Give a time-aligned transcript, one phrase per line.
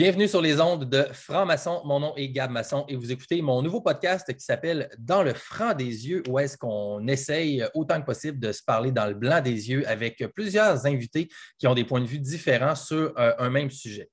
[0.00, 1.82] Bienvenue sur les ondes de Franc-Maçon.
[1.84, 5.34] Mon nom est Gab Masson et vous écoutez mon nouveau podcast qui s'appelle Dans le
[5.34, 9.14] franc des yeux, où est-ce qu'on essaye autant que possible de se parler dans le
[9.14, 11.28] blanc des yeux avec plusieurs invités
[11.58, 14.08] qui ont des points de vue différents sur euh, un même sujet.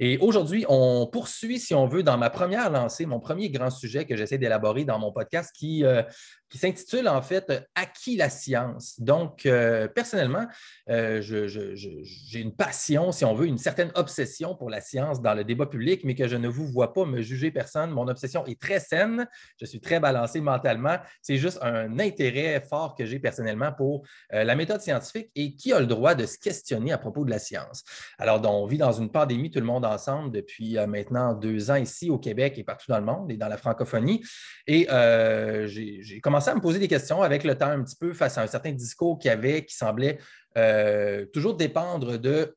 [0.00, 4.06] Et aujourd'hui, on poursuit, si on veut, dans ma première lancée, mon premier grand sujet
[4.06, 6.02] que j'essaie d'élaborer dans mon podcast qui, euh,
[6.50, 9.00] qui s'intitule en fait À qui la science?
[9.00, 10.46] Donc, euh, personnellement,
[10.90, 15.44] euh, j'ai une passion, si on veut, une certaine obsession pour la science dans le
[15.44, 17.90] débat public, mais que je ne vous vois pas me juger personne.
[17.90, 19.26] Mon obsession est très saine,
[19.60, 20.98] je suis très balancé mentalement.
[21.22, 25.80] C'est juste un intérêt fort que j'ai personnellement pour la méthode scientifique et qui a
[25.80, 27.84] le droit de se questionner à propos de la science.
[28.18, 31.76] Alors, on vit dans une pandémie, tout le monde ensemble depuis euh, maintenant deux ans
[31.76, 34.22] ici au Québec et partout dans le monde et dans la francophonie.
[34.66, 38.12] Et euh, j'ai commencé à me poser des questions avec le temps un petit peu
[38.12, 40.18] face à un certain discours qu'il y avait qui semblait
[40.56, 42.56] euh, toujours dépendre de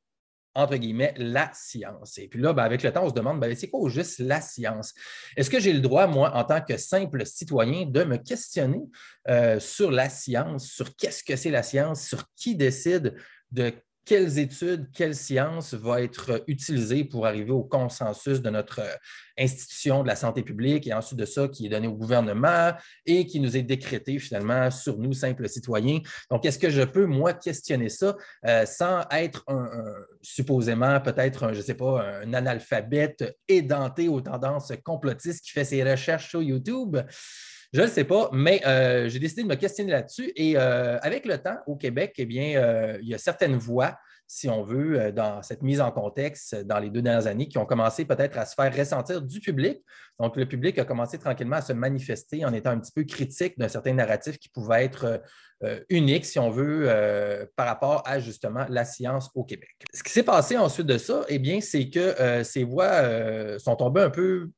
[0.56, 2.20] entre guillemets, la science.
[2.20, 4.40] Et puis là, ben, avec le temps, on se demande, ben, c'est quoi juste la
[4.40, 4.94] science?
[5.36, 8.84] Est-ce que j'ai le droit, moi, en tant que simple citoyen, de me questionner
[9.58, 13.16] sur la science, sur qu'est-ce que c'est la science, sur qui décide
[13.50, 13.73] de
[14.06, 18.96] quelles études, quelle science va être utilisée pour arriver au consensus de notre euh,
[19.40, 22.74] institution de la santé publique et ensuite de ça qui est donné au gouvernement
[23.06, 26.00] et qui nous est décrété finalement sur nous, simples citoyens.
[26.30, 28.16] Donc, est-ce que je peux, moi, questionner ça
[28.46, 29.70] euh, sans être un,
[30.22, 35.84] supposément peut-être, je ne sais pas, un analphabète édenté aux tendances complotistes qui fait ses
[35.84, 36.98] recherches sur YouTube?
[37.74, 40.32] Je ne sais pas, mais euh, j'ai décidé de me questionner là-dessus.
[40.36, 43.98] Et euh, avec le temps, au Québec, eh bien, euh, il y a certaines voix,
[44.28, 47.66] si on veut, dans cette mise en contexte dans les deux dernières années, qui ont
[47.66, 49.84] commencé peut-être à se faire ressentir du public.
[50.20, 53.58] Donc, le public a commencé tranquillement à se manifester en étant un petit peu critique
[53.58, 55.22] d'un certain narratif qui pouvait être
[55.90, 59.70] unique, si on veut, par rapport à justement la science au Québec.
[59.94, 64.02] Ce qui s'est passé ensuite de ça, eh bien, c'est que ces voix sont tombées
[64.02, 64.50] un peu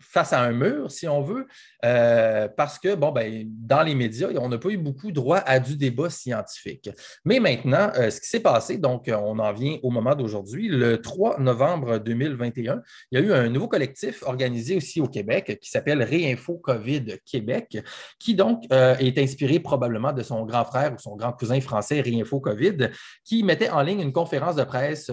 [0.00, 1.46] face à un mur, si on veut,
[1.84, 5.58] euh, parce que, bon, ben, dans les médias, on n'a pas eu beaucoup droit à
[5.58, 6.90] du débat scientifique.
[7.24, 11.00] Mais maintenant, euh, ce qui s'est passé, donc, on en vient au moment d'aujourd'hui, le
[11.00, 15.70] 3 novembre 2021, il y a eu un nouveau collectif organisé aussi au Québec qui
[15.70, 17.78] s'appelle Réinfo COVID Québec,
[18.18, 22.00] qui donc euh, est inspiré probablement de son grand frère ou son grand cousin français
[22.00, 22.90] Réinfo COVID,
[23.24, 25.10] qui mettait en ligne une conférence de presse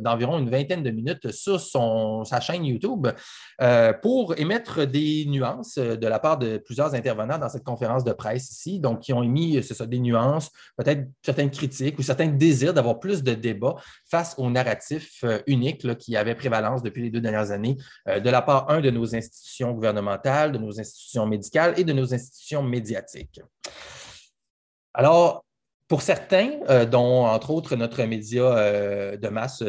[0.00, 3.08] d'environ une vingtaine de minutes sur son, sa chaîne YouTube
[4.02, 8.12] pour émettre des nuances euh, de la part de plusieurs intervenants dans cette conférence de
[8.12, 12.74] presse ici, donc qui ont émis ça, des nuances, peut-être certaines critiques ou certains désirs
[12.74, 13.76] d'avoir plus de débats
[14.10, 17.76] face au narratif euh, unique qui avait prévalence depuis les deux dernières années
[18.08, 21.92] euh, de la part, un, de nos institutions gouvernementales, de nos institutions médicales et de
[21.92, 23.40] nos institutions médiatiques.
[24.94, 25.44] Alors,
[25.88, 26.50] pour certains,
[26.90, 29.62] dont entre autres notre média de masse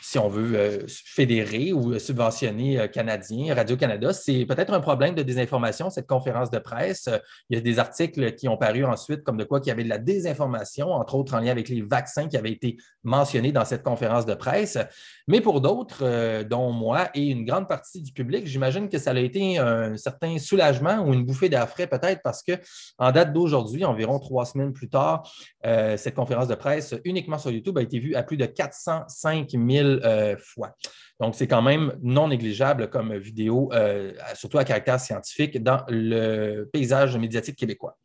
[0.00, 4.12] si on veut, euh, fédérer ou subventionner euh, Canadien, Radio-Canada.
[4.12, 7.08] C'est peut-être un problème de désinformation, cette conférence de presse.
[7.48, 9.84] Il y a des articles qui ont paru ensuite comme de quoi qu'il y avait
[9.84, 13.64] de la désinformation, entre autres en lien avec les vaccins qui avaient été mentionnés dans
[13.64, 14.78] cette conférence de presse.
[15.28, 19.12] Mais pour d'autres, euh, dont moi et une grande partie du public, j'imagine que ça
[19.12, 22.52] a été un certain soulagement ou une bouffée d'air frais peut-être parce que
[22.98, 25.30] en date d'aujourd'hui, environ trois semaines plus tard,
[25.64, 29.85] cette conférence de presse uniquement sur YouTube a été vue à plus de 405 000
[29.86, 30.76] euh, fois.
[31.20, 36.68] Donc, c'est quand même non négligeable comme vidéo, euh, surtout à caractère scientifique, dans le
[36.72, 37.96] paysage médiatique québécois.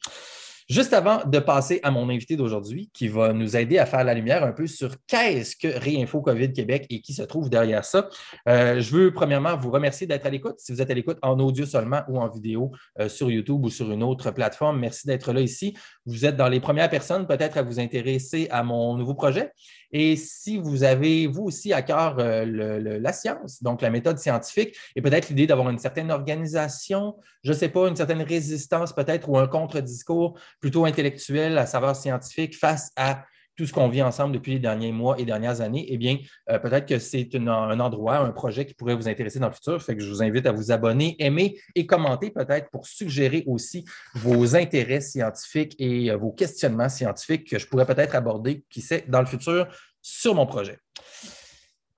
[0.70, 4.14] Juste avant de passer à mon invité d'aujourd'hui, qui va nous aider à faire la
[4.14, 8.08] lumière un peu sur qu'est-ce que Réinfo COVID Québec et qui se trouve derrière ça,
[8.48, 10.60] euh, je veux premièrement vous remercier d'être à l'écoute.
[10.60, 12.72] Si vous êtes à l'écoute en audio seulement ou en vidéo
[13.10, 15.76] sur YouTube ou sur une autre plateforme, merci d'être là ici.
[16.06, 19.52] Vous êtes dans les premières personnes peut-être à vous intéresser à mon nouveau projet.
[19.92, 24.76] Et si vous avez, vous aussi, à cœur euh, la science, donc la méthode scientifique,
[24.96, 29.30] et peut-être l'idée d'avoir une certaine organisation, je ne sais pas, une certaine résistance peut-être
[29.30, 33.26] ou un contre-discours plutôt intellectuel à savoir scientifique face à
[33.62, 36.18] tout ce qu'on vit ensemble depuis les derniers mois et dernières années, eh bien,
[36.50, 39.80] euh, peut-être que c'est un endroit, un projet qui pourrait vous intéresser dans le futur.
[39.84, 43.86] Fait que je vous invite à vous abonner, aimer et commenter peut-être pour suggérer aussi
[44.16, 49.06] vos intérêts scientifiques et euh, vos questionnements scientifiques que je pourrais peut-être aborder, qui sait,
[49.08, 49.68] dans le futur
[50.02, 50.80] sur mon projet.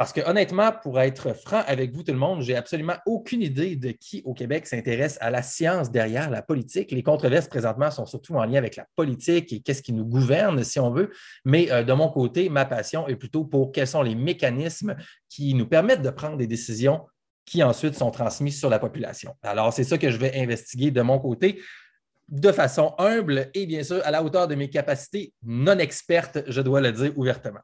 [0.04, 3.78] Parce que honnêtement, pour être franc avec vous tout le monde, j'ai absolument aucune idée
[3.78, 6.92] de qui au Québec s'intéresse à la science derrière la politique.
[6.92, 10.62] Les controverses présentement sont surtout en lien avec la politique et qu'est-ce qui nous gouverne,
[10.66, 11.10] si on veut.
[11.46, 14.98] Mais euh, de mon côté, ma passion est plutôt pour quels sont les mécanismes
[15.30, 17.08] qui nous permettent de prendre des décisions
[17.46, 19.38] qui ensuite sont transmises sur la population.
[19.42, 21.62] Alors, c'est ça que je vais investiguer de mon côté
[22.28, 26.60] de façon humble et bien sûr à la hauteur de mes capacités non expertes, je
[26.60, 27.62] dois le dire ouvertement.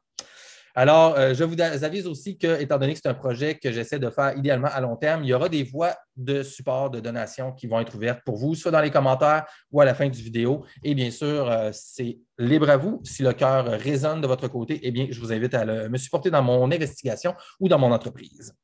[0.74, 3.98] Alors, euh, je vous avise aussi que, étant donné que c'est un projet que j'essaie
[3.98, 7.52] de faire idéalement à long terme, il y aura des voies de support, de donation
[7.52, 10.22] qui vont être ouvertes pour vous, soit dans les commentaires ou à la fin du
[10.22, 10.64] vidéo.
[10.82, 13.00] Et bien sûr, euh, c'est libre à vous.
[13.04, 16.30] Si le cœur résonne de votre côté, eh bien, je vous invite à me supporter
[16.30, 18.54] dans mon investigation ou dans mon entreprise.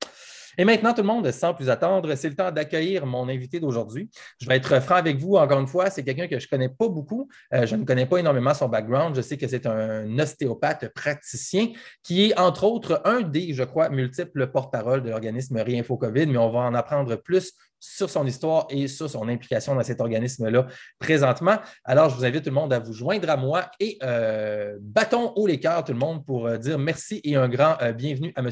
[0.59, 4.11] Et maintenant, tout le monde, sans plus attendre, c'est le temps d'accueillir mon invité d'aujourd'hui.
[4.41, 6.69] Je vais être franc avec vous, encore une fois, c'est quelqu'un que je ne connais
[6.69, 7.29] pas beaucoup.
[7.53, 9.15] Euh, je ne connais pas énormément son background.
[9.15, 11.69] Je sais que c'est un ostéopathe praticien
[12.03, 16.39] qui est, entre autres, un des, je crois, multiples porte-parole de l'organisme Réinfo COVID, mais
[16.39, 20.67] on va en apprendre plus sur son histoire et sur son implication dans cet organisme-là
[20.99, 21.59] présentement.
[21.85, 25.33] Alors, je vous invite tout le monde à vous joindre à moi et euh, battons
[25.37, 28.41] haut les cœurs, tout le monde, pour euh, dire merci et un grand bienvenue à
[28.41, 28.49] M.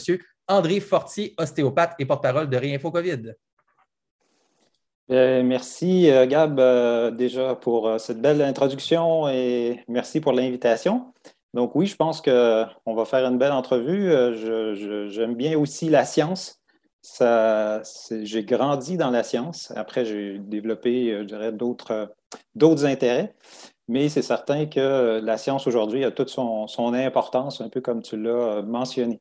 [0.49, 3.35] André Fortier, ostéopathe et porte-parole de Réinfo COVID.
[5.11, 11.13] Euh, merci, euh, Gab, euh, déjà pour cette belle introduction et merci pour l'invitation.
[11.53, 14.11] Donc oui, je pense qu'on va faire une belle entrevue.
[15.11, 16.61] J'aime bien aussi la science.
[17.21, 19.73] J'ai grandi dans la science.
[19.77, 23.35] Après, j'ai développé, je dirais, d'autres intérêts.
[23.87, 28.03] Mais c'est certain que la science aujourd'hui a toute son, son, importance, un peu comme
[28.03, 29.21] tu l'as mentionné.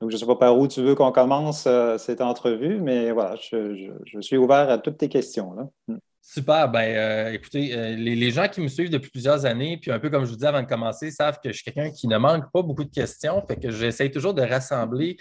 [0.00, 3.10] Donc, je ne sais pas par où tu veux qu'on commence euh, cette entrevue, mais
[3.10, 3.90] voilà, je,
[4.20, 5.54] suis ouvert à toutes tes questions.
[5.88, 5.96] Mm.
[6.22, 6.68] Super.
[6.68, 10.10] Ben, euh, écoutez, euh, les, gens qui me suivent depuis plusieurs années, puis un peu
[10.10, 12.52] comme je vous dis avant de commencer, savent que je suis quelqu'un qui ne manque
[12.52, 15.16] pas beaucoup de questions, fait que j'essaie toujours de rassembler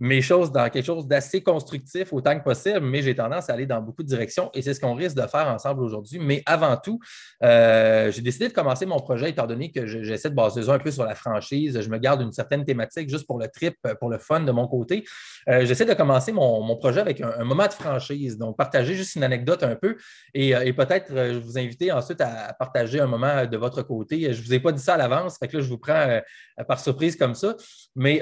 [0.00, 3.66] mes choses dans quelque chose d'assez constructif autant que possible, mais j'ai tendance à aller
[3.66, 6.20] dans beaucoup de directions et c'est ce qu'on risque de faire ensemble aujourd'hui.
[6.20, 7.00] Mais avant tout,
[7.42, 10.90] euh, j'ai décidé de commencer mon projet étant donné que j'essaie de baser un peu
[10.90, 11.80] sur la franchise.
[11.80, 14.68] Je me garde une certaine thématique juste pour le trip, pour le fun de mon
[14.68, 15.04] côté.
[15.48, 19.24] Euh, j'essaie de commencer mon, projet avec un, moment de franchise, donc partager juste une
[19.24, 19.96] anecdote un peu
[20.32, 24.32] et, euh, peut-être vous inviter ensuite à, partager un moment de votre côté.
[24.32, 26.20] Je ne vous ai pas dit ça à l'avance, fait que là, je vous prends
[26.68, 27.56] par surprise comme ça,
[27.96, 28.20] mais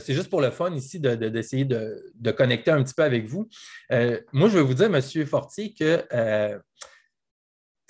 [0.00, 3.48] c'est juste pour le fun ici d'essayer de, connecter un petit peu avec vous.
[3.92, 5.26] Euh, moi, je vais vous dire, M.
[5.26, 6.58] Fortier, que euh,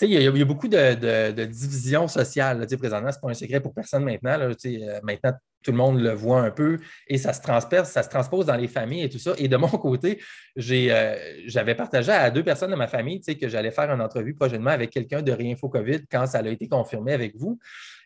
[0.03, 3.13] il y, a beaucoup de, de divisions sociales présentement.
[3.13, 4.39] Ce n'est pas un secret pour personne maintenant.
[4.41, 5.33] Euh, maintenant,
[5.63, 6.79] tout le monde le voit un peu
[7.09, 7.41] et ça se
[7.85, 9.33] ça se transpose dans les familles et tout ça.
[9.39, 10.21] Et de mon côté,
[10.57, 14.91] j'avais partagé à deux personnes de ma famille que j'allais faire une entrevue prochainement avec
[14.91, 17.59] quelqu'un de Réinfo COVID quand ça a été confirmé avec vous.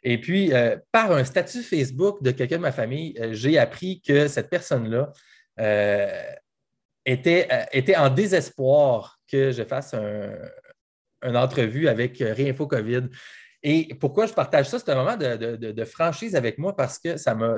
[0.02, 4.00] Et puis, euh, par un statut Facebook de quelqu'un de ma famille, euh, j'ai appris
[4.00, 5.12] que cette personne-là
[5.60, 6.22] euh,
[7.04, 13.08] était, était, en désespoir que je fasse une entrevue avec Réinfo COVID.
[13.62, 14.78] Et pourquoi je partage ça?
[14.78, 17.56] C'est un moment de, franchise avec moi parce que ça m'a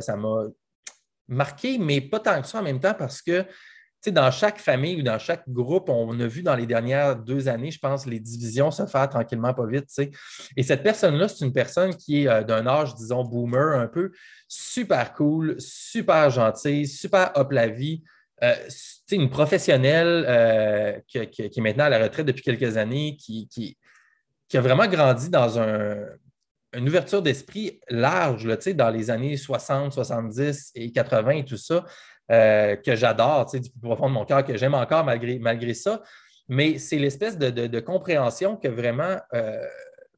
[1.28, 3.44] marqué, mais pas tant que ça en même temps parce que
[4.08, 7.70] dans chaque famille ou dans chaque groupe, on a vu dans les dernières deux années,
[7.70, 9.88] je pense, les divisions se faire tranquillement pas vite.
[10.56, 14.12] Et cette personne-là, c'est une personne qui est euh, d'un âge, disons, boomer un peu,
[14.48, 18.02] super cool, super gentille, super up la vie.
[18.42, 18.54] Euh,
[19.12, 23.76] une professionnelle euh, qui, est maintenant à la retraite depuis quelques années, qui, qui,
[24.56, 25.58] a vraiment grandi dans
[26.72, 31.84] une ouverture d'esprit large dans les années 60, 70 et 80 et tout ça.
[32.30, 36.00] Euh, que j'adore, du plus profond de mon cœur, que j'aime encore malgré, malgré ça.
[36.48, 39.66] Mais c'est l'espèce de, compréhension que vraiment, euh,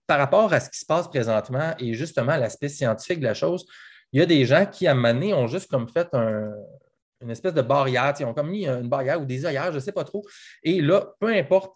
[0.07, 3.65] par rapport à ce qui se passe présentement et justement l'aspect scientifique de la chose,
[4.13, 7.31] il y a des gens qui, à un moment donné, ont juste comme fait une
[7.31, 9.93] espèce de barrière, ils ont comme mis une barrière ou des œillères, je ne sais
[9.93, 10.23] pas trop.
[10.63, 11.75] Et là, peu importe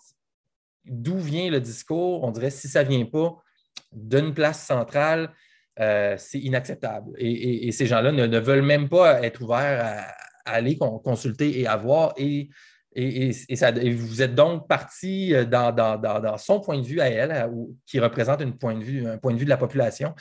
[0.84, 3.36] d'où vient le discours, on dirait si ça ne vient pas
[3.90, 5.32] d'une place centrale,
[5.80, 7.12] euh, c'est inacceptable.
[7.18, 9.84] Et, ces gens-là ne, veulent même pas être ouverts
[10.44, 12.14] à, aller consulter et avoir.
[12.16, 12.48] Et,
[12.94, 13.32] et,
[13.92, 17.50] vous êtes donc parti euh, dans, son point de vue à elle,
[17.84, 20.14] qui représente point de vue, un point de vue de la population.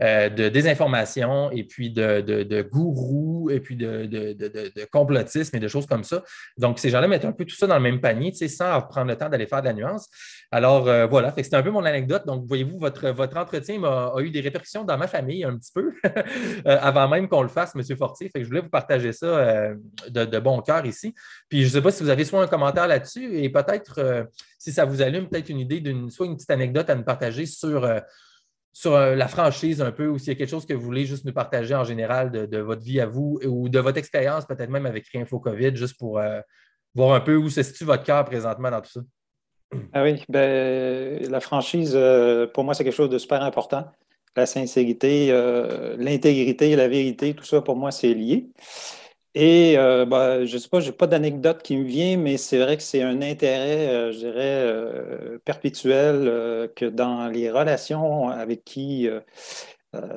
[0.00, 5.86] Euh, de désinformation et puis de, de, gourous et puis de, complotisme et de choses
[5.86, 6.22] comme ça.
[6.56, 9.16] Donc, ces gens-là mettent un peu tout ça dans le même panier, sans prendre le
[9.16, 10.08] temps d'aller faire de la nuance.
[10.52, 12.24] Alors, euh, voilà, c'était un peu mon anecdote.
[12.28, 15.92] Donc, voyez-vous, votre, votre entretien a, eu des répercussions dans ma famille un petit peu
[16.06, 17.82] euh, avant même qu'on le fasse, M.
[17.96, 18.30] Fortier.
[18.32, 19.72] Je voulais vous partager ça
[20.08, 21.12] de, bon cœur ici.
[21.48, 24.28] Puis, je ne sais pas si vous avez soit un commentaire là-dessus et peut-être,
[24.58, 27.46] si ça vous allume, peut-être une idée d'une, soit une petite anecdote à nous partager
[27.46, 27.84] sur
[28.72, 31.06] sur euh, la franchise un peu, ou s'il y a quelque chose que vous voulez
[31.06, 34.70] juste nous partager en général de, votre vie à vous ou de votre expérience, peut-être
[34.70, 36.40] même avec Réinfo COVID, juste pour euh,
[36.94, 39.00] voir un peu où se situe votre cœur présentement dans tout ça.
[39.92, 43.86] Ah oui, ben, la franchise, euh, pour moi, c'est quelque chose de super important.
[44.36, 45.32] La sincérité,
[45.98, 48.50] l'intégrité, la vérité, tout ça, pour moi, c'est lié.
[49.34, 52.36] Et euh, bah, je ne sais pas, je n'ai pas d'anecdote qui me vient, mais
[52.38, 58.28] c'est vrai que c'est un intérêt, euh, je dirais, euh, perpétuel que dans les relations
[58.28, 59.08] avec qui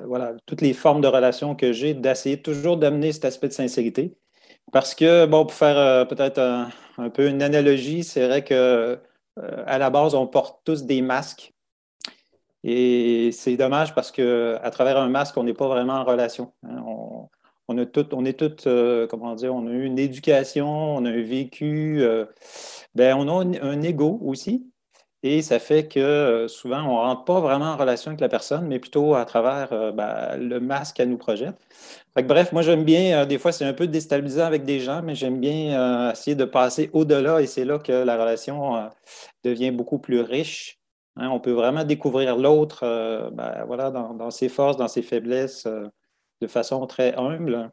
[0.05, 4.15] voilà, toutes les formes de relations que j'ai, d'essayer toujours d'amener cet aspect de sincérité.
[4.71, 8.99] Parce que, bon, pour faire peut-être un, peu une analogie, c'est vrai que
[9.37, 11.53] à la base, on porte tous des masques.
[12.63, 16.53] Et c'est dommage parce qu'à travers un masque, on n'est pas vraiment en relation.
[16.63, 16.83] Hein.
[16.85, 17.29] On,
[17.77, 18.67] on, on est tous,
[19.09, 22.03] comment dire, on a eu une éducation, on a un vécu,
[22.95, 24.71] ben, on a un, ego aussi.
[25.23, 28.29] Et ça fait que euh, souvent, on ne rentre pas vraiment en relation avec la
[28.29, 31.55] personne, mais plutôt à travers euh, ben, le masque qu'elle nous projette.
[32.15, 35.13] bref, moi, j'aime bien, euh, des fois, c'est un peu déstabilisant avec des gens, mais
[35.13, 38.89] j'aime bien essayer de passer au-delà et c'est là que la relation
[39.43, 40.79] devient beaucoup plus riche.
[41.17, 41.29] Hein.
[41.29, 42.81] on peut vraiment découvrir l'autre
[43.33, 45.67] ben, voilà, dans, ses forces, dans ses faiblesses,
[46.41, 47.71] de façon très humble.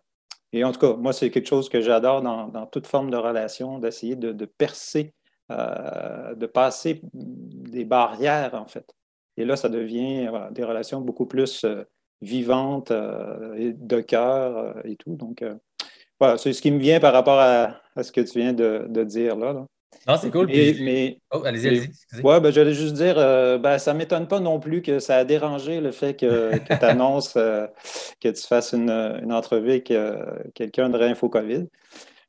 [0.52, 3.78] Et en tout cas, moi, c'est quelque chose que j'adore dans, toute forme de relation,
[3.78, 5.14] d'essayer de percer
[5.50, 8.94] euh, de passer des barrières, en fait.
[9.38, 11.84] Et là, ça devient des relations beaucoup plus euh,
[12.20, 15.16] vivantes, euh, de cœur et tout.
[15.16, 15.42] Donc,
[16.20, 19.36] voilà, c'est ce qui me vient par rapport à, ce que tu viens de, dire
[19.36, 19.64] là.
[20.06, 20.46] Non, c'est cool.
[20.46, 22.22] mais, oh, allez-y, allez-y.
[22.22, 25.24] Ouais, ben, j'allais juste dire, ben, ça ne m'étonne pas non plus que ça a
[25.24, 29.92] dérangé le fait que, tu annonces que tu fasses une, une entrevue avec
[30.54, 31.66] quelqu'un de Réinfo COVID.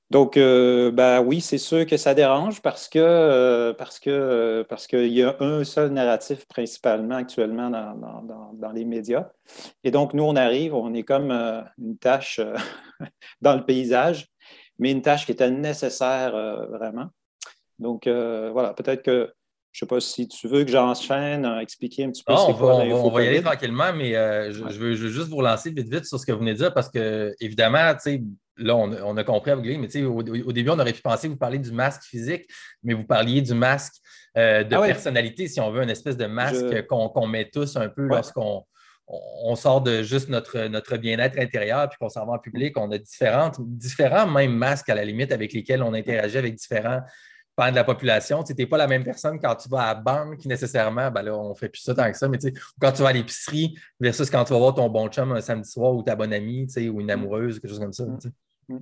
[0.10, 4.64] Donc, euh, ben oui, c'est sûr que ça dérange parce que euh, parce que euh,
[4.64, 9.30] parce qu'il y a un seul narratif principalement actuellement dans, les médias.
[9.84, 12.40] Et donc, nous, on arrive, on est comme une tâche
[13.42, 14.28] dans le paysage,
[14.80, 16.32] mais une tâche qui était nécessaire
[16.72, 17.10] vraiment.
[17.80, 19.32] Donc, voilà, peut-être que
[19.72, 22.34] je ne sais pas si tu veux que j'enchaîne, expliquer un petit peu.
[22.34, 25.38] Non, on, va, on, va, y aller tranquillement, mais je, veux, je, veux, juste vous
[25.38, 28.24] relancer vite vite sur ce que vous venez de dire parce que, évidemment, tu sais,
[28.60, 31.34] là, on, a compris avec lui, mais au, au, début, on aurait pu penser que
[31.34, 32.48] vous parliez du masque physique,
[32.84, 33.94] mais vous parliez du masque
[34.38, 37.90] euh, de ah personnalité, si on veut, une espèce de masque qu'on met tous un
[37.90, 38.64] peu lorsqu'on
[39.08, 42.78] on sort de juste notre, notre bien-être intérieur puis qu'on s'en va en public.
[42.78, 47.02] On a différentes, différents même masques à la limite avec lesquels on interagit avec différents
[47.70, 48.44] de la population.
[48.44, 51.12] Tu n'es pas la même personne quand tu vas à la banque nécessairement.
[51.12, 52.38] Ben là, on ne fait plus ça tant que ça, mais
[52.80, 55.70] quand tu vas à l'épicerie versus quand tu vas voir ton bon chum un samedi
[55.70, 57.10] soir ou ta bonne amie ou une mm.
[57.10, 58.06] amoureuse, quelque chose comme ça.
[58.06, 58.76] Mm.
[58.76, 58.80] Mm.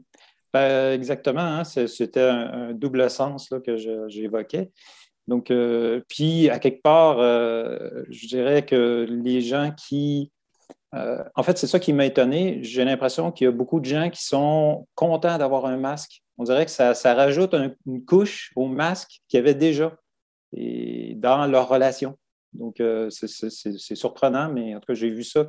[0.54, 3.76] Ben, exactement, hein, c'était un, double sens là, que
[4.08, 4.72] j'évoquais.
[5.28, 10.32] Donc, euh, puis, à quelque part, euh, je dirais que les gens qui...
[10.96, 12.60] Euh, en fait, c'est ça qui m'a étonné.
[12.64, 16.24] J'ai l'impression qu'il y a beaucoup de gens qui sont contents d'avoir un masque.
[16.38, 19.98] On dirait que ça, rajoute une couche au masque qu'il y avait déjà
[20.54, 22.18] et dans leur relation.
[22.54, 25.46] Donc, c'est surprenant, mais en tout cas, j'ai vu ça.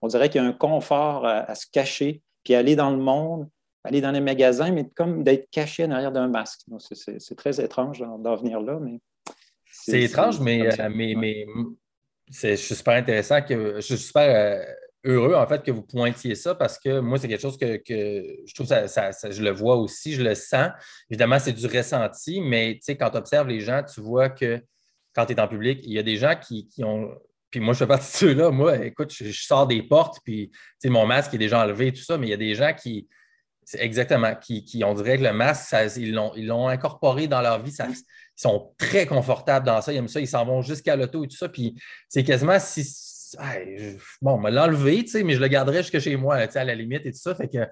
[0.00, 3.48] on dirait qu'il y a un confort à, se cacher, puis aller dans le monde,
[3.82, 6.62] aller dans les magasins, mais comme d'être caché en arrière d'un masque.
[6.78, 9.00] C'est très étrange d'en venir là, mais.
[9.66, 11.46] C'est étrange, mais, euh, mais,
[12.30, 14.64] suis super intéressant que je suis super euh,
[15.04, 18.54] heureux en fait que vous pointiez ça parce que moi, c'est quelque chose que, je
[18.54, 20.70] trouve ça, je le vois aussi, je le sens.
[21.10, 24.60] Évidemment, c'est du ressenti, mais quand tu observes les gens, tu vois que
[25.14, 27.10] quand tu es en public, il y a des gens qui, ont
[27.50, 28.50] puis moi, je fais partie de ceux-là.
[28.50, 30.50] Moi, écoute, je, sors des portes, puis
[30.84, 33.06] mon masque est déjà enlevé et tout ça, mais il y a des gens qui,
[33.78, 34.34] exactement.
[34.34, 37.72] Qui, qui, on dirait que le masque, ils l'ont incorporé dans leur vie.
[37.88, 37.94] ils
[38.36, 39.92] sont très confortables dans ça.
[39.92, 40.20] Ils aiment ça.
[40.20, 41.48] Ils s'en vont jusqu'à l'auto et tout ça.
[41.48, 41.74] Puis
[42.08, 42.84] c'est quasiment si.
[44.22, 47.12] Bon, on m'a l'enlevé, mais je le garderai jusque chez moi, à la limite et
[47.12, 47.34] tout ça.
[47.34, 47.66] Fait que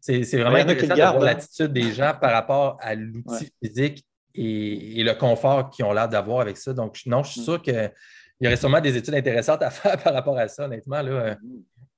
[0.00, 1.24] c'est vraiment intéressant de voir hein.
[1.24, 6.40] l'attitude des gens par rapport à l'outil physique et, le confort qu'ils ont l'air d'avoir
[6.40, 6.72] avec ça.
[6.72, 7.44] Donc, non, je suis mm.
[7.44, 7.92] sûr qu'il
[8.40, 11.02] y aurait sûrement des études intéressantes à faire par rapport à ça, honnêtement.
[11.02, 11.36] Là.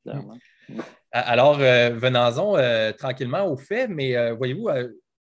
[0.04, 0.20] Mm.
[1.12, 4.68] Alors, euh, venons-en euh, tranquillement au fait, mais euh, voyez-vous,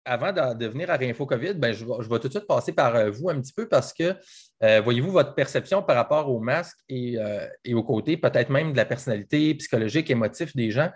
[0.04, 3.30] avant de, venir à Réinfo COVID, ben, je, vais, tout de suite passer par vous
[3.30, 4.16] un petit peu parce que,
[4.60, 7.16] voyez-vous, votre perception par rapport au masque et,
[7.64, 10.90] et au côté peut-être même de la personnalité psychologique, émotif des gens,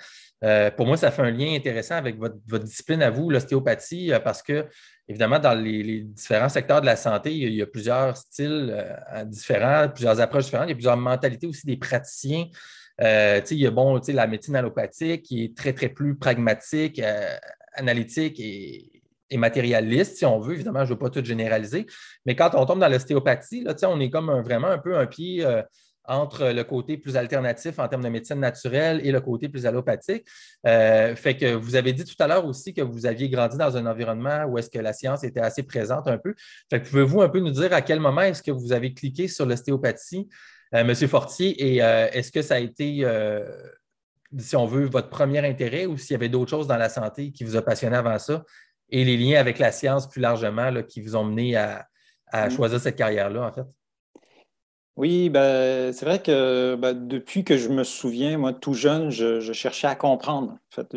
[0.76, 4.66] pour moi, ça fait un lien intéressant avec votre, discipline à vous, l'ostéopathie, parce que,
[5.08, 8.84] évidemment, dans les, différents secteurs de la santé, il y a, plusieurs styles
[9.26, 12.46] différents, plusieurs approches différentes, il y a plusieurs mentalités aussi des praticiens.
[13.00, 17.36] Euh, il y a bon, la médecine allopathique qui est très, très plus pragmatique, euh,
[17.74, 18.93] analytique et,
[19.36, 20.54] matérialiste, si on veut.
[20.54, 21.86] Évidemment, je ne veux pas tout généraliser.
[22.26, 25.62] Mais quand on tombe dans l'ostéopathie, on est comme vraiment un peu un pied euh,
[26.06, 30.26] entre le côté plus alternatif en termes de médecine naturelle et le côté plus allopathique.
[30.62, 33.86] fait que vous avez dit tout à l'heure aussi que vous aviez grandi dans un
[33.86, 36.34] environnement où est-ce que la science était assez présente un peu.
[36.68, 39.46] Fait pouvez-vous un peu nous dire à quel moment est-ce que vous avez cliqué sur
[39.46, 40.28] l'ostéopathie
[40.74, 43.44] euh, Monsieur Fortier, et euh, est-ce que ça a été, euh,
[44.36, 47.30] si on veut, votre premier intérêt ou s'il y avait d'autres choses dans la santé
[47.30, 48.42] qui vous a passionné avant ça?
[48.90, 51.86] Et les liens avec la science plus largement qui vous ont mené à,
[52.32, 52.50] mm.
[52.50, 53.66] choisir cette carrière-là, en fait?
[54.96, 59.52] Oui, ben, c'est vrai que ben, depuis que je me souviens, moi, tout jeune, je,
[59.52, 60.52] cherchais à comprendre.
[60.52, 60.96] En fait,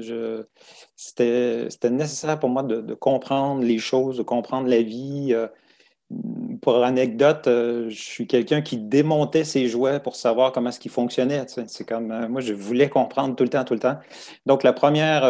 [0.96, 5.30] c'était, nécessaire pour moi de, comprendre les choses, de comprendre la vie.
[5.34, 5.48] Euh,
[6.62, 10.92] pour anecdote, euh, je suis quelqu'un qui démontait ses jouets pour savoir comment est-ce qu'ils
[10.92, 11.46] fonctionnaient.
[11.48, 13.98] C'est comme, euh, moi, je voulais comprendre tout le temps, tout le temps.
[14.46, 15.24] Donc, la première,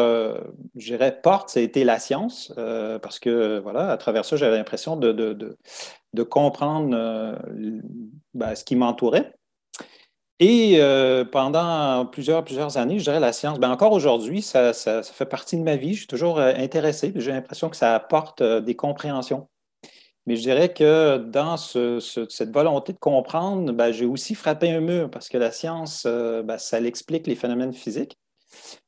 [0.75, 2.53] dirais, porte, ça a été la science,
[3.01, 7.35] parce que, voilà, à travers ça, j'avais l'impression de, comprendre euh,
[8.33, 9.33] ben, ce qui m'entourait.
[10.39, 15.25] Et euh, pendant plusieurs, plusieurs années, je dirais la science, ben encore aujourd'hui, ça, fait
[15.25, 15.93] partie de ma vie.
[15.93, 17.11] Je suis toujours euh, intéressé.
[17.15, 19.47] J'ai l'impression que ça apporte des compréhensions.
[20.27, 25.09] Mais je dirais que dans cette volonté de comprendre, ben, j'ai aussi frappé un mur
[25.09, 28.17] parce que la science, ben, ça l'explique les phénomènes physiques.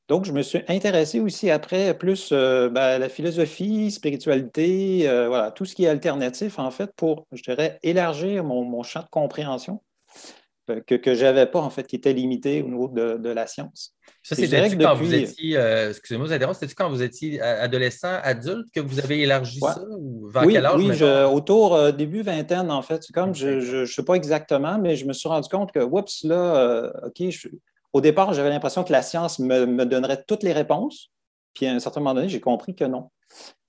[0.10, 5.52] Donc, je me suis intéressé aussi après plus euh, ben, la philosophie, spiritualité, euh, voilà,
[5.52, 9.82] tout ce qui est alternatif, en fait, pour, je dirais, élargir mon, champ de compréhension
[10.16, 10.39] euh,
[10.88, 13.94] que, que je n'avais pas, en fait, qui était limité au niveau de, la science.
[14.24, 15.56] Ça, c'était quand vous étiez,
[15.90, 19.84] excusez-moi, c'était quand vous étiez adolescent, adulte, que vous avez élargi ça?
[19.90, 20.76] Ou vers oui, quel âge?
[20.76, 23.04] Oui, autour début vingtaine, en fait.
[23.04, 26.24] C'est comme, je ne sais pas exactement, mais je me suis rendu compte que, oups,
[26.24, 27.50] là, OK, je,
[27.94, 31.12] au départ, j'avais l'impression que la science me, donnerait toutes les réponses.
[31.54, 33.10] Puis à un certain moment donné, j'ai compris que non.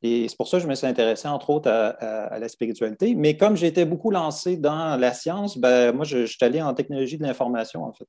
[0.02, 3.14] Et c'est pour ça que je me suis intéressé, entre autres, à, la spiritualité.
[3.14, 7.19] Mais comme j'étais beaucoup lancé dans la science, ben, moi, je, suis allé en technologie
[7.19, 8.07] de l'information, en fait.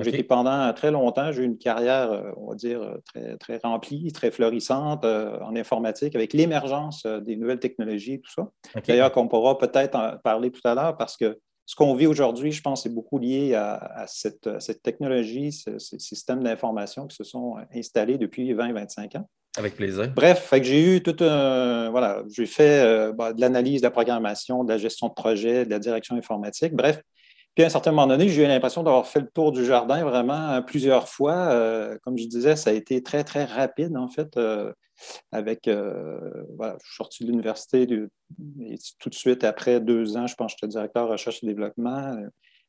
[0.00, 4.10] J'étais pendant très longtemps, j'ai eu une carrière, euh, on va dire, très, très remplie,
[4.12, 8.48] très florissante euh, en informatique, avec l'émergence euh, des nouvelles technologies et tout ça.
[8.86, 12.62] D'ailleurs, qu'on pourra peut-être parler tout à l'heure parce que ce qu'on vit aujourd'hui, je
[12.62, 14.48] pense, est beaucoup lié à, cette,
[14.82, 19.28] technologie, ces, systèmes d'information qui se sont installés depuis 20-25 ans.
[19.56, 20.10] Avec plaisir.
[20.14, 21.90] Bref, j'ai eu tout un.
[21.90, 25.66] Voilà, j'ai fait euh, bah, de l'analyse de la programmation, de la gestion de projet,
[25.66, 26.74] de la direction informatique.
[26.74, 27.02] Bref,
[27.54, 30.02] puis à un certain moment donné, j'ai eu l'impression d'avoir fait le tour du jardin
[30.04, 31.34] vraiment plusieurs fois.
[31.52, 34.36] Euh, comme je disais, ça a été très, très rapide, en fait.
[34.38, 34.72] Euh,
[35.32, 36.18] avec, euh,
[36.56, 40.60] voilà, je suis sorti de l'université tout de suite après deux ans, je pense que
[40.60, 42.16] j'étais directeur recherche et développement.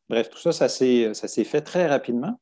[0.10, 2.39] Bref, tout ça, ça s'est fait très rapidement.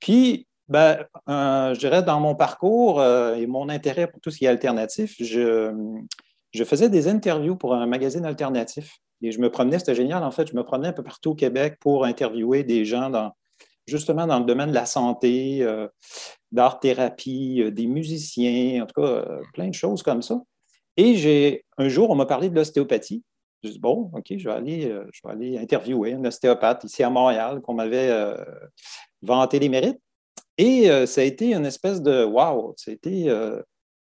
[0.00, 4.48] Puis, ben, je dirais, dans mon parcours et mon intérêt pour tout ce qui est
[4.48, 5.72] alternatif, je,
[6.64, 8.98] faisais des interviews pour un magazine alternatif.
[9.22, 11.34] Et je me promenais, c'était génial, en fait, je me promenais un peu partout au
[11.34, 13.32] Québec pour interviewer des gens dans,
[13.86, 15.88] justement dans le domaine de la santé, euh,
[16.50, 20.40] d'art-thérapie, euh, des musiciens, en tout cas, euh, plein de choses comme ça.
[20.96, 23.22] Et j'ai un jour, on m'a parlé de l'ostéopathie.
[23.62, 27.10] Je dis, bon, OK, je vais aller, je vais aller interviewer un ostéopathe ici à
[27.10, 28.10] Montréal qu'on m'avait
[29.22, 30.00] vanté les mérites.
[30.58, 33.30] Et ça a été une espèce de wow, a été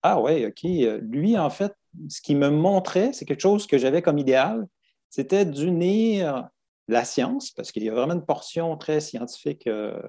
[0.03, 0.63] ah ouais, OK.
[1.01, 1.73] Lui, en fait,
[2.09, 4.67] ce qu'il me montrait, c'est quelque chose que j'avais comme idéal,
[5.09, 6.49] c'était d'unir
[6.87, 10.01] la science, parce qu'il y a vraiment une portion très scientifique, euh,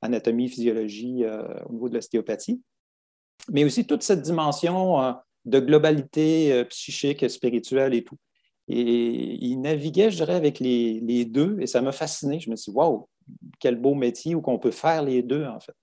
[0.00, 2.62] anatomie, physiologie euh, au niveau de l'ostéopathie,
[3.50, 5.12] mais aussi toute cette dimension euh,
[5.44, 8.16] de globalité psychique, spirituelle et tout.
[8.68, 12.40] Et il naviguait, je dirais, avec les, les deux, et ça m'a fasciné.
[12.40, 13.06] Je me suis dit, waouh,
[13.60, 15.74] quel beau métier où qu'on peut faire les deux, en fait.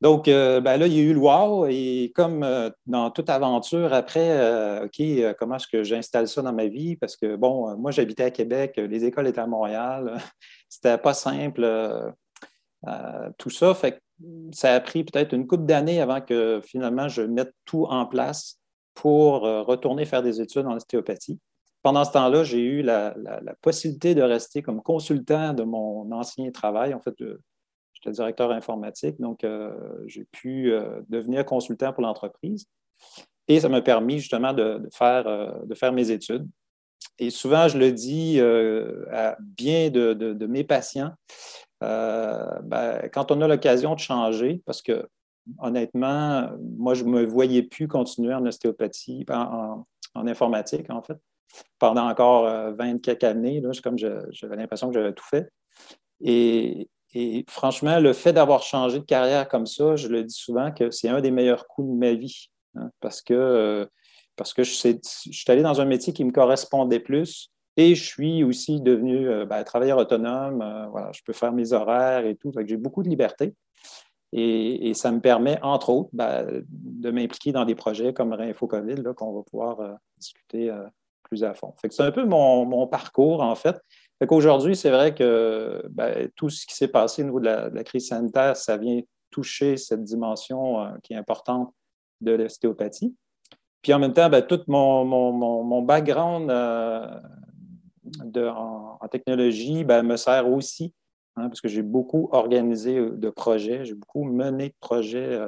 [0.00, 1.66] Donc, euh, ben là, il y a eu le wow.
[1.66, 5.02] Et comme euh, dans toute aventure, après, euh, OK,
[5.38, 6.96] comment est-ce que j'installe ça dans ma vie?
[6.96, 10.18] Parce que, bon, moi, j'habitais à Québec, les écoles étaient à Montréal.
[10.68, 11.66] C'était pas simple,
[13.38, 13.76] tout ça.
[14.52, 18.60] Ça a pris peut-être une couple d'années avant que finalement je mette tout en place
[18.94, 21.38] pour retourner faire des études en ostéopathie.
[21.82, 23.14] Pendant ce temps-là, j'ai eu la,
[23.62, 27.14] possibilité de rester comme consultant de mon ancien travail, en fait,
[28.00, 29.72] J'étais directeur informatique, donc euh,
[30.06, 32.66] j'ai pu euh, devenir consultant pour l'entreprise.
[33.48, 36.46] Et ça m'a permis justement de, faire, euh, de faire mes études.
[37.18, 41.10] Et souvent, je le dis à bien de, mes patients,
[41.80, 45.08] ben, quand on a l'occasion de changer, parce que
[45.58, 51.18] honnêtement, moi, je ne me voyais plus continuer en ostéopathie, en, informatique, en fait,
[51.78, 53.62] pendant encore 20 quelques années.
[53.82, 55.48] Comme j'avais l'impression que j'avais tout fait.
[56.20, 56.88] Et,
[57.48, 61.08] franchement, le fait d'avoir changé de carrière comme ça, je le dis souvent que c'est
[61.08, 62.50] un des meilleurs coups de ma vie.
[62.74, 63.86] Hein, parce que, euh,
[64.36, 68.44] parce que je, suis allé dans un métier qui me correspondait plus et je suis
[68.44, 70.62] aussi devenu euh, ben, travailleur autonome.
[70.62, 72.52] Euh, voilà, je peux faire mes horaires et tout.
[72.66, 73.54] J'ai beaucoup de liberté.
[74.32, 79.32] Et, ça me permet, entre autres, ben, de m'impliquer dans des projets comme Réinfo-COVID, qu'on
[79.32, 79.78] va pouvoir
[80.18, 80.70] discuter
[81.42, 81.74] à fond.
[81.90, 83.80] c'est un peu mon, parcours, en fait.
[84.30, 88.08] Aujourd'hui, c'est vrai que ben, tout ce qui s'est passé au niveau de la, crise
[88.08, 91.72] sanitaire, ça vient toucher cette dimension euh, qui est importante
[92.20, 93.14] de l'ostéopathie.
[93.82, 97.20] Puis en même temps, ben, tout mon, background euh,
[98.50, 100.92] en, technologie ben, me sert aussi,
[101.36, 105.38] hein, parce que j'ai beaucoup organisé de projets, j'ai beaucoup mené de projets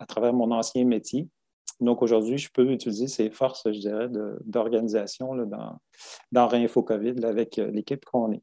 [0.00, 1.28] à travers mon ancien métier.
[1.80, 4.08] Donc aujourd'hui, je peux utiliser ces forces, je dirais,
[4.44, 5.78] d'organisation dans,
[6.32, 8.42] dans Réinfo COVID avec l'équipe qu'on est.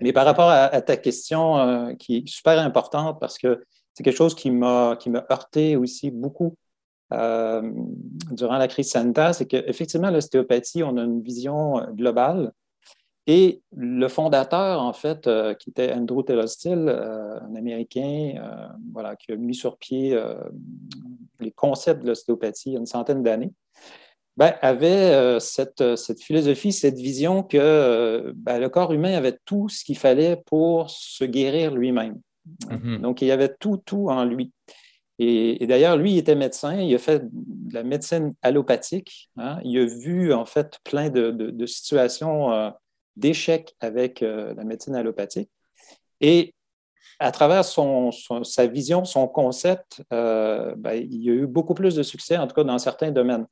[0.00, 4.34] Mais par rapport à, ta question qui est super importante parce que c'est quelque chose
[4.34, 4.98] qui m'a
[5.30, 6.54] heurté aussi beaucoup
[7.12, 7.62] euh,
[8.32, 12.52] durant la crise sanitaire, c'est qu'effectivement, l'ostéopathie, on a une vision euh, globale.
[13.26, 18.34] Et le fondateur, en fait, euh, qui était Andrew Taylor Still, un Américain,
[18.92, 20.18] voilà, qui a mis sur pied
[21.40, 23.52] les concepts de l'ostéopathie il y a une centaine d'années,
[24.36, 29.84] ben, avait cette, cette, philosophie, cette vision que ben, le corps humain avait tout ce
[29.84, 32.20] qu'il fallait pour se guérir lui-même.
[32.66, 33.00] Mm-hmm.
[33.00, 34.52] Donc, il y avait tout, tout en lui.
[35.18, 39.30] Et, d'ailleurs, lui, il était médecin, il a fait de la médecine allopathique.
[39.38, 39.58] Hein.
[39.64, 42.72] Il a vu, en fait, plein de, situations
[43.16, 45.50] euh, d'échecs avec euh, la médecine allopathique.
[46.20, 46.54] Et
[47.18, 48.10] à travers son,
[48.42, 52.46] sa vision, son concept, euh, ben, il y a eu beaucoup plus de succès, en
[52.46, 53.46] tout cas dans certains domaines.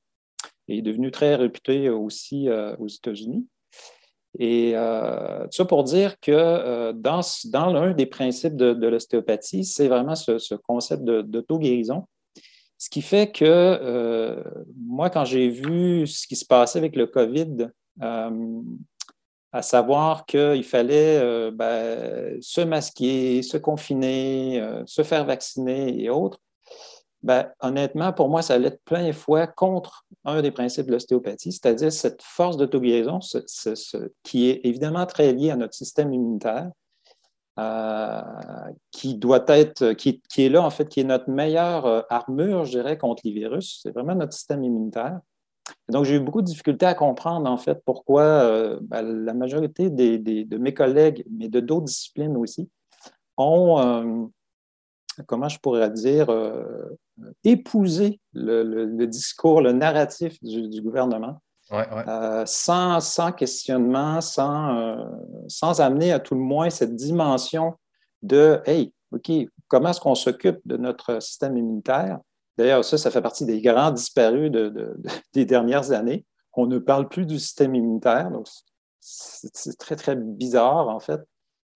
[0.69, 2.49] il est devenu très réputé aussi
[2.79, 3.47] aux États-Unis.
[4.39, 9.89] Et euh, ça pour dire que euh, dans, dans l'un des principes de, l'ostéopathie, c'est
[9.89, 12.07] vraiment ce, concept d'auto-guérison.
[12.77, 14.43] Ce qui fait que euh,
[14.77, 17.69] moi, quand j'ai vu ce qui se passait avec le COVID,
[19.55, 26.41] à savoir qu'il fallait ben, se masquer, se confiner, se faire vacciner et autres,
[27.25, 31.53] ben, honnêtement, pour moi, ça allait de plein fois contre un des principes de l'ostéopathie,
[31.53, 33.19] c'est-à-dire cette force d'auto-guérison
[34.23, 36.71] qui est évidemment très liée à notre système immunitaire,
[37.59, 38.21] euh,
[38.91, 42.73] qui doit être, qui, est là, en fait, qui est notre meilleure euh, armure, je
[42.73, 43.81] dirais, contre les virus.
[43.83, 45.21] C'est vraiment notre système immunitaire.
[45.89, 49.91] Donc, j'ai eu beaucoup de difficultés à comprendre, en fait, pourquoi euh, ben, la majorité
[49.91, 52.69] de mes collègues, mais de d'autres disciplines aussi,
[53.37, 54.31] ont
[55.27, 56.99] comment je pourrais dire, euh,
[57.45, 61.41] épouser le, discours, le narratif du, gouvernement,
[61.73, 65.05] euh, sans, sans, questionnement, sans, euh,
[65.49, 67.75] sans amener à tout le moins cette dimension
[68.23, 69.31] de Hey, OK,
[69.69, 72.19] comment est-ce qu'on s'occupe de notre système immunitaire?
[72.57, 74.97] D'ailleurs, ça, ça fait partie des grands disparus de,
[75.33, 76.25] des dernières années.
[76.53, 78.47] On ne parle plus du système immunitaire, donc
[79.01, 81.21] c'est très, très bizarre, en fait.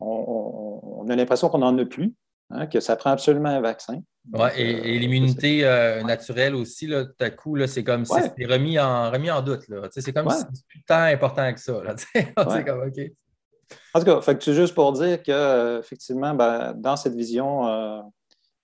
[0.01, 2.15] on a l'impression qu'on n'en a plus.
[2.51, 4.01] Hein, que ça prend absolument un vaccin.
[4.33, 8.47] Ouais, et, euh, l'immunité euh, naturelle aussi, là, tout à coup, c'est comme si c'était
[8.47, 9.65] remis en, remis en doute.
[9.91, 11.73] C'est comme si c'était plus tant important que ça.
[12.65, 12.91] comme.
[13.93, 18.01] En tout cas, c'est juste pour dire qu'effectivement, ben, dans cette vision euh,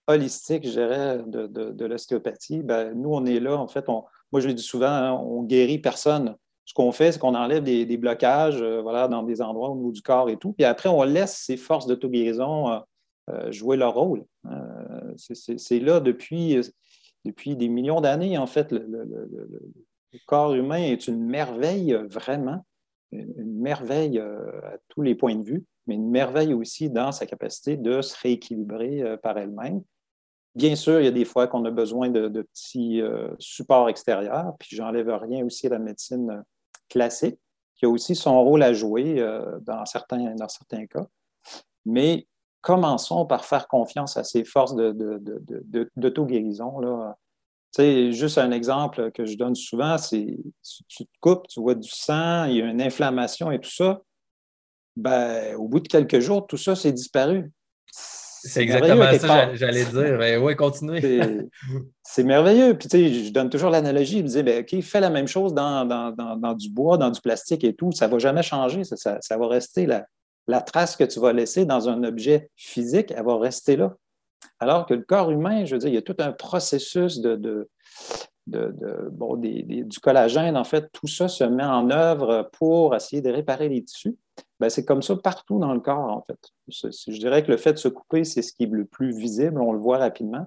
[0.07, 4.05] holistique, je dirais, de, de, l'ostéopathie, ben, nous, on est là, en fait, moi
[4.41, 6.37] je le dis souvent, hein, on guérit personne.
[6.67, 10.03] Ce qu'on fait, c'est qu'on enlève des, blocages voilà, dans des endroits au niveau du
[10.03, 10.53] corps et tout.
[10.53, 12.83] Puis après, on laisse ces forces d'auto-guérison
[13.31, 14.27] euh, jouer leur rôle.
[14.47, 16.61] Euh, c'est là depuis,
[17.25, 19.09] depuis des millions d'années, en fait, le,
[20.27, 22.67] corps humain est une merveille vraiment,
[23.13, 27.25] une merveille euh, à tous les points de vue, mais une merveille aussi dans sa
[27.25, 29.83] capacité de se rééquilibrer par elle-même.
[30.55, 33.03] Bien sûr, il y a des fois qu'on a besoin de, petits
[33.39, 36.45] supports extérieurs, puis j'enlève rien aussi à la médecine
[36.89, 37.39] classique,
[37.75, 39.17] qui a aussi son rôle à jouer
[39.63, 41.07] dans, certains, dans certains cas.
[41.85, 42.29] Mais
[42.65, 44.75] commençons par faire confiance à ces forces
[45.97, 46.81] d'auto-guérison.
[46.81, 51.75] De, juste un exemple que je donne souvent, c'est si tu te coupes, tu vois
[51.75, 54.01] du sang, il y a une inflammation et tout ça,
[54.97, 57.53] ben, au bout de quelques jours, tout ça, c'est disparu.
[58.47, 60.19] C'est exactement ça, que j'allais dire.
[60.19, 61.01] Ben, oui, continuez.
[62.03, 62.77] C'est merveilleux.
[62.77, 64.19] Puis, tu sais, je donne toujours l'analogie.
[64.19, 67.21] Je me dis, ben, OK, fais la même chose dans, dans, du bois, dans du
[67.21, 67.93] plastique et tout.
[67.93, 68.85] Ça ne va jamais changer.
[68.85, 70.05] Ça, ça, va rester là
[70.47, 73.95] la trace que tu vas laisser dans un objet physique, elle va rester là.
[74.59, 77.69] Alors que le corps humain, je veux dire, il y a tout un processus de,
[78.47, 83.83] du collagène, en fait, tout ça se met en œuvre pour essayer de réparer les
[83.85, 84.17] tissus.
[84.61, 86.39] Ben, c'est comme ça partout dans le corps, en fait.
[86.69, 89.61] Je dirais que le fait de se couper, c'est ce qui est le plus visible,
[89.61, 90.47] on le voit rapidement.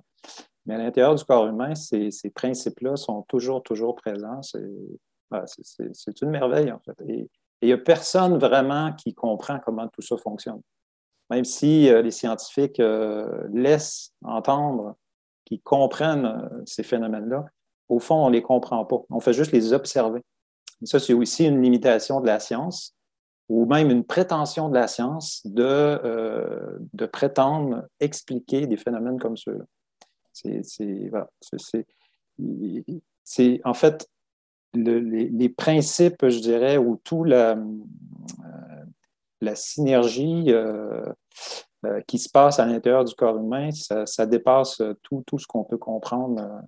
[0.65, 4.41] Mais à l'intérieur du corps humain, ces, principes-là sont toujours, toujours présents.
[4.41, 6.97] C'est une merveille, en fait.
[7.07, 7.29] Et
[7.61, 10.61] il n'y a personne vraiment qui comprend comment tout ça fonctionne.
[11.29, 14.95] Même si euh, les scientifiques euh, laissent entendre
[15.45, 17.45] qu'ils comprennent euh, ces phénomènes-là,
[17.89, 19.01] au fond, on ne les comprend pas.
[19.09, 20.21] On fait juste les observer.
[20.83, 22.95] Ça, c'est aussi une limitation de la science
[23.49, 29.63] ou même une prétention de la science de, de prétendre expliquer des phénomènes comme ceux-là.
[33.23, 34.07] C'est, en fait,
[34.73, 37.57] les, principes, je dirais, ou tout la,
[39.41, 40.53] la synergie
[42.05, 45.77] qui se passe à l'intérieur du corps humain, ça, dépasse tout, tout ce qu'on peut
[45.77, 46.61] comprendre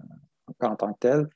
[0.61, 1.27] en tant que tel.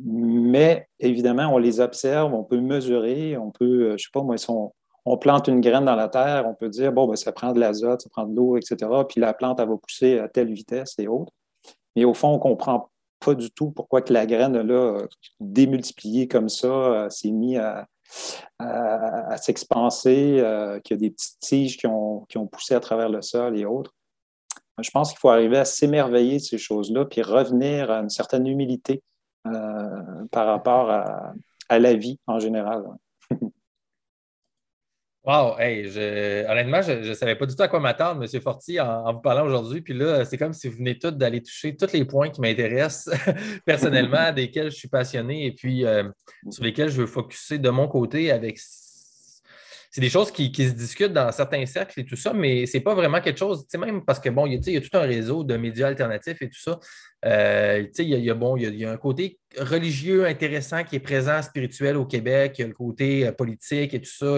[0.00, 4.36] Mais évidemment, on les observe, on peut mesurer, on peut, je ne sais pas moi,
[4.38, 4.72] si on,
[5.20, 8.02] plante une graine dans la terre, on peut dire, bon, ben, ça prend de l'azote,
[8.02, 8.76] ça prend de l'eau, etc.
[9.08, 11.32] Puis la plante, elle va pousser à telle vitesse et autres.
[11.96, 15.00] Mais au fond, on ne comprend pas du tout pourquoi que la graine, là,
[15.40, 17.58] démultipliée comme ça, s'est mise
[18.58, 22.80] à, s'expanser, euh, qu'il y a des petites tiges qui ont, qui ont poussé à
[22.80, 23.94] travers le sol et autres.
[24.80, 28.46] Je pense qu'il faut arriver à s'émerveiller de ces choses-là, puis revenir à une certaine
[28.46, 29.02] humilité
[29.46, 31.32] euh, par rapport à,
[31.70, 32.84] la vie en général.
[35.24, 38.40] Wow, honnêtement, je ne savais pas du tout à quoi m'attendre, M.
[38.40, 39.82] Forti, en, vous parlant aujourd'hui.
[39.82, 43.14] Puis là, c'est comme si vous venez tous d'aller toucher tous les points qui m'intéressent
[43.66, 46.04] personnellement, desquels je suis passionné et puis euh,
[46.48, 48.58] sur lesquels je veux focuser de mon côté avec
[49.90, 52.94] c'est des choses qui, se discutent dans certains cercles et tout ça, mais c'est pas
[52.94, 55.44] vraiment quelque chose, tu sais, même parce que bon, il y, a tout un réseau
[55.44, 56.78] de médias alternatifs et tout ça.
[57.24, 62.04] Euh, il y a, bon, a, un côté religieux intéressant qui est présent, spirituel au
[62.04, 64.36] Québec, il y a le côté euh, politique et tout ça,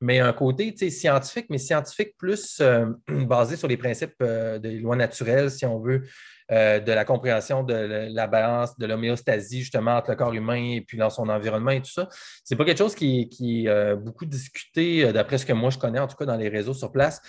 [0.00, 4.22] mais un côté scientifique, mais scientifique plus euh, basé sur les principes
[4.62, 6.04] des lois naturelles, si on veut.
[6.50, 10.80] Euh, de la compréhension de la balance, de l'homéostasie, justement, entre le corps humain et
[10.80, 12.08] puis dans son environnement et tout ça.
[12.42, 15.76] C'est pas quelque chose qui, est euh, beaucoup discuté, euh, d'après ce que moi je
[15.76, 17.20] connais, en tout cas dans les réseaux sur place.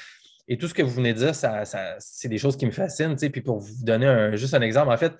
[0.48, 1.64] Et tout ce que vous venez de dire, ça,
[2.00, 3.18] c'est des choses qui me fascinent.
[3.18, 5.12] Puis pour vous donner juste un exemple, en fait,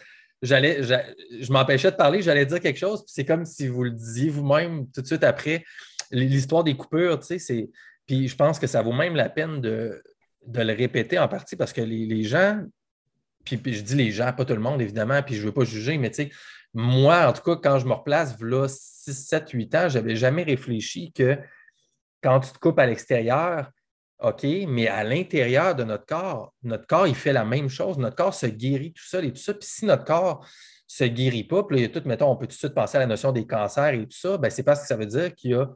[0.42, 3.92] j'allais, je m'empêchais de parler, j'allais dire quelque chose, puis c'est comme si vous le
[3.92, 5.66] disiez vous-même tout de suite après.
[6.10, 7.70] L'histoire des coupures, tu sais,
[8.08, 10.02] Puis je pense que ça vaut même la peine de,
[10.48, 12.64] le répéter en partie parce que les gens
[13.44, 15.64] puis, je dis les gens, pas tout le monde, évidemment, puis je ne veux pas
[15.64, 16.32] juger, mais tu sais,
[16.74, 20.16] moi, en tout cas, quand je me replace, là, 6, 7, 8 ans, je n'avais
[20.16, 21.38] jamais réfléchi que
[22.22, 23.72] quand tu te coupes à l'extérieur,
[24.22, 27.98] OK, mais à l'intérieur de notre corps, notre corps, il fait la même chose.
[27.98, 29.54] Notre corps se guérit tout seul et tout ça.
[29.54, 30.46] Puis si notre corps ne
[30.88, 32.74] se guérit pas, puis là, il y a tout, mettons, on peut tout de suite
[32.74, 35.06] penser à la notion des cancers et tout ça, bien, c'est parce que ça veut
[35.06, 35.70] dire qu'il y a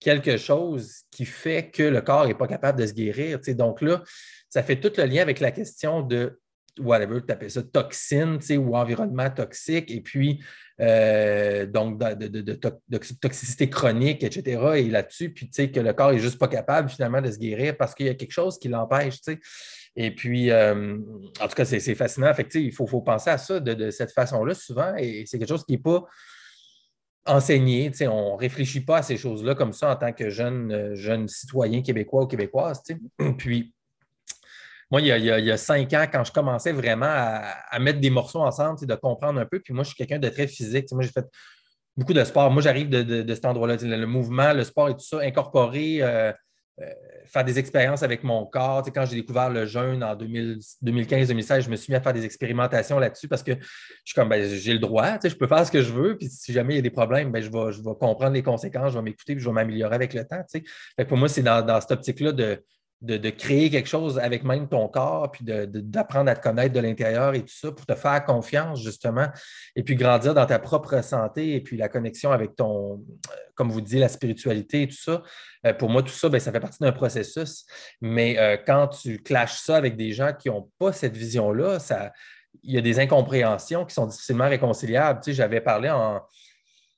[0.00, 3.38] quelque chose qui fait que le corps n'est pas capable de se guérir.
[3.48, 4.02] Donc là,
[4.48, 6.40] ça fait tout le lien avec la question de
[6.78, 10.42] whatever, tu appelles ça toxine ou environnement toxique, et puis
[10.80, 12.52] euh, donc de,
[13.20, 14.60] toxicité chronique, etc.
[14.76, 17.38] Et là-dessus, puis tu sais que le corps n'est juste pas capable finalement de se
[17.38, 19.20] guérir parce qu'il y a quelque chose qui l'empêche.
[19.96, 20.98] Et puis, euh,
[21.40, 22.34] en tout cas, c'est fascinant.
[22.34, 25.64] Fait il faut, faut, penser à ça de, cette façon-là souvent, et c'est quelque chose
[25.64, 26.04] qui n'est pas
[27.26, 27.92] enseigné.
[28.02, 31.28] On ne réfléchit pas à ces choses-là comme ça en tant que jeune, euh, jeune
[31.28, 32.82] citoyen québécois ou québécoise.
[33.38, 33.72] Puis,
[34.90, 38.86] moi, il y, a, cinq ans, quand je commençais vraiment à, mettre des morceaux ensemble,
[38.86, 40.86] de comprendre un peu, puis moi, je suis quelqu'un de très physique.
[40.92, 41.26] Moi, j'ai fait
[41.96, 42.50] beaucoup de sport.
[42.50, 46.32] Moi, j'arrive de, cet endroit-là, le mouvement, le sport et tout ça, incorporer, euh,
[46.80, 46.90] euh,
[47.26, 48.84] faire des expériences avec mon corps.
[48.94, 52.98] quand j'ai découvert le jeûne en 2015-2016, je me suis mis à faire des expérimentations
[52.98, 53.66] là-dessus parce que je
[54.04, 56.52] suis comme, ben, j'ai le droit, je peux faire ce que je veux, puis si
[56.52, 58.98] jamais il y a des problèmes, ben, je, vais, je vais comprendre les conséquences, je
[58.98, 60.44] vais m'écouter, puis je vais m'améliorer avec le temps.
[61.08, 62.62] pour moi, c'est dans cette optique-là de
[63.02, 67.34] de, créer quelque chose avec même ton corps, puis d'apprendre à te connaître de l'intérieur
[67.34, 69.28] et tout ça pour te faire confiance, justement,
[69.76, 73.70] et puis grandir dans ta propre santé et puis la connexion avec ton, euh, comme
[73.70, 75.22] vous dites, la spiritualité et tout ça.
[75.66, 77.66] Euh, pour moi, tout ça, ben, ça fait partie d'un processus.
[78.00, 81.78] Mais euh, quand tu clashes ça avec des gens qui n'ont pas cette vision-là,
[82.62, 85.20] il y a des incompréhensions qui sont difficilement réconciliables.
[85.22, 86.22] Tu sais, j'avais parlé en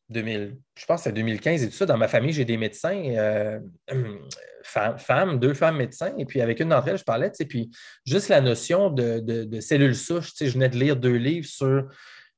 [0.08, 1.86] 2000, je pense que c'est 2015 et tout ça.
[1.86, 3.58] Dans ma famille, j'ai des médecins, euh,
[4.62, 7.70] femmes, deux femmes médecins, et puis avec une d'entre elles, je parlais, puis
[8.06, 11.88] juste la notion de, cellules souches, je venais de lire deux livres sur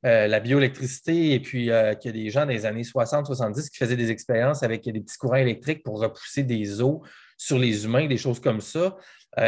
[0.06, 3.76] euh, la bioélectricité, et puis euh, qu'il y a des gens des années 60-70 qui
[3.76, 7.00] faisaient des expériences avec des petits courants électriques pour repousser des os
[7.36, 8.96] sur les humains, des choses comme ça,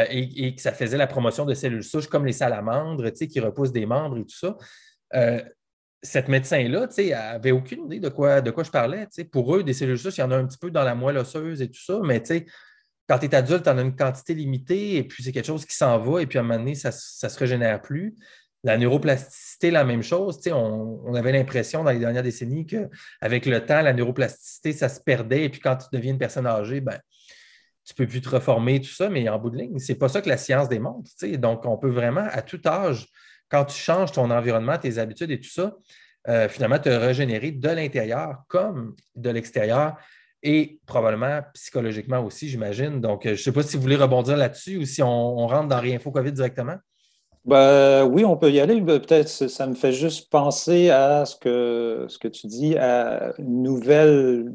[0.09, 3.85] et, que ça faisait la promotion de cellules souches comme les salamandres, qui repoussent des
[3.85, 4.55] membres et tout ça
[6.03, 9.07] cette médecin-là, tu avait aucune idée de quoi, de quoi je parlais.
[9.31, 11.17] Pour eux, des cellules souches, il y en a un petit peu dans la moelle
[11.17, 12.21] osseuse et tout ça, mais
[13.07, 15.65] quand tu es adulte, tu en as une quantité limitée et puis c'est quelque chose
[15.65, 18.15] qui s'en va et puis à un moment donné, ça ne se régénère plus.
[18.63, 20.39] La neuroplasticité, la même chose.
[20.47, 24.99] On, on avait l'impression dans les dernières décennies qu'avec le temps, la neuroplasticité, ça se
[24.99, 25.45] perdait.
[25.45, 26.99] Et puis quand tu deviens une personne âgée, ben,
[27.83, 29.97] tu ne peux plus te reformer, tout ça, mais en bout de ligne, ce n'est
[29.97, 31.09] pas ça que la science démontre.
[31.37, 33.07] Donc, on peut vraiment, à tout âge,
[33.51, 35.75] quand tu changes ton environnement, tes habitudes et tout ça,
[36.29, 39.97] euh, finalement, te régénérer de l'intérieur comme de l'extérieur
[40.41, 43.01] et probablement psychologiquement aussi, j'imagine.
[43.01, 45.67] Donc, euh, je ne sais pas si vous voulez rebondir là-dessus ou si on, rentre
[45.67, 46.75] dans Réinfo COVID directement.
[47.43, 48.79] Ben, oui, on peut y aller.
[48.81, 53.33] Ben, peut-être ça me fait juste penser à ce que, ce que tu dis, à
[53.39, 54.53] une nouvelle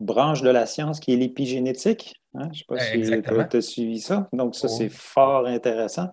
[0.00, 2.14] branche de la science qui est l'épigénétique.
[2.34, 2.48] Hein?
[2.52, 4.28] Je ne sais pas si tu as suivi ça.
[4.32, 4.96] Donc, ça, c'est oh.
[4.96, 6.08] fort intéressant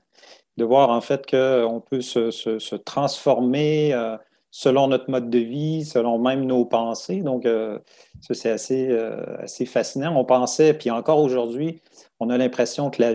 [0.60, 4.18] de voir en fait qu'on peut se, transformer euh,
[4.52, 7.22] selon notre mode de vie, selon même nos pensées.
[7.22, 7.80] Donc, euh,
[8.30, 10.16] c'est assez, euh, assez fascinant.
[10.16, 11.82] On pensait, puis encore aujourd'hui,
[12.20, 13.14] on a l'impression que la,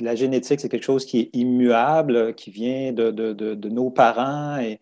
[0.00, 4.80] la génétique, c'est quelque chose qui est immuable, qui vient de, de nos parents et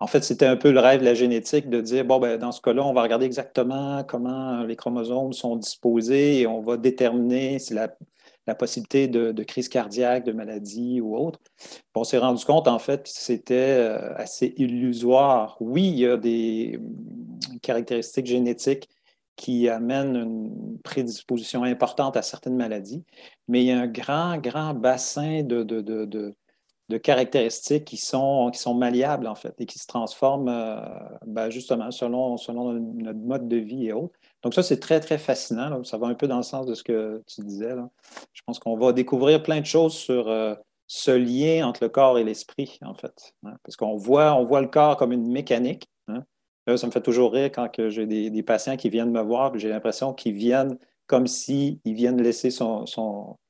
[0.00, 2.52] en fait, c'était un peu le rêve de la génétique de dire, bon, ben, dans
[2.52, 7.58] ce cas-là, on va regarder exactement comment les chromosomes sont disposés et on va déterminer
[7.58, 7.88] si la,
[8.54, 11.40] possibilité de, crise cardiaque, de maladie ou autre.
[11.94, 15.56] on s'est rendu compte, en fait, que c'était euh, assez illusoire.
[15.60, 16.80] Oui, il y a des
[17.62, 18.88] caractéristiques génétiques
[19.36, 23.04] qui amènent une prédisposition importante à certaines maladies,
[23.46, 26.34] mais il y a un grand, grand bassin de,
[27.02, 30.80] caractéristiques qui sont, qui sont malléables, en fait, et qui se transforment euh,
[31.26, 34.18] ben, justement selon, selon notre mode de vie et autres.
[34.42, 35.82] Donc, ça, c'est très, très fascinant.
[35.84, 37.74] Ça va un peu dans le sens de ce que tu disais.
[38.32, 40.54] Je pense qu'on va découvrir plein de choses sur euh,
[40.86, 43.34] ce lien entre le corps et l'esprit, en fait.
[43.44, 43.54] Hein.
[43.64, 45.88] Parce qu'on voit, on voit le corps comme une mécanique.
[46.08, 46.24] Hein.
[46.76, 50.14] ça me fait toujours rire quand j'ai des, patients qui viennent me voir, j'ai l'impression
[50.14, 52.50] qu'ils viennent comme s'ils viennent laisser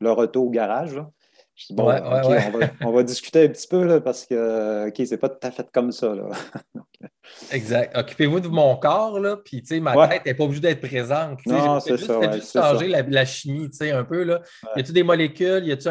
[0.01, 1.01] leur auto au garage.
[1.59, 1.91] Je dis, bon,
[2.83, 5.67] On, va, discuter un petit peu là, parce que OK, c'est pas tout à fait
[5.73, 6.15] comme ça.
[6.15, 6.29] Là.
[7.51, 7.97] exact.
[7.97, 11.45] Occupez-vous de mon corps, là, puis ma tête n'est pas obligée d'être présente.
[11.47, 12.33] Non, c'est ça.
[12.33, 14.23] juste changer la, la, chimie un peu.
[14.23, 14.41] Là.
[14.77, 15.67] Y a-tu des molécules?
[15.67, 15.89] Y a-tu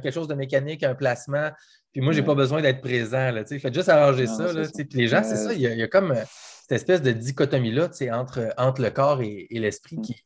[0.00, 1.50] quelque chose de mécanique, un placement?
[1.92, 3.30] Puis moi, j'ai pas besoin d'être présent.
[3.30, 4.54] Là, faites juste arranger ça.
[4.54, 6.24] Là, puis les gens, c'est ça, il y, a comme euh,
[6.62, 10.02] cette espèce de dichotomie-là entre, entre le corps et, et l'esprit mm.
[10.02, 10.24] qui,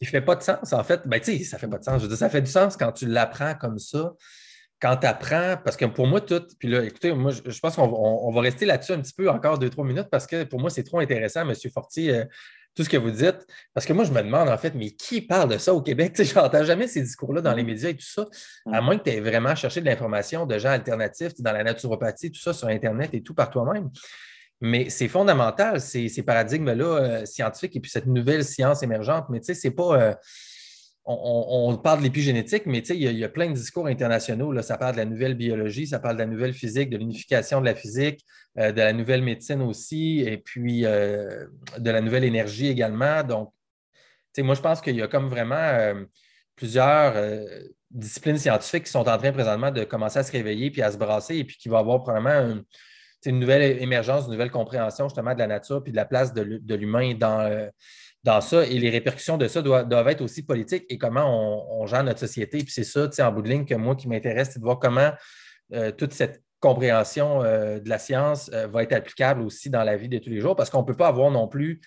[0.00, 0.72] il fait pas de sens.
[0.72, 1.98] En fait, ben, tu sais, ça fait pas de sens.
[1.98, 4.14] Je veux dire, ça fait du sens quand tu l'apprends comme ça.
[4.80, 8.32] Quand tu apprends, parce que pour moi, tout, puis là, écoutez, moi, je, pense qu'on
[8.32, 10.84] va rester là-dessus un petit peu encore deux, trois minutes parce que pour moi, c'est
[10.84, 11.54] trop intéressant, M.
[11.70, 12.24] Fortier, euh,
[12.74, 13.46] tout ce que vous dites.
[13.74, 16.14] Parce que moi, je me demande, en fait, mais qui parle de ça au Québec?
[16.22, 17.66] Je n'entends jamais ces discours-là dans les mm.
[17.66, 18.26] médias et tout ça,
[18.72, 18.84] à mm.
[18.84, 22.40] moins que tu aies vraiment cherché de l'information de gens alternatifs dans la naturopathie, tout
[22.40, 23.90] ça sur Internet et tout par toi-même.
[24.60, 29.26] Mais c'est fondamental, ces, paradigmes-là euh, scientifiques et puis cette nouvelle science émergente.
[29.30, 30.00] Mais tu sais, c'est pas.
[30.00, 30.14] Euh,
[31.06, 34.52] on, parle de l'épigénétique, mais il y, a plein de discours internationaux.
[34.52, 34.62] Là.
[34.62, 37.64] Ça parle de la nouvelle biologie, ça parle de la nouvelle physique, de l'unification de
[37.64, 38.24] la physique,
[38.58, 43.24] euh, de la nouvelle médecine aussi, et puis de la nouvelle énergie également.
[43.24, 43.52] Donc,
[44.38, 45.94] moi, je pense qu'il y a comme vraiment
[46.54, 47.14] plusieurs
[47.90, 50.98] disciplines scientifiques qui sont en train présentement de commencer à se réveiller puis à se
[50.98, 52.89] brasser, et puis qui va avoir probablement un c'est
[53.26, 56.74] une nouvelle émergence, une nouvelle compréhension justement de la nature puis de la place de
[56.74, 57.68] l'humain dans, euh,
[58.24, 58.64] dans ça.
[58.64, 62.58] Et les répercussions de ça doivent, être aussi politiques et comment on, gère notre société.
[62.58, 65.12] Puis c'est ça, en bout de ligne, que moi qui m'intéresse, c'est de voir comment
[65.72, 70.08] euh, toute cette compréhension euh, de la science va être applicable aussi dans la vie
[70.08, 71.80] de tous les jours parce qu'on ne peut pas avoir non plus,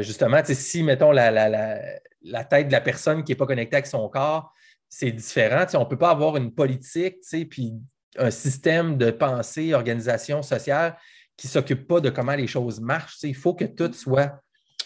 [0.00, 4.08] justement, si, mettons, la, la, tête de la personne qui n'est pas connectée avec son
[4.08, 4.52] corps,
[4.88, 5.64] c'est différent.
[5.74, 7.16] On ne peut pas avoir une politique,
[7.48, 7.74] puis
[8.18, 10.96] un système de pensée, organisation sociale
[11.36, 13.18] qui ne s'occupe pas de comment les choses marchent.
[13.22, 14.42] Il faut que tout soit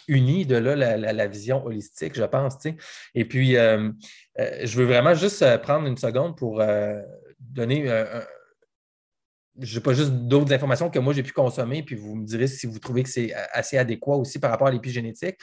[0.09, 2.55] uni, de là la, vision holistique, je pense.
[3.15, 3.91] Et puis, euh,
[4.39, 6.63] euh, je veux vraiment juste euh, prendre une seconde pour
[7.41, 7.87] donner
[9.59, 12.47] je n'ai pas juste d'autres informations que moi j'ai pu consommer, puis vous me direz
[12.47, 15.37] si vous trouvez que c'est assez adéquat aussi par rapport à l'épigénétique.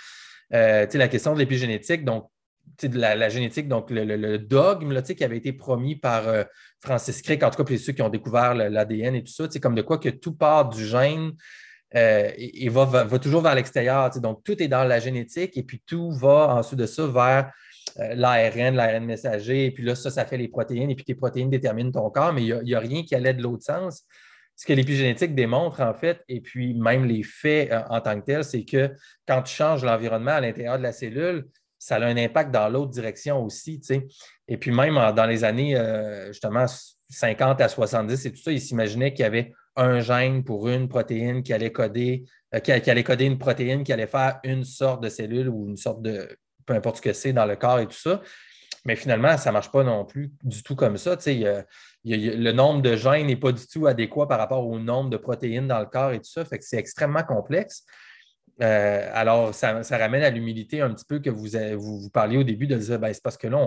[0.51, 2.29] la question de l'épigénétique, donc
[2.93, 6.43] la, génétique, donc le, dogme qui avait été promis par euh,
[6.82, 9.76] Francis Crick, en tout cas pour ceux qui ont découvert l'ADN et tout ça, comme
[9.76, 11.34] de quoi que tout part du gène
[11.95, 14.10] euh, et, va, toujours vers l'extérieur.
[14.19, 17.52] Donc, tout est dans la génétique et puis tout va ensuite de ça vers
[17.99, 21.15] euh, l'ARN, l'ARN messager, et puis là, ça, ça fait les protéines, et puis tes
[21.15, 24.04] protéines déterminent ton corps, mais il n'y a, rien qui allait de l'autre sens.
[24.56, 28.43] Ce que l'épigénétique démontre, en fait, et puis même les faits en tant que tels,
[28.43, 28.91] c'est que
[29.28, 31.47] quand tu changes l'environnement à l'intérieur de la cellule,
[31.84, 33.81] ça a un impact dans l'autre direction aussi.
[34.47, 36.65] Et puis même dans les années euh, justement
[37.09, 40.88] 50 à 70 et tout ça, ils s'imaginaient qu'il y avait un gène pour une
[40.88, 42.23] protéine qui allait coder,
[42.55, 45.75] euh, qui, allait coder une protéine qui allait faire une sorte de cellule ou une
[45.75, 48.21] sorte de, peu importe ce que c'est dans le corps et tout ça.
[48.86, 51.17] Mais finalement, ça ne marche pas non plus du tout comme ça.
[51.25, 55.67] le nombre de gènes n'est pas du tout adéquat par rapport au nombre de protéines
[55.67, 56.45] dans le corps et tout ça.
[56.45, 57.86] Fait que c'est extrêmement complexe.
[58.62, 61.47] Euh, alors, ça, ramène à l'humilité un petit peu que vous,
[61.78, 63.58] vous, parliez au début de dire, ben, c'est parce que là,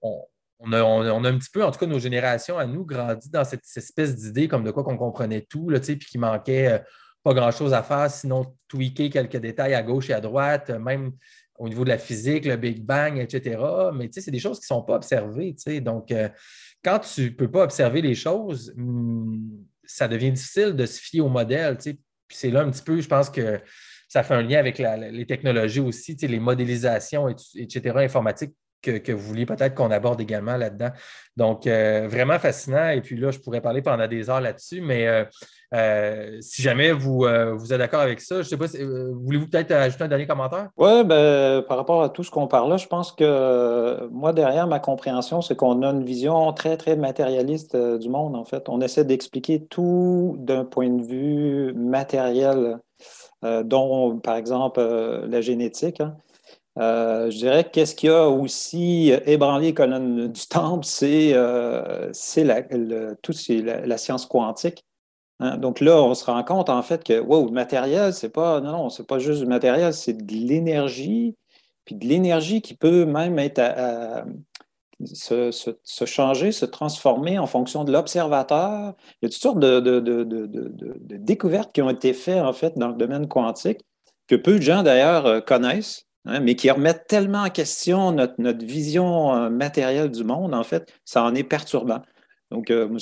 [0.00, 3.64] on, a, un petit peu, en tout cas, nos générations à nous, grandi dans cette,
[3.76, 6.78] espèce d'idée comme de quoi qu'on comprenait tout, là, puis qu'il manquait euh,
[7.22, 11.12] pas grand-chose à faire, sinon tweaker quelques détails à gauche et à droite, même
[11.58, 13.62] au niveau de la physique, le Big Bang, etc.
[13.94, 15.54] Mais c'est des choses qui ne sont pas observées.
[15.80, 16.28] Donc, euh,
[16.82, 21.20] quand tu ne peux pas observer les choses, hmm, ça devient difficile de se fier
[21.20, 21.76] au modèle.
[22.32, 23.60] C'est là un petit peu, je pense que
[24.08, 29.46] ça fait un lien avec les technologies aussi, les modélisations, etc., informatiques que, vous vouliez
[29.46, 30.90] peut-être qu'on aborde également là-dedans.
[31.36, 32.90] Donc, euh, vraiment fascinant.
[32.90, 35.24] Et puis là, je pourrais parler pendant des heures là-dessus, mais euh,
[35.72, 38.66] euh, si jamais vous, êtes d'accord avec ça, je ne sais pas,
[39.14, 40.68] voulez-vous peut-être ajouter un dernier commentaire?
[40.76, 44.66] Oui, ben, par rapport à tout ce qu'on parle là, je pense que moi, derrière
[44.66, 48.68] ma compréhension, c'est qu'on a une vision très, très matérialiste du monde, en fait.
[48.68, 52.78] On essaie d'expliquer tout d'un point de vue matériel,
[53.64, 56.00] dont, par exemple, la génétique.
[56.00, 56.16] Hein.
[56.78, 62.10] Euh, je dirais que qu'est-ce qui a aussi ébranlé les colonnes du temple, c'est euh,
[62.36, 64.84] la, la, science quantique.
[65.40, 65.58] Hein.
[65.58, 68.72] Donc là, on se rend compte en fait que wow, le matériel, c'est pas non,
[68.72, 71.36] non, c'est pas juste du matériel, c'est de l'énergie,
[71.84, 73.60] puis de l'énergie qui peut même être
[75.04, 78.94] se, changer, se transformer en fonction de l'observateur.
[79.20, 82.88] Il y a toutes sortes de, de, découvertes qui ont été faites en fait dans
[82.88, 83.80] le domaine quantique
[84.26, 86.06] que peu de gens d'ailleurs euh, connaissent.
[86.24, 90.92] Hein, mais qui remettent tellement en question notre, vision euh, matérielle du monde, en fait,
[91.04, 92.02] ça en est perturbant.
[92.50, 92.98] Donc, euh,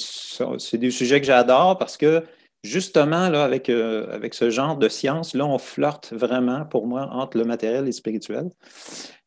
[0.59, 2.25] c'est des sujets que j'adore parce que
[2.65, 7.09] justement, là, avec, euh, avec ce genre de science, là, on flirte vraiment, pour moi,
[7.13, 8.49] entre le matériel et le spirituel.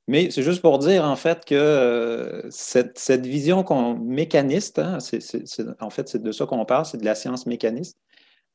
[0.07, 3.63] Mais c'est juste pour dire, en fait, que cette, vision
[4.01, 4.97] mécaniste, hein,
[5.79, 7.97] en fait, c'est de ça qu'on parle, c'est de la science mécaniste.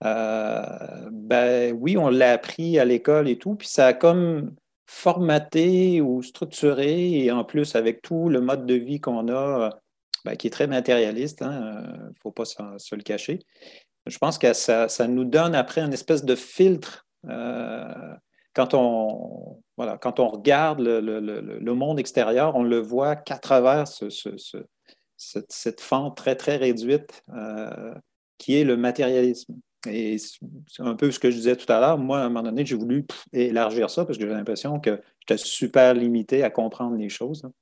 [0.03, 4.53] ben oui, on l'a appris à l'école et tout, puis ça a comme
[4.89, 9.79] formaté ou structuré, et en plus avec tout le mode de vie qu'on a,
[10.25, 13.41] ben, qui est très matérialiste, il hein, ne faut pas se le cacher.
[14.07, 18.15] Je pense que ça, nous donne après une espèce de filtre euh,
[18.55, 24.09] quand, on, regarde le, monde extérieur, on le voit qu'à travers ce,
[25.19, 27.95] cette, fente très, très réduite euh,
[28.39, 29.55] qui est le matérialisme.
[29.87, 31.99] Et c'est un peu ce que je disais tout à l'heure.
[31.99, 35.39] Moi, à un moment donné, j'ai voulu élargir ça parce que j'ai l'impression que j'étais
[35.39, 37.45] super limité à comprendre les choses.
[37.45, 37.53] Hein.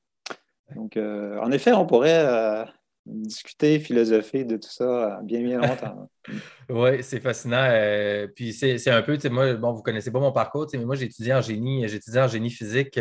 [0.74, 2.64] Donc, euh, en effet, on pourrait euh,
[3.04, 6.08] discuter, philosopher de tout ça bien, bien longtemps.
[6.70, 7.68] oui, c'est fascinant.
[7.70, 11.06] Euh, puis c'est un peu, moi, bon, vous connaissez pas mon parcours, mais moi, j'ai
[11.06, 12.98] étudié en génie, j'ai étudié en génie physique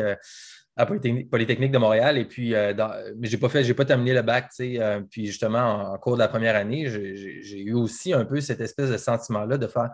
[0.77, 2.17] à Polytechnique de Montréal.
[2.17, 2.73] Et puis, euh,
[3.17, 4.51] mais je n'ai pas j'ai pas terminé le bac.
[4.59, 8.61] Euh, puis justement, en, cours de la première année, j'ai eu aussi un peu cette
[8.61, 9.91] espèce de sentiment-là de faire.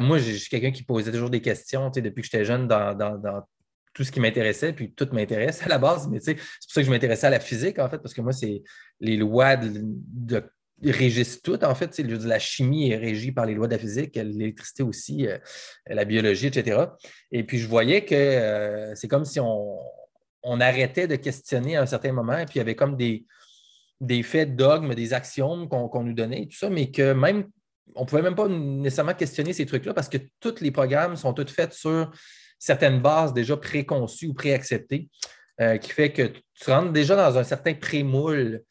[0.00, 3.44] moi, je suis quelqu'un qui posait toujours des questions depuis que j'étais jeune dans,
[3.92, 6.86] tout ce qui m'intéressait, puis tout m'intéresse à la base, mais c'est pour ça que
[6.86, 8.62] je m'intéressais à la physique, en fait, parce que moi, c'est
[9.00, 10.42] les lois de
[10.84, 11.62] régissent tout.
[11.64, 15.38] En fait, la chimie est régie par les lois de la physique, l'électricité aussi, euh,
[15.86, 16.84] la biologie, etc.
[17.32, 19.78] Et puis, je voyais que euh, c'est comme si on,
[20.60, 23.26] arrêtait de questionner à un certain moment, et puis il y avait comme des,
[24.00, 27.48] des faits, dogmes, des axiomes qu'on nous donnait, tout ça, mais que même,
[27.96, 31.32] on ne pouvait même pas nécessairement questionner ces trucs-là parce que tous les programmes sont
[31.32, 32.12] tous faits sur
[32.60, 35.08] certaines bases déjà préconçues ou préacceptées,
[35.60, 38.62] euh, qui fait que tu rentres déjà dans un certain prémoule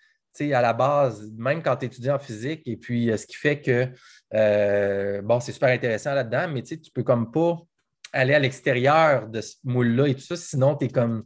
[0.41, 3.61] à la base, même quand tu étudies en physique, et puis euh, ce qui fait
[3.61, 3.87] que,
[4.33, 7.57] euh, bon, c'est super intéressant là-dedans, mais tu peux comme pas
[8.13, 11.25] aller à l'extérieur de ce moule-là et tout ça, sinon tu es comme.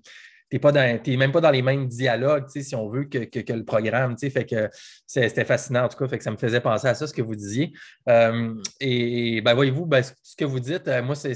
[0.51, 4.17] Tu n'es même pas dans les mêmes dialogues, si on veut, que, le programme.
[4.17, 4.67] Fait que
[5.05, 6.07] c'était fascinant, en tout cas.
[6.07, 7.71] Fait que ça me faisait penser à ça, ce que vous disiez.
[8.07, 11.35] Euh, et, ben, voyez-vous, ben, ce que vous dites, moi, c'est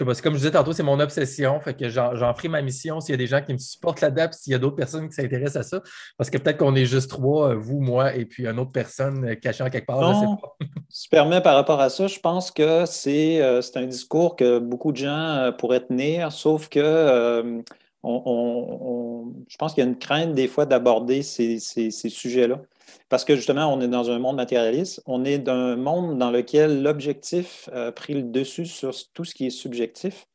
[0.00, 1.60] je sais pas, comme je disais tantôt, c'est mon obsession.
[1.60, 4.28] Fait que j'en ferai ma mission s'il y a des gens qui me supportent là-dedans,
[4.32, 5.82] s'il y a d'autres personnes qui s'intéressent à ça.
[6.16, 9.24] Parce que peut-être qu'on est juste trois, euh, vous, moi, et puis une autre personne
[9.24, 10.14] euh, cachée en quelque part.
[10.14, 10.56] je sais pas.
[10.88, 14.58] si tu permets par rapport à ça, je pense que c'est euh, un discours que
[14.58, 17.62] beaucoup de gens pourraient tenir, sauf que
[18.04, 21.58] je pense qu'il y a une crainte des fois d'aborder ces
[21.90, 22.60] sujets-là.
[23.08, 26.30] Parce que justement, on est dans un monde matérialiste, on est dans un monde dans
[26.30, 30.26] lequel l'objectif a pris le dessus sur tout ce qui est subjectif.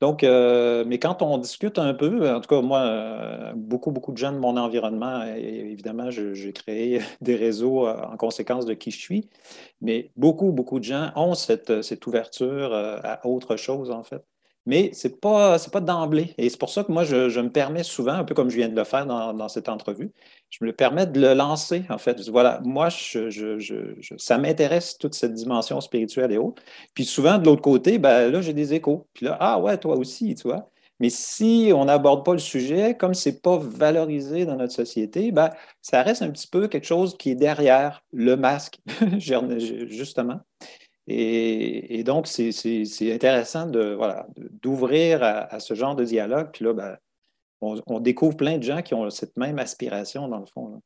[0.00, 4.12] Donc, euh, mais quand on discute un peu, en tout cas, moi, euh, beaucoup, beaucoup
[4.12, 8.90] de gens de mon environnement, évidemment, j'ai créé des réseaux euh, en conséquence de qui
[8.90, 9.30] je suis,
[9.80, 14.26] mais beaucoup, beaucoup de gens ont cette ouverture à autre chose, en fait
[14.66, 16.34] mais ce n'est pas, pas d'emblée.
[16.38, 18.68] Et c'est pour ça que moi, je, me permets souvent, un peu comme je viens
[18.68, 20.10] de le faire dans, cette entrevue,
[20.50, 22.20] je me permets de le lancer, en fait.
[22.28, 26.62] Voilà, moi, ça m'intéresse, toute cette dimension spirituelle et autres.
[26.94, 29.06] Puis souvent, de l'autre côté, ben, là, j'ai des échos.
[29.14, 30.68] Puis là, ah ouais, toi aussi, tu vois.
[30.98, 35.30] Mais si on n'aborde pas le sujet, comme ce n'est pas valorisé dans notre société,
[35.30, 35.50] ben,
[35.82, 38.80] ça reste un petit peu quelque chose qui est derrière le masque,
[39.18, 40.40] justement.
[41.08, 46.50] Et, donc, c'est intéressant d'ouvrir à, ce genre de dialogue.
[46.52, 46.96] Puis là, ben,
[47.60, 50.82] on, découvre plein de gens qui ont cette même aspiration, dans le fond.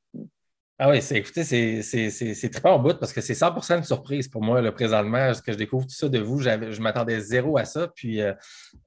[0.83, 4.62] Ah oui, écoutez, c'est très en bout parce que c'est 100% de surprise pour moi,
[4.62, 6.41] le présentement, ce que je découvre tout ça de vous.
[6.41, 7.89] Je m'attendais zéro à ça.
[7.95, 8.33] Puis, euh,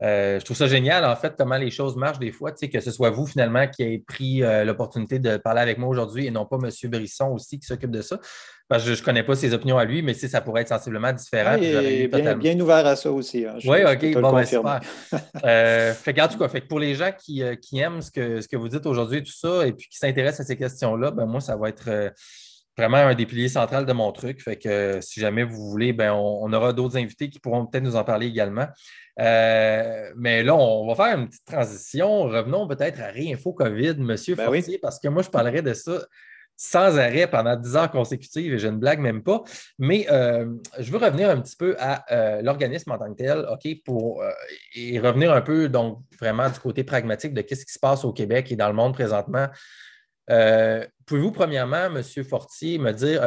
[0.02, 2.52] euh, je trouve ça génial, en fait, comment les choses marchent des fois.
[2.52, 5.78] Tu sais, que ce soit vous, finalement, qui avez pris euh, l'opportunité de parler avec
[5.78, 6.72] moi aujourd'hui et non pas M.
[6.90, 8.20] Brisson aussi qui s'occupe de ça
[8.72, 11.58] je ne connais pas ses opinions à lui, mais si ça pourrait être sensiblement différent.
[11.60, 13.46] Oui, bien, bien, ouvert à ça aussi.
[13.46, 14.80] Hein, oui, OK, bon, ben, super.
[15.44, 18.42] euh, fait, en tout cas, fait, pour les gens qui, euh, qui aiment ce que,
[18.42, 21.12] ce que vous dites aujourd'hui et tout ça, et puis qui s'intéressent à ces questions-là,
[21.12, 22.10] ben, moi, ça va être euh,
[22.78, 24.42] vraiment un des piliers centraux de mon truc.
[24.42, 27.84] Fait que euh, si jamais vous voulez, ben, on, aura d'autres invités qui pourront peut-être
[27.84, 28.68] nous en parler également.
[29.18, 32.24] mais là, on va faire une petite transition.
[32.24, 34.08] Revenons peut-être à Réinfo COVID, M.
[34.08, 36.00] Ben Fortier, parce que moi, je parlerai de ça
[36.64, 39.44] sans arrêt pendant 10 heures consécutives et je ne blague même pas.
[39.80, 40.46] Mais euh,
[40.80, 44.22] je veux revenir un petit peu à euh, l'organisme en tant que tel, OK, pour
[44.22, 44.32] euh,
[44.74, 48.14] et revenir un peu donc vraiment du côté pragmatique de ce qui se passe au
[48.14, 49.48] Québec et dans le monde présentement.
[51.06, 52.02] Pouvez-vous, premièrement, M.
[52.24, 53.22] Fortier, me dire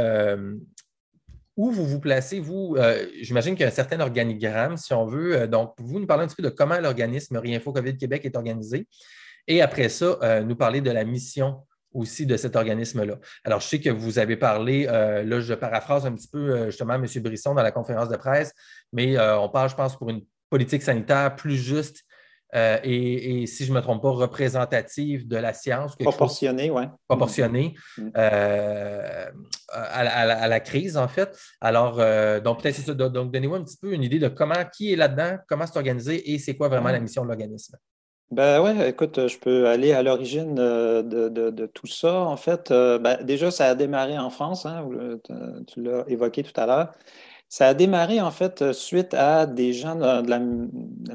[1.56, 2.78] où vous vous placez, vous,
[3.20, 5.46] j'imagine qu'il y a un certain organigramme, si on veut.
[5.46, 8.88] donc, vous nous parler un petit peu de comment l'organisme Réinfo COVID Québec est organisé?
[9.46, 11.58] Et après ça, nous parler de la mission
[11.96, 13.18] aussi de cet organisme-là.
[13.44, 16.66] Alors, je sais que vous avez parlé, euh, là, je paraphrase un petit peu euh,
[16.66, 17.06] justement M.
[17.22, 18.52] Brisson dans la conférence de presse,
[18.92, 22.02] mais euh, on parle, je pense, pour une politique sanitaire plus juste
[22.54, 25.94] et, si je ne me trompe pas, représentative de la science.
[25.96, 26.84] Proportionnée, oui.
[27.06, 28.10] Proportionnée mm.
[29.74, 31.36] à, la crise, en fait.
[31.60, 31.96] Alors,
[32.40, 32.94] donc, peut-être c'est ça.
[32.94, 36.32] Donc, donnez-moi un petit peu une idée de comment, qui est là-dedans, comment c'est organisé
[36.32, 37.76] et c'est quoi vraiment la mission de l'organisme.
[38.32, 42.22] Ben ouais, écoute, je peux aller à l'origine euh, de, tout ça.
[42.22, 44.88] En fait, euh, ben, déjà, ça a démarré en France, hein,
[45.68, 46.92] tu l'as évoqué tout à l'heure.
[47.48, 50.40] Ça a démarré en fait suite à des gens de la,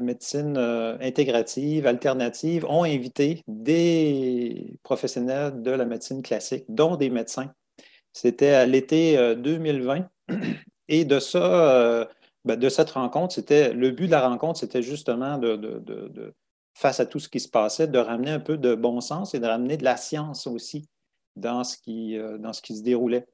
[0.00, 7.52] médecine euh, intégrative, alternative, ont invité des professionnels de la médecine classique, dont des médecins.
[8.14, 10.08] C'était à l'été 2020.
[10.88, 12.08] Et de ça,
[12.44, 16.34] ben, de cette rencontre, c'était le but de la rencontre, c'était justement de
[16.74, 19.40] face à tout ce qui se passait, de ramener un peu de bon sens et
[19.40, 20.88] de ramener de la science aussi
[21.36, 23.26] dans ce qui, euh, se déroulait.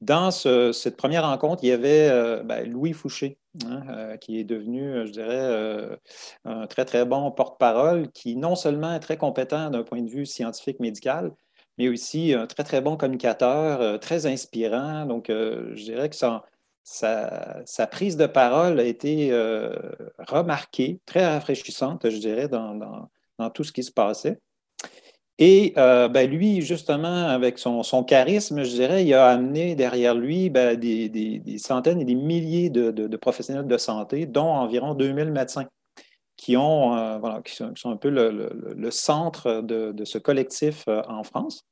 [0.00, 4.44] Dans cette première rencontre, il y avait euh, ben, Louis Fouché, hein, euh, qui est
[4.44, 5.98] devenu, je dirais,
[6.44, 10.26] un très, très bon porte-parole, qui non seulement est très compétent d'un point de vue
[10.26, 11.32] scientifique médical,
[11.78, 15.06] mais aussi un très, très bon communicateur, très inspirant.
[15.06, 16.44] Donc, je dirais que ça,
[16.84, 19.74] sa, prise de parole a été euh,
[20.18, 23.08] remarquée, très rafraîchissante, je dirais, dans,
[23.54, 24.38] tout ce qui se passait.
[25.38, 30.50] Et euh, ben, lui, justement, avec son, charisme, je dirais, il a amené derrière lui
[30.50, 35.66] ben, des, centaines et des milliers de, professionnels de santé, dont environ 2000 médecins,
[36.36, 41.64] qui, ont, euh, qui, sont, un peu le, centre de, ce collectif en France.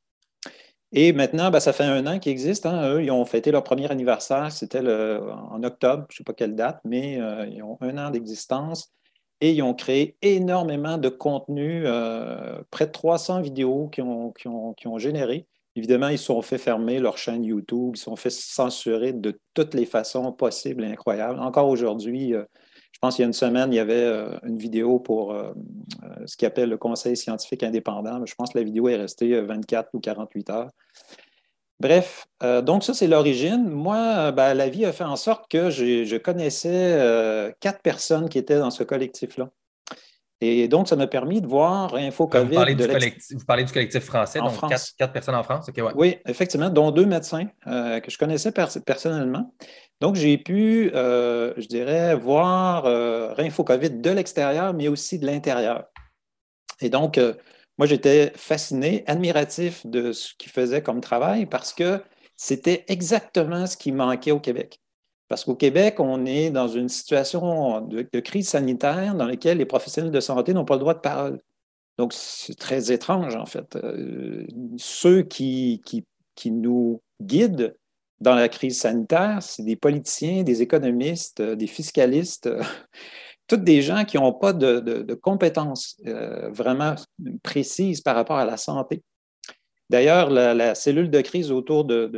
[0.94, 2.68] Et maintenant, ben, ça fait un an qu'ils existent.
[2.68, 2.94] Hein.
[2.94, 4.52] Eux, ils ont fêté leur premier anniversaire.
[4.52, 8.10] C'était en octobre, je ne sais pas quelle date, mais euh, ils ont un an
[8.10, 8.92] d'existence.
[9.40, 14.46] Et ils ont créé énormément de contenu, euh, près de 300 vidéos qui ont, qui
[14.48, 15.48] ont, généré.
[15.74, 19.40] Évidemment, ils se sont fait fermer leur chaîne YouTube, ils se sont fait censurer de
[19.54, 21.40] toutes les façons possibles et incroyables.
[21.40, 22.44] Encore aujourd'hui, euh,
[23.02, 25.52] pense qu'il y a une semaine, il y avait euh, une vidéo pour euh,
[26.04, 28.24] euh, ce qu'ils appelle le Conseil scientifique indépendant.
[28.24, 30.70] Je pense que la vidéo est restée 24 ou 48 heures.
[31.80, 32.28] Bref,
[32.62, 33.68] donc ça, c'est l'origine.
[33.68, 38.60] Moi, ben, la vie a fait en sorte que je connaissais quatre personnes qui étaient
[38.60, 39.50] dans ce collectif-là.
[40.40, 42.46] Et donc, ça m'a permis de voir Info COVID.
[42.46, 44.52] Vous parlez, du, collectif, français, donc
[44.96, 45.68] Quatre, personnes en France.
[45.96, 49.52] Oui, effectivement, dont deux médecins que je connaissais personnellement.
[50.02, 53.32] Donc, j'ai pu, euh, je dirais, voir euh,
[53.64, 55.84] COVID de l'extérieur, mais aussi de l'intérieur.
[56.80, 57.34] Et donc, euh,
[57.78, 62.02] moi, j'étais fasciné, admiratif de ce qu'ils faisaient comme travail parce que
[62.36, 64.80] c'était exactement ce qui manquait au Québec.
[65.28, 70.10] Parce qu'au Québec, on est dans une situation de, crise sanitaire dans laquelle les professionnels
[70.10, 71.40] de santé n'ont pas le droit de parole.
[71.96, 73.76] Donc, c'est très étrange, en fait.
[73.76, 74.48] Euh,
[74.78, 77.76] ceux qui, qui, qui nous guident
[78.22, 82.62] dans la crise sanitaire, c'est des politiciens, des économistes, euh, des fiscalistes, euh,
[83.48, 86.94] toutes des gens qui n'ont pas de, compétences euh, vraiment
[87.42, 89.02] précises par rapport à la santé.
[89.90, 92.08] D'ailleurs, la, cellule de crise autour du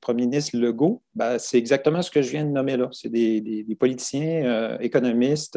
[0.00, 2.88] premier ministre Legault, ben, c'est exactement ce que je viens de nommer là.
[2.90, 5.56] C'est des, politiciens, économistes,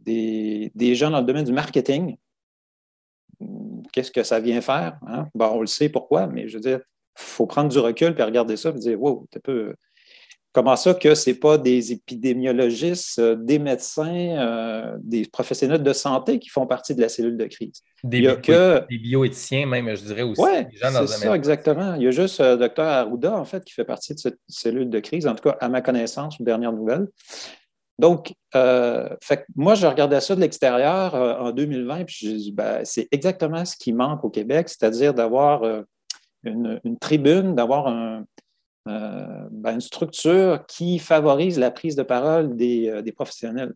[0.00, 2.16] des, gens dans le domaine du marketing.
[3.92, 4.98] Qu'est-ce que ça vient faire?
[5.06, 5.28] Hein?
[5.38, 6.80] on le sait pourquoi, mais je veux dire,
[7.20, 9.74] faut prendre du recul et regarder ça et dire Wow, un peu.
[10.52, 15.92] Comment ça que ce n'est pas des épidémiologistes, euh, des médecins, euh, des professionnels de
[15.92, 17.84] santé qui font partie de la cellule de crise?
[18.02, 18.84] Des, Il y a que...
[18.90, 20.42] des bioéthiciens même, je dirais aussi.
[20.42, 21.94] Oui, c'est ça, exactement.
[21.94, 24.90] Il y a juste le docteur Arruda, en fait, qui fait partie de cette cellule
[24.90, 27.06] de crise, en tout cas, à ma connaissance, dernière nouvelle.
[28.00, 29.08] Donc, euh,
[29.54, 33.76] moi, je regardais ça de l'extérieur en 2020, puis je dis, ben, c'est exactement ce
[33.76, 35.62] qui manque au Québec, c'est-à-dire d'avoir
[36.44, 38.24] une, tribune, d'avoir
[38.88, 43.74] euh, ben, une structure qui favorise la prise de parole des, euh, professionnels.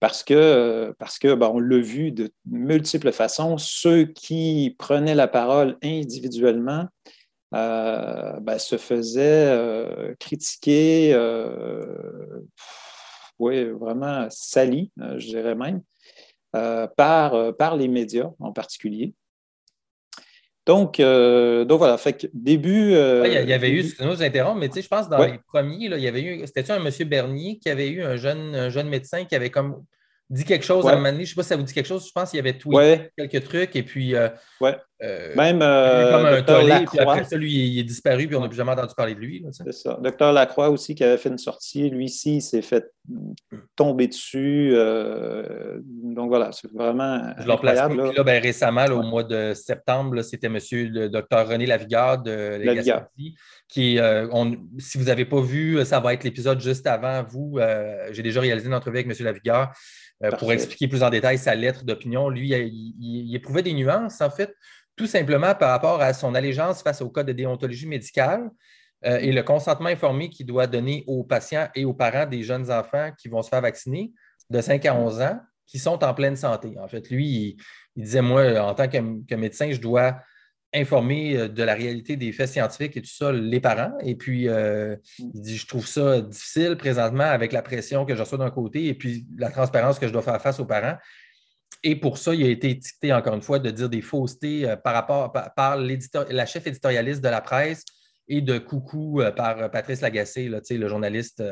[0.00, 5.28] Parce que, parce que ben, on l'a vu de multiples façons, ceux qui prenaient la
[5.28, 6.86] parole individuellement
[7.54, 11.14] euh, ben, se faisaient critiquer,
[13.38, 15.82] oui, vraiment salis, je dirais même,
[16.52, 19.14] par, par les médias en particulier.
[20.66, 22.94] Donc, euh, donc voilà, fait que début.
[22.94, 25.88] Euh, il y avait eu, excusez-moi, je mais tu sais, je pense dans les premiers,
[25.88, 28.70] là, il y avait eu, c'était-tu un monsieur Bernier qui avait eu un jeune, un
[28.70, 29.84] jeune médecin qui avait comme
[30.30, 31.24] dit quelque chose à un moment donné?
[31.24, 32.06] Je ne sais pas si ça vous dit quelque chose.
[32.06, 34.14] Je pense qu'il y avait tweeté quelques trucs et puis.
[34.14, 34.28] Euh,
[34.60, 34.76] ouais.
[35.02, 35.60] Euh, Même.
[35.60, 38.56] Euh, comme un tollé, puis après ça, lui, il est disparu, puis on n'a plus
[38.56, 39.44] jamais entendu parler de lui.
[39.50, 39.98] C'est ça.
[40.00, 42.90] Docteur Lacroix aussi, qui avait fait une sortie, lui ci il s'est fait
[43.76, 44.74] tomber dessus.
[45.84, 47.20] donc voilà, c'est vraiment.
[47.38, 48.08] Je incroyable, là.
[48.08, 52.58] Puis là, ben, récemment, au mois de septembre, c'était monsieur le docteur René Lavigard de
[52.62, 53.08] Lavigard.
[53.68, 57.58] qui, on, si vous n'avez pas vu, ça va être l'épisode juste avant vous.
[58.12, 59.72] J'ai déjà réalisé une entrevue avec monsieur Lavigard.
[60.22, 64.30] Euh, pour expliquer plus en détail sa lettre d'opinion, lui, il, éprouvait des nuances, en
[64.30, 64.54] fait,
[64.96, 68.50] tout simplement par rapport à son allégeance face au code de déontologie médicale
[69.04, 72.70] euh, et le consentement informé qu'il doit donner aux patients et aux parents des jeunes
[72.70, 74.12] enfants qui vont se faire vacciner
[74.50, 76.74] de 5 à 11 ans qui sont en pleine santé.
[76.78, 77.56] En fait, lui,
[77.96, 80.16] il, disait, moi, en tant que médecin, je dois
[80.74, 83.92] informer euh, de la réalité des faits scientifiques et tout ça, les parents.
[84.00, 88.20] Et puis, euh, il dit, je trouve ça difficile présentement avec la pression que je
[88.20, 90.96] reçois d'un côté et puis la transparence que je dois faire face aux parents.
[91.84, 94.76] Et pour ça, il a été étiqueté, encore une fois, de dire des faussetés euh,
[94.76, 97.84] par rapport par, la chef éditorialiste de la presse
[98.26, 101.42] et de coucou par Patrice Lagacé, là, le journaliste.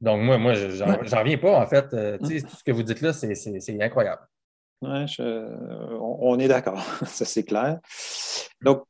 [0.00, 1.88] Donc, moi, moi j'en reviens pas, en fait.
[2.18, 4.22] Tout ce que vous dites là, c'est incroyable.
[4.82, 5.06] Oui,
[6.00, 7.78] on, est d'accord, ça c'est clair.
[8.62, 8.82] Donc,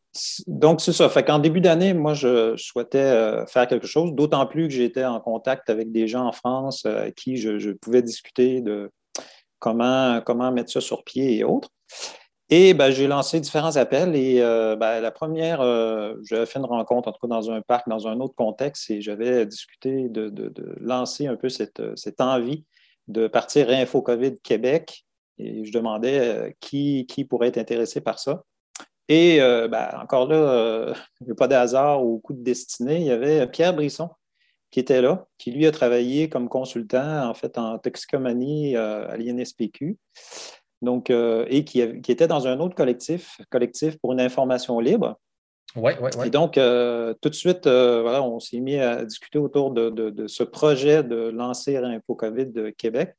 [0.47, 1.09] donc c'est ça.
[1.09, 5.05] Fait qu'en début d'année, moi, je, souhaitais euh, faire quelque chose, d'autant plus que j'étais
[5.05, 8.91] en contact avec des gens en France euh, avec qui je, pouvais discuter de
[9.62, 11.70] comment, comment mettre ça sur pied et autres.
[12.50, 15.62] Et ben, j'ai lancé différents appels et euh, ben, la première,
[16.24, 19.00] j'avais fait une rencontre, en tout cas dans un parc, dans un autre contexte, et
[19.00, 22.66] j'avais discuté de, lancer un peu cette, cette envie
[23.08, 25.06] de partir Info COVID Québec
[25.38, 28.44] et je demandais euh, qui, pourrait être intéressé par ça.
[29.08, 32.42] Et euh, ben, encore là, euh, il n'y a pas de hasard ou coup de
[32.42, 33.00] destinée.
[33.00, 34.10] Il y avait Pierre Brisson
[34.72, 39.96] qui était là, qui lui a travaillé comme consultant en fait en toxicomanie à l'INSPQ.
[40.80, 45.20] Donc, et qui, était dans un autre collectif, collectif pour une information libre.
[45.76, 46.26] Oui, oui, oui.
[46.26, 50.42] Et donc, tout de suite, voilà, on s'est mis à discuter autour de, de, ce
[50.42, 53.14] projet de lancer InfoCovid de Québec.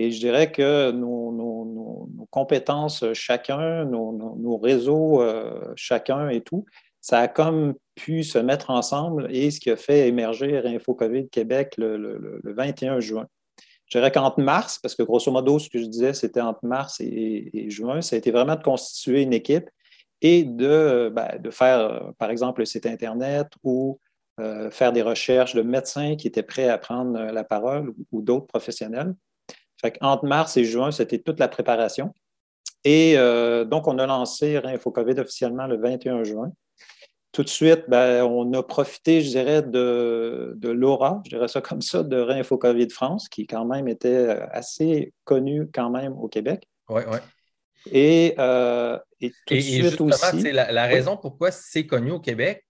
[0.00, 6.64] Et je dirais que nos, compétences chacun, nos, réseaux euh, chacun et tout,
[7.00, 11.28] ça a comme pu se mettre ensemble et ce qui a fait émerger Info COVID
[11.28, 13.26] Québec le, 21 juin.
[13.86, 17.00] Je dirais qu'entre mars, parce que grosso modo, ce que je disais, c'était entre mars
[17.00, 19.68] et, juin, ça a été vraiment de constituer une équipe
[20.22, 23.98] et de, ben, faire, par exemple, le site Internet ou
[24.38, 28.46] euh, faire des recherches de médecins qui étaient prêts à prendre la parole ou d'autres
[28.46, 29.14] professionnels.
[29.80, 32.12] Fait entre mars et juin, c'était toute la préparation.
[32.84, 36.52] Et euh, donc, on a lancé InfoCovid officiellement le 21 juin.
[37.32, 41.60] Tout de suite, ben, on a profité, je dirais, de, de l'aura, je dirais ça
[41.60, 46.68] comme ça, de InfoCovid France, qui quand même était assez connu quand même au Québec.
[46.88, 47.18] Oui, oui.
[47.92, 50.52] Et, euh, et, tout de suite aussi.
[50.52, 52.66] La, la raison pourquoi c'est connu au Québec,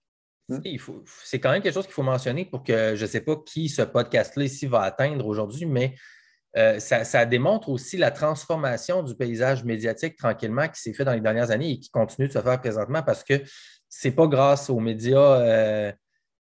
[0.47, 0.59] hmm.
[1.23, 3.67] c'est quand même quelque chose qu'il faut mentionner pour que je ne sais pas qui
[3.67, 5.95] ce podcast-là ici va atteindre aujourd'hui, mais
[6.57, 11.21] euh, ça, démontre aussi la transformation du paysage médiatique tranquillement qui s'est fait dans les
[11.21, 13.41] dernières années et qui continue de se faire présentement parce que
[13.91, 15.91] ce n'est pas grâce aux médias, euh,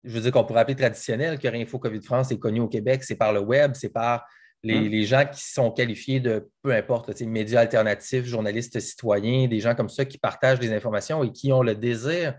[0.05, 3.03] je veux dire qu'on pourrait appeler traditionnels, que Info COVID France est connu au Québec,
[3.03, 4.25] c'est par le web, c'est par
[4.63, 5.05] les, hum.
[5.05, 10.05] gens qui sont qualifiés de peu importe, médias alternatifs, journalistes citoyens, des gens comme ça
[10.05, 12.33] qui partagent des informations et qui ont le désir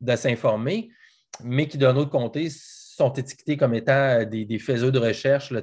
[0.00, 0.88] de s'informer,
[1.44, 5.60] mais qui, d'un autre côté, sont étiquetés comme étant des, des faiseurs de recherche, là,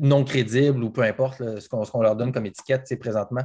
[0.00, 3.42] non crédibles ou peu importe ce qu'on leur donne comme étiquette présentement.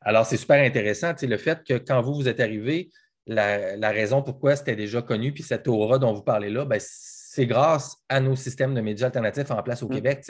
[0.00, 2.90] Alors, c'est super intéressant le fait que quand vous, vous êtes arrivé,
[3.26, 7.46] la, raison pourquoi c'était déjà connu, puis cette aura dont vous parlez là, ben, c'est
[7.46, 9.94] grâce à nos systèmes de médias alternatifs en place au mm.
[9.94, 10.24] Québec.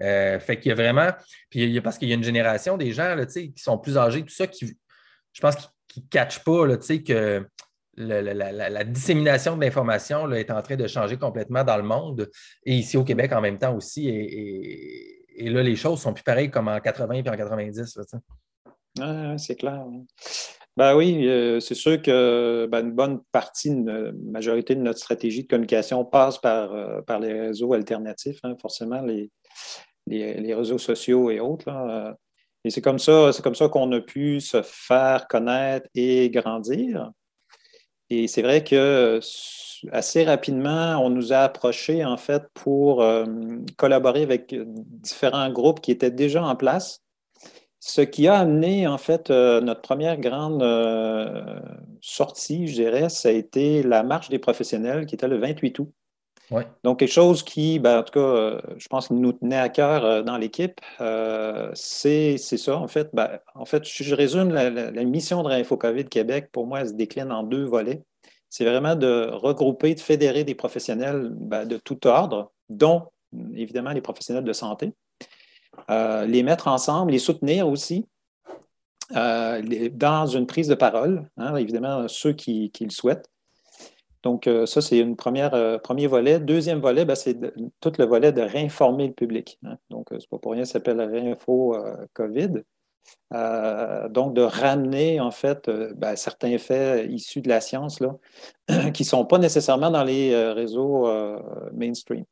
[0.00, 1.10] Euh, fait qu'il y a vraiment,
[1.50, 3.78] puis il y a, parce qu'il y a une génération des gens là, qui sont
[3.78, 4.78] plus âgés, tout ça, qui,
[5.32, 5.56] je pense,
[5.88, 7.46] qui ne catchent pas là, que
[7.98, 12.30] la, dissémination de l'information est en train de changer complètement dans le monde
[12.64, 14.08] et ici au Québec en même temps aussi.
[14.08, 17.98] Et, là, les choses sont plus pareilles comme en 80 et en 90.
[19.36, 19.84] c'est clair.
[20.76, 25.42] Ben oui, euh, c'est sûr que ben, une bonne partie, une majorité de notre stratégie
[25.42, 29.28] de communication passe par, euh, les réseaux alternatifs, hein, forcément, les,
[30.06, 31.68] les, réseaux sociaux et autres.
[32.64, 37.10] Et c'est comme ça, c'est comme ça qu'on a pu se faire connaître et grandir.
[38.10, 39.20] Et c'est vrai que
[39.92, 43.24] assez rapidement, on nous a approchés en fait pour euh,
[43.76, 47.02] collaborer avec différents groupes qui étaient déjà en place.
[47.80, 51.60] Ce qui a amené en fait euh, notre première grande euh,
[52.00, 55.92] sortie, je dirais, ça a été la marche des professionnels qui était le 28 août.
[56.84, 60.38] Donc, quelque chose qui, ben, en tout cas, je pense nous tenait à cœur dans
[60.38, 60.80] l'équipe,
[61.74, 62.76] c'est ça.
[62.76, 66.80] En fait, ben, en fait, je résume la, mission de Réinfo COVID Québec, pour moi,
[66.80, 68.02] elle se décline en deux volets.
[68.50, 73.08] C'est vraiment de regrouper, de fédérer des professionnels ben, de tout ordre, dont
[73.54, 74.92] évidemment les professionnels de santé,
[75.88, 78.06] les mettre ensemble, les soutenir aussi.
[79.10, 83.28] dans une prise de parole, hein, évidemment, ceux qui le souhaitent,
[84.22, 85.14] donc, euh, ça, c'est un
[85.54, 86.40] euh, premier volet.
[86.40, 87.36] Deuxième volet, ben, c'est
[87.80, 89.58] tout le volet de réinformer le public.
[89.64, 89.76] Hein.
[89.90, 91.76] Donc, euh, ce n'est pas pour rien, ça s'appelle Réinfo
[92.14, 92.62] COVID.
[94.10, 98.00] donc, de ramener, en fait, ben, certains faits issus de la science
[98.94, 101.08] qui ne sont pas nécessairement dans les réseaux
[101.72, 102.24] mainstream.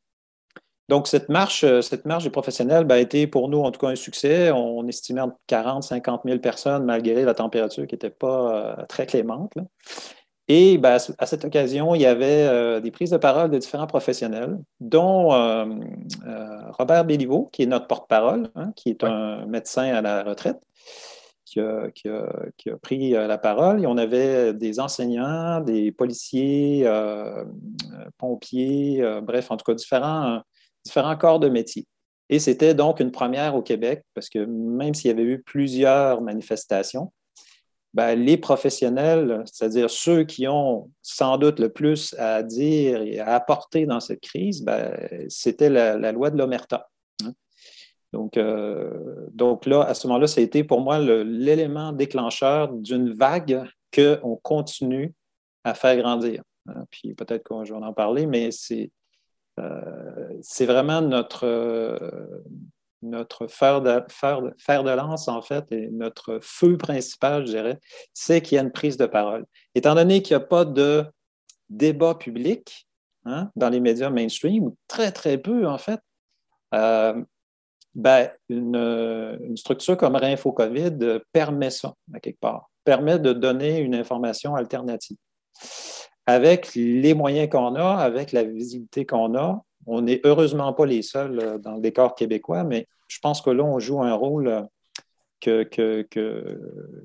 [0.89, 3.87] Donc, cette marche, cette marche des professionnels ben, a été pour nous, en tout cas,
[3.87, 4.51] un succès.
[4.51, 9.53] On estimait entre 40 50 000 personnes, malgré la température qui n'était pas très clémente.
[10.49, 13.87] Et ben, à cette occasion, il y avait euh, des prises de parole de différents
[13.87, 15.65] professionnels, dont euh,
[16.25, 20.59] euh, Robert Béliveau, qui est notre porte-parole, hein, qui est un médecin à la retraite,
[21.43, 23.83] qui a, pris la parole.
[23.83, 26.89] Et on avait des enseignants, des policiers,
[28.17, 30.41] pompiers, bref, en tout cas, différents,
[30.85, 31.87] différents corps de métier.
[32.29, 36.21] Et c'était donc une première au Québec, parce que même s'il y avait eu plusieurs
[36.21, 37.11] manifestations,
[37.97, 43.33] ben, les professionnels, c'est-à-dire ceux qui ont sans doute le plus à dire et à
[43.33, 44.95] apporter dans cette crise, ben,
[45.29, 46.91] c'était la, loi de l'Omerta.
[47.25, 47.31] Hein.
[48.13, 48.91] Donc, euh,
[49.33, 54.35] donc là, à ce moment-là, ça a été pour moi l'élément déclencheur d'une vague qu'on
[54.43, 55.15] continue
[55.63, 56.43] à faire grandir.
[56.67, 56.85] Hein.
[56.91, 58.91] Puis peut-être qu'on va en parler, mais c'est
[59.59, 61.47] euh, vraiment notre,
[63.07, 67.79] notre fer de, de, lance, en fait, et notre feu principal, je dirais,
[68.13, 69.45] c'est qu'il y a une prise de parole.
[69.75, 71.05] Étant donné qu'il n'y a pas de
[71.69, 72.87] débat public
[73.25, 75.99] hein, dans les médias mainstream, très, très peu, en fait,
[76.73, 77.21] euh,
[77.95, 84.55] ben, une, structure comme Réinfo COVID permet ça, quelque part, permet de donner une information
[84.55, 85.17] alternative.
[86.27, 91.01] Avec les moyens qu'on a, avec la visibilité qu'on a, on n'est heureusement pas les
[91.01, 94.47] seuls euh, dans le décor québécois, mais je pense que là, on joue un rôle
[95.47, 95.63] euh,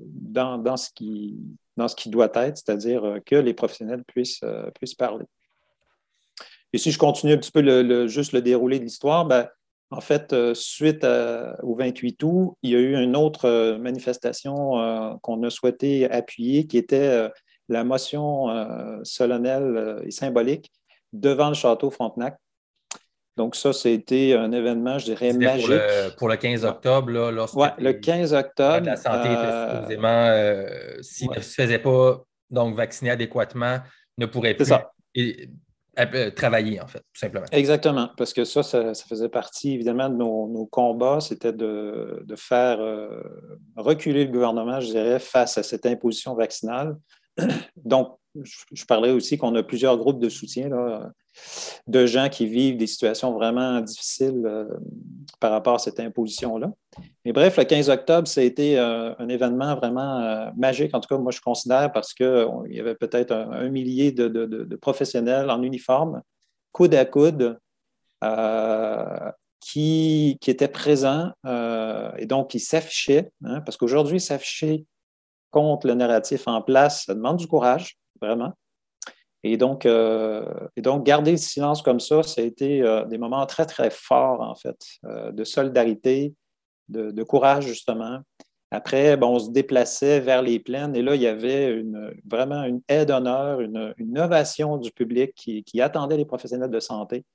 [0.03, 1.39] dans, ce qui,
[2.07, 4.41] doit être, c'est-à-dire euh, que les professionnels puissent,
[4.97, 5.25] parler.
[6.73, 9.47] Et si je continue un petit peu juste le déroulé de l'histoire, ben,
[9.91, 11.05] en fait, suite
[11.61, 16.79] au 28 août, il y a eu une autre manifestation qu'on a souhaité appuyer, qui
[16.79, 17.29] était
[17.69, 18.47] la motion
[19.03, 20.71] solennelle et symbolique
[21.11, 22.39] devant le château Frontenac
[23.35, 25.67] donc, ça, c'était un événement, je dirais, magique.
[26.17, 28.85] Pour le, 15 octobre, là, Oui, le 15 octobre.
[28.85, 33.79] La santé était euh, supposément, euh, s'il ne se faisait pas donc vacciner adéquatement,
[34.19, 37.47] ne pourrait plus euh, travailler, en fait, tout simplement.
[37.51, 42.77] Exactement, parce que ça, ça, faisait partie, évidemment, de nos, combats, c'était de, faire
[43.75, 46.97] reculer le gouvernement, je dirais, face à cette imposition vaccinale.
[47.77, 50.69] Donc, je, parlais aussi qu'on a plusieurs groupes de soutien
[51.87, 54.65] de gens qui vivent des situations vraiment difficiles euh,
[55.39, 56.71] par rapport à cette imposition-là.
[57.25, 60.93] Mais bref, le 15 octobre, ça a été euh, un événement vraiment euh, magique.
[60.93, 65.49] En tout cas, moi, je considère parce qu'il y avait peut-être un, millier de, professionnels
[65.49, 66.21] en uniforme,
[66.71, 67.57] coude à coude,
[69.59, 71.31] qui, étaient présents
[72.17, 73.31] et donc qui s'affichaient.
[73.43, 74.85] Hein, parce qu'aujourd'hui, s'afficher
[75.51, 78.53] contre le narratif en place, ça demande du courage vraiment.
[79.43, 80.45] Et donc, euh,
[80.77, 83.89] et donc, garder le silence comme ça, ça a été euh, des moments très, très
[83.89, 86.33] forts, en fait, euh, de solidarité,
[86.87, 88.19] de, courage, justement,
[88.71, 91.83] Après, on se déplaçait vers les plaines et là, il y avait
[92.29, 97.25] vraiment une aide d'honneur, une, une, ovation du public qui, attendait les professionnels de santé.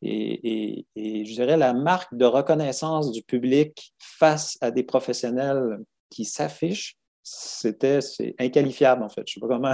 [0.00, 5.78] Et, je dirais la marque de reconnaissance du public face à des professionnels
[6.08, 7.98] qui s'affichent, c'était
[8.38, 9.24] inqualifiable en fait.
[9.26, 9.72] Je ne sais pas comment,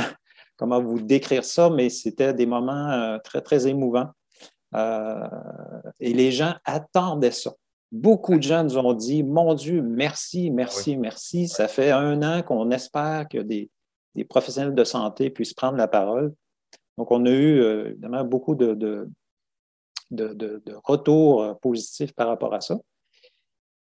[0.57, 4.09] comment vous décrire ça, mais c'était des moments euh, très, très émouvants.
[4.75, 5.29] Euh,
[6.01, 7.53] et les gens attendaient ça.
[7.93, 11.49] Beaucoup de gens nous ont dit Mon Dieu, merci, merci, merci.
[11.49, 13.71] Ça fait un an qu'on espère que des,
[14.29, 16.33] professionnels de santé puissent prendre la parole.
[16.99, 19.09] Donc, on a eu euh, évidemment beaucoup de, de,
[20.11, 22.79] de, retours positifs par rapport à ça.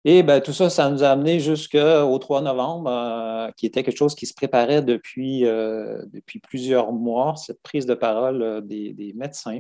[0.04, 3.98] Et ben, tout ça, ça nous a amené jusqu'au 3 novembre, euh, qui était quelque
[3.98, 9.14] chose qui se préparait depuis, euh, depuis plusieurs mois, cette prise de parole euh, des,
[9.16, 9.60] médecins.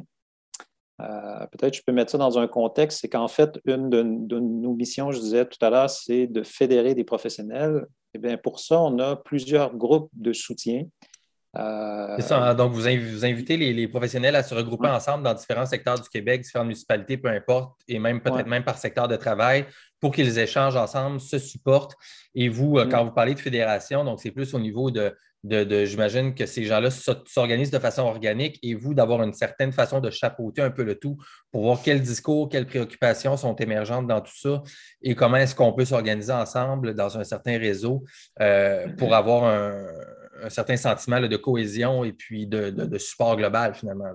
[1.51, 5.11] Peut-être je peux mettre ça dans un contexte, c'est qu'en fait, une de, nos missions,
[5.11, 7.87] je disais tout à l'heure, c'est de fédérer des professionnels.
[8.13, 10.85] Et bien, pour ça, on a plusieurs groupes de soutien
[11.57, 12.41] euh, c'est ça.
[12.41, 12.55] Hein.
[12.55, 16.67] Donc, vous, invitez les, professionnels à se regrouper ensemble dans différents secteurs du Québec, différentes
[16.67, 19.65] municipalités, peu importe, et même peut-être même par secteur de travail,
[19.99, 21.95] pour qu'ils échangent ensemble, se supportent.
[22.35, 25.85] Et vous, euh, quand vous parlez de fédération, donc c'est plus au niveau de, de,
[25.85, 30.09] j'imagine que ces gens-là s'organisent de façon organique et vous, d'avoir une certaine façon de
[30.09, 31.17] chapeauter un peu le tout
[31.51, 34.63] pour voir quels discours, quelles préoccupations sont émergentes dans tout ça
[35.01, 38.03] et comment est-ce qu'on peut s'organiser ensemble dans un certain réseau
[38.39, 39.87] euh, pour avoir un
[40.43, 44.11] un certain sentiment de cohésion et puis de, support global finalement.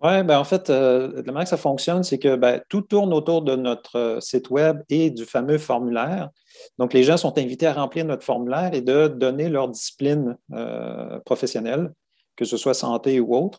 [0.00, 3.12] Oui, ben en fait, euh, la manière que ça fonctionne, c'est que ben, tout tourne
[3.12, 6.30] autour de notre euh, site Web et du fameux formulaire.
[6.78, 11.18] Donc, les gens sont invités à remplir notre formulaire et de donner leur discipline euh,
[11.24, 11.92] professionnelle,
[12.36, 13.58] que ce soit santé ou autre.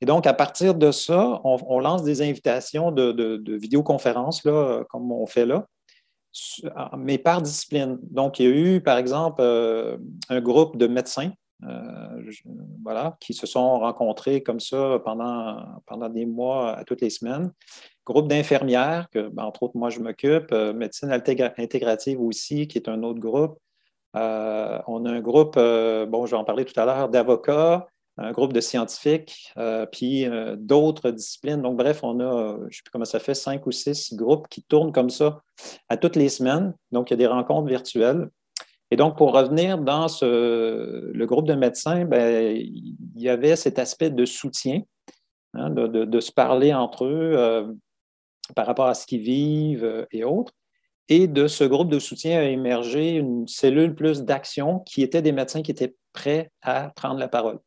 [0.00, 5.46] Et donc, à partir de ça, on, lance des invitations de, vidéoconférences, comme on fait
[5.46, 5.66] là,
[6.96, 7.98] mais par discipline.
[8.02, 9.96] Donc, il y a eu, par exemple, euh,
[10.28, 11.32] un groupe de médecins
[11.62, 12.30] euh,
[12.82, 17.52] voilà, qui se sont rencontrés comme ça pendant, pendant des mois à toutes les semaines.
[18.04, 20.52] Groupe d'infirmières, que, ben, entre autres, moi, je m'occupe.
[20.52, 23.58] Euh, médecine intégrative aussi, qui est un autre groupe.
[24.14, 27.86] on a un groupe, bon, je vais en parler tout à l'heure, d'avocats,
[28.16, 31.62] un groupe de scientifiques, euh, puis euh, d'autres disciplines.
[31.62, 34.46] Donc, bref, on a, je ne sais plus comment ça fait, cinq ou six groupes
[34.48, 35.42] qui tournent comme ça
[35.88, 36.74] à toutes les semaines.
[36.92, 38.28] Donc, il y a des rencontres virtuelles.
[38.90, 44.10] Et donc, pour revenir dans le groupe de médecins, ben, il y avait cet aspect
[44.10, 44.82] de soutien,
[45.54, 47.72] hein, de, se parler entre eux euh,
[48.54, 50.52] par rapport à ce qu'ils vivent et autres.
[51.08, 55.32] Et de ce groupe de soutien a émergé une cellule plus d'action qui était des
[55.32, 57.58] médecins qui étaient prêts à prendre la parole.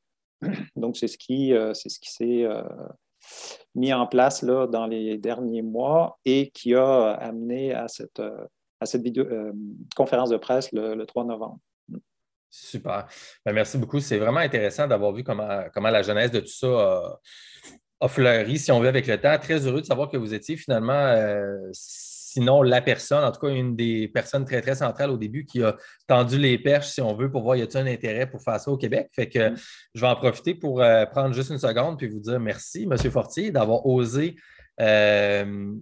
[0.76, 2.64] Donc, c'est ce qui, euh, ce s'est euh,
[3.76, 8.46] mis en place là, dans les derniers mois et qui a amené à cette, euh,
[8.80, 9.26] à cette vidéo,
[9.96, 11.60] conférence de presse le, 3 novembre.
[12.50, 13.08] Super.
[13.46, 14.00] Ben, merci beaucoup.
[14.00, 17.20] C'est vraiment intéressant d'avoir vu comment, comment la genèse de tout ça
[18.00, 19.38] a, fleuri, si on veut, avec le temps.
[19.40, 21.14] Très heureux de savoir que vous étiez finalement
[22.38, 25.64] sinon la personne, en tout cas une des personnes très, très centrales au début qui
[25.64, 25.76] a
[26.06, 28.70] tendu les perches, si on veut, pour voir y a-t-il un intérêt pour faire ça
[28.70, 29.10] au Québec?
[29.16, 29.56] Fait que mm.
[29.96, 32.96] je vais en profiter pour euh, prendre juste une seconde puis vous dire merci, M.
[33.12, 34.36] Fortier, d'avoir osé
[34.80, 35.74] euh,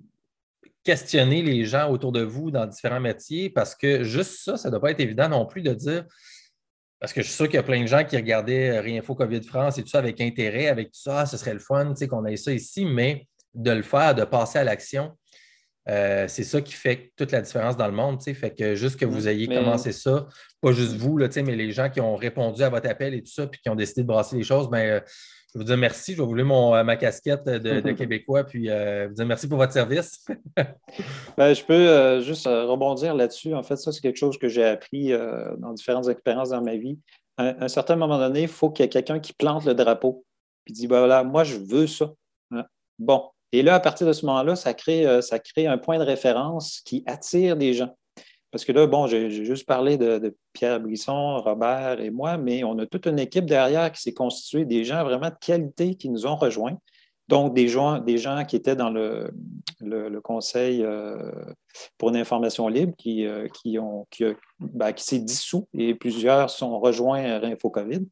[0.85, 4.71] questionner les gens autour de vous dans différents métiers parce que juste ça, ça ne
[4.71, 6.05] doit pas être évident non plus de dire.
[7.01, 9.43] Parce que je suis sûr qu'il y a plein de gens qui regardaient Réinfo COVID
[9.43, 12.37] France et tout ça avec intérêt, avec tout ça, ce serait le fun, qu'on ait
[12.37, 15.11] ça ici, mais de le faire, de passer à l'action,
[15.88, 18.21] euh, c'est ça qui fait toute la différence dans le monde.
[18.21, 20.27] Fait que juste que vous ayez commencé ça,
[20.61, 23.31] pas juste vous, là, mais les gens qui ont répondu à votre appel et tout
[23.31, 24.99] ça, puis qui ont décidé de brasser les choses, ben, euh,
[25.53, 26.13] je vais vous dire merci.
[26.13, 29.73] Je vais vous mon, euh, ma casquette de, Québécois, puis vous dire merci pour votre
[29.73, 30.25] service.
[31.38, 33.53] Ben, je peux juste rebondir là-dessus.
[33.53, 35.11] En fait, ça, c'est quelque chose que j'ai appris
[35.57, 36.97] dans différentes expériences dans ma vie.
[37.38, 40.23] À un, certain moment donné, il faut qu'il y ait quelqu'un qui plante le drapeau,
[40.63, 42.13] puis dit ben, voilà, moi, je veux ça.
[42.51, 42.63] Hein?
[42.97, 45.97] Bon, et là, à partir de ce moment-là, ça crée, euh, ça crée un point
[45.97, 47.95] de référence qui attire des gens.
[48.51, 52.79] Parce que là, bon, j'ai juste parlé de, Pierre Brisson, Robert et moi, mais on
[52.79, 56.25] a toute une équipe derrière qui s'est constituée, des gens vraiment de qualité qui nous
[56.25, 56.77] ont rejoints.
[57.28, 58.03] Donc, des gens,
[58.47, 59.32] qui étaient dans le,
[60.23, 61.32] Conseil euh,
[61.97, 64.07] pour une information libre qui, euh, qui, ont,
[64.59, 68.07] ben, qui, s'est dissous et plusieurs sont rejoints à InfoCovid.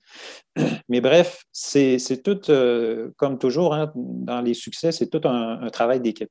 [0.89, 6.01] Mais bref, c'est tout, euh, comme toujours, hein, dans les succès, c'est tout un, travail
[6.01, 6.29] d'équipe.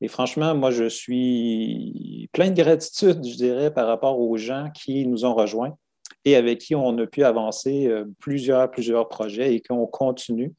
[0.00, 5.06] Et franchement, moi, je suis plein de gratitude, je dirais, par rapport aux gens qui
[5.06, 5.76] nous ont rejoints
[6.24, 10.52] et avec qui on a pu avancer plusieurs, plusieurs projets et qu'on continue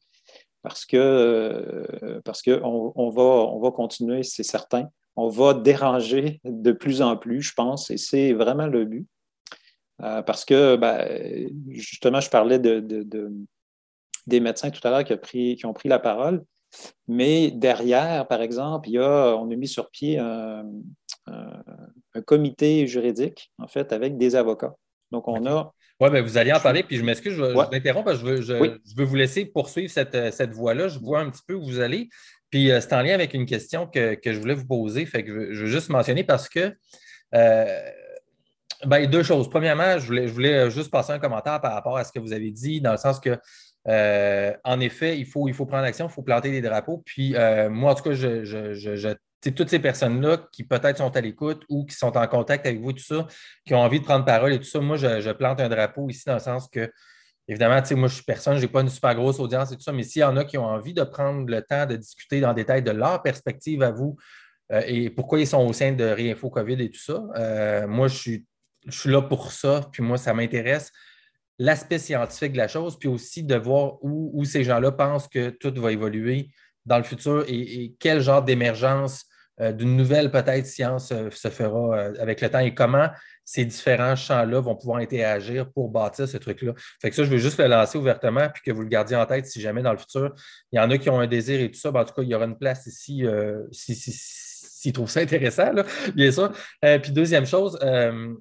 [0.66, 4.88] parce que euh, parce qu'on on va, on va continuer, c'est certain.
[5.14, 9.06] on va déranger de plus en plus, je pense, et c'est vraiment le but.
[10.02, 12.80] Euh, parce que, ben, justement, je parlais de,
[14.26, 16.44] des médecins tout à l'heure qui, qui, ont pris la parole,
[17.06, 20.64] mais derrière, par exemple, il y a, on a mis sur pied un,
[22.26, 24.74] comité juridique, en fait, avec des avocats.
[25.12, 25.72] Donc, on a.
[25.98, 28.52] Oui, mais vous allez en parler, puis je m'excuse, je, vous interromps parce que je
[28.52, 30.88] veux, je, veux vous laisser poursuivre cette, cette voie-là.
[30.88, 32.10] Je vois un petit peu où vous allez.
[32.50, 35.52] Puis euh, c'est en lien avec une question que, je voulais vous poser, fait que
[35.52, 36.74] je, veux juste mentionner parce que
[37.34, 37.90] euh,
[38.84, 39.50] ben, deux choses.
[39.50, 42.32] Premièrement, je voulais, je voulais juste passer un commentaire par rapport à ce que vous
[42.32, 43.38] avez dit, dans le sens que
[43.88, 47.02] euh, en effet, il faut, il faut prendre action, il faut planter des drapeaux.
[47.04, 47.34] Puis
[47.70, 49.14] moi, en tout cas, je, je,
[49.52, 52.92] toutes ces personnes-là qui peut-être sont à l'écoute ou qui sont en contact avec vous,
[52.92, 53.26] tout ça,
[53.66, 56.24] qui ont envie de prendre parole et tout ça, moi, je, plante un drapeau ici
[56.26, 56.90] dans le sens que
[57.48, 59.92] Évidemment, moi, je suis personne, je n'ai pas une super grosse audience et tout ça,
[59.92, 62.48] mais s'il y en a qui ont envie de prendre le temps de discuter dans
[62.48, 64.16] le détail de leur perspective à vous
[64.72, 68.08] euh, et pourquoi ils sont au sein de Réinfo COVID et tout ça, euh, moi,
[68.08, 68.46] je suis,
[69.04, 70.90] là pour ça, puis moi, ça m'intéresse.
[71.58, 75.72] L'aspect scientifique de la chose, puis aussi de voir où, ces gens-là pensent que tout
[75.80, 76.50] va évoluer
[76.84, 79.24] dans le futur et, quel genre d'émergence
[79.58, 83.08] d'une nouvelle peut-être science se fera avec le temps et comment
[83.46, 86.72] ces différents champs-là vont pouvoir interagir pour bâtir ce truc-là.
[87.00, 89.24] Fait que ça, je veux juste le lancer ouvertement puis que vous le gardiez en
[89.24, 90.34] tête si jamais dans le futur,
[90.72, 91.92] il y en a qui ont un désir et tout ça.
[91.92, 95.70] Ben, en tout cas, il y aura une place ici euh, s'ils trouvent ça intéressant,
[96.14, 96.52] bien sûr.
[96.84, 98.34] Euh, puis deuxième chose, euh,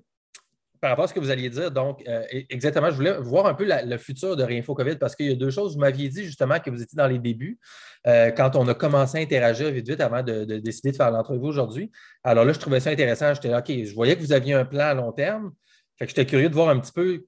[0.86, 2.21] par rapport à ce que vous alliez dire, donc, euh,
[2.51, 5.36] exactement, je voulais voir un peu le futur de Réinfo COVID parce qu'il y a
[5.36, 5.73] deux choses.
[5.73, 7.57] Vous m'aviez dit justement que vous étiez dans les débuts
[8.05, 11.47] euh, quand on a commencé à interagir vite vite avant de, décider de faire l'entrevue
[11.47, 11.91] aujourd'hui.
[12.23, 13.33] Alors là, je trouvais ça intéressant.
[13.33, 15.53] J'étais là, OK, je voyais que vous aviez un plan à long terme.
[15.97, 17.25] Fait que j'étais curieux de voir un petit peu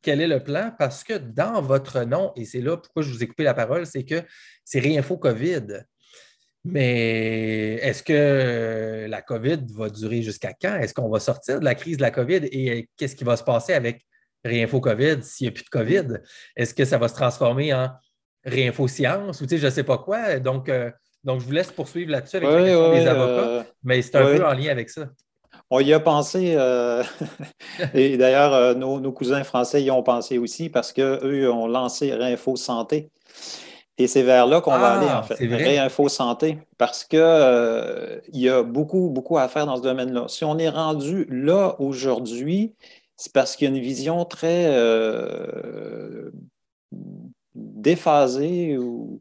[0.00, 3.22] quel est le plan parce que dans votre nom, et c'est là pourquoi je vous
[3.22, 4.22] ai coupé la parole, c'est que
[4.64, 5.84] c'est Réinfo COVID.
[6.64, 10.76] Mais est-ce que la COVID va durer jusqu'à quand?
[10.76, 12.40] Est-ce qu'on va sortir de la crise de la COVID?
[12.50, 14.06] Et euh, qu'est-ce qui va se passer avec
[14.44, 16.20] Réinfo COVID s'il n'y a plus de COVID?
[16.56, 17.90] Est-ce que ça va se transformer en
[18.44, 20.38] Réinfo Science ou je ne sais pas quoi?
[20.40, 20.90] Donc, euh,
[21.22, 24.52] donc, je vous laisse poursuivre là-dessus avec les avocats, euh, mais c'est un peu en
[24.54, 25.08] lien avec ça.
[25.70, 26.56] On y a pensé,
[27.94, 32.56] et d'ailleurs, nos, nos, cousins français y ont pensé aussi parce qu'eux ont lancé Réinfo
[32.56, 33.10] Santé.
[33.96, 38.18] Et c'est vers là qu'on va aller, en ah, fait, Réinfo Santé, parce qu'il euh,
[38.32, 40.26] y a beaucoup, beaucoup à faire dans ce domaine-là.
[40.28, 42.74] Si on est rendu là aujourd'hui,
[43.16, 46.32] c'est parce qu'il y a une vision très euh,
[47.54, 49.20] déphasée ou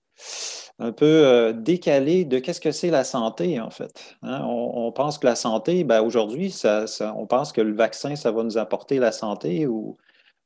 [0.79, 4.17] un peu euh, décalée de qu'est-ce que c'est la santé, en fait.
[4.23, 4.43] Hein.
[4.43, 8.43] On, pense que la santé, ben, aujourd'hui, ça, on pense que le vaccin, ça va
[8.43, 9.97] nous apporter la santé ou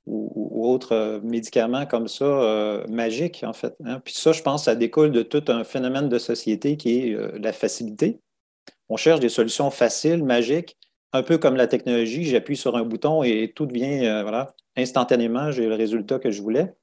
[0.08, 3.76] ou, autres euh, médicaments comme ça euh, magiques, en fait.
[3.86, 4.02] Hein.
[4.04, 7.32] Puis ça, je pense, ça découle de tout un phénomène de société qui est euh,
[7.40, 8.20] la facilité.
[8.90, 10.78] On cherche des solutions faciles, magiques,
[11.14, 12.24] un peu comme la technologie.
[12.24, 16.74] J'appuie sur un bouton et tout devient, voilà, instantanément, j'ai le résultat que je voulais.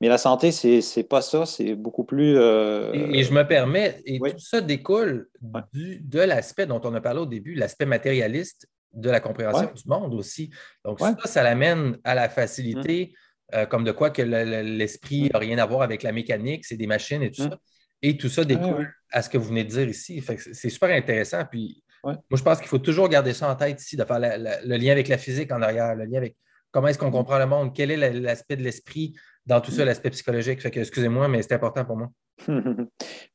[0.00, 2.32] Mais la santé, c'est n'est pas ça, c'est beaucoup plus.
[2.32, 5.28] Et, je me permets, et tout ça découle
[5.62, 10.14] de l'aspect dont on a parlé au début, l'aspect matérialiste de la compréhension du monde
[10.14, 10.50] aussi.
[10.84, 13.56] Donc, ça, ça l'amène à la facilité, mm.
[13.56, 15.42] euh, comme de quoi que l'esprit n'a mm.
[15.42, 17.50] rien à voir avec la mécanique, c'est des machines et tout mm.
[17.50, 17.58] ça.
[18.02, 20.22] Et tout ça découle à ce que vous venez de dire ici.
[20.52, 21.44] C'est super intéressant.
[21.48, 24.76] Puis, moi, je pense qu'il faut toujours garder ça en tête ici, de faire le
[24.76, 26.36] lien avec la physique en arrière, le lien avec
[26.72, 29.14] comment est-ce qu'on comprend le monde, quel est l'aspect de l'esprit
[29.46, 30.60] dans tout ça, l'aspect psychologique.
[30.64, 32.08] Excusez-moi, mais c'est important pour moi.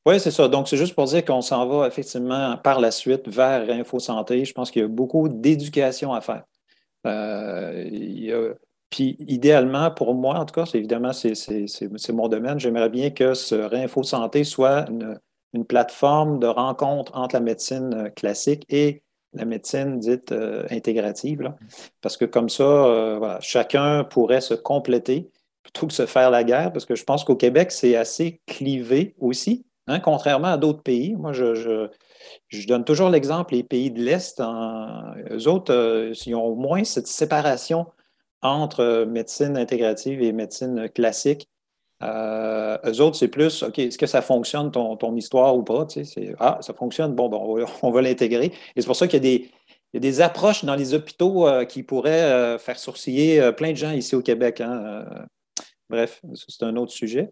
[0.06, 0.48] oui, c'est ça.
[0.48, 4.44] Donc, c'est juste pour dire qu'on s'en va effectivement par la suite vers Info Santé.
[4.44, 6.44] Je pense qu'il y a beaucoup d'éducation à faire.
[7.06, 8.54] Euh,
[8.90, 12.58] puis, idéalement, pour moi, en tout cas, c'est évidemment, c'est mon domaine.
[12.58, 15.18] J'aimerais bien que ce Réinfo Santé soit une,
[15.66, 19.02] plateforme de rencontre entre la médecine euh, classique et
[19.32, 21.52] la médecine dite euh, intégrative.
[22.00, 25.30] Parce que comme ça, voilà, chacun pourrait se compléter
[25.72, 29.14] plutôt que se faire la guerre, parce que je pense qu'au Québec, c'est assez clivé
[29.18, 31.14] aussi, hein, contrairement à d'autres pays.
[31.14, 31.88] Moi, je,
[32.66, 37.06] donne toujours l'exemple, les pays de l'Est, eux autres, euh, ils ont au moins cette
[37.06, 37.86] séparation
[38.40, 41.48] entre médecine intégrative et médecine classique.
[42.02, 45.84] Euh, eux autres, c'est plus, OK, est-ce que ça fonctionne ton, histoire ou pas?
[45.84, 46.02] Tu
[46.38, 48.52] ah, ça fonctionne, bon, bon on va, l'intégrer.
[48.74, 49.40] Et c'est pour ça qu'il y
[49.96, 54.14] a des, approches dans les hôpitaux euh, qui pourraient faire sourciller plein de gens ici
[54.14, 54.62] au Québec.
[54.62, 55.04] Hein,
[55.88, 57.30] Bref, c'est un autre sujet.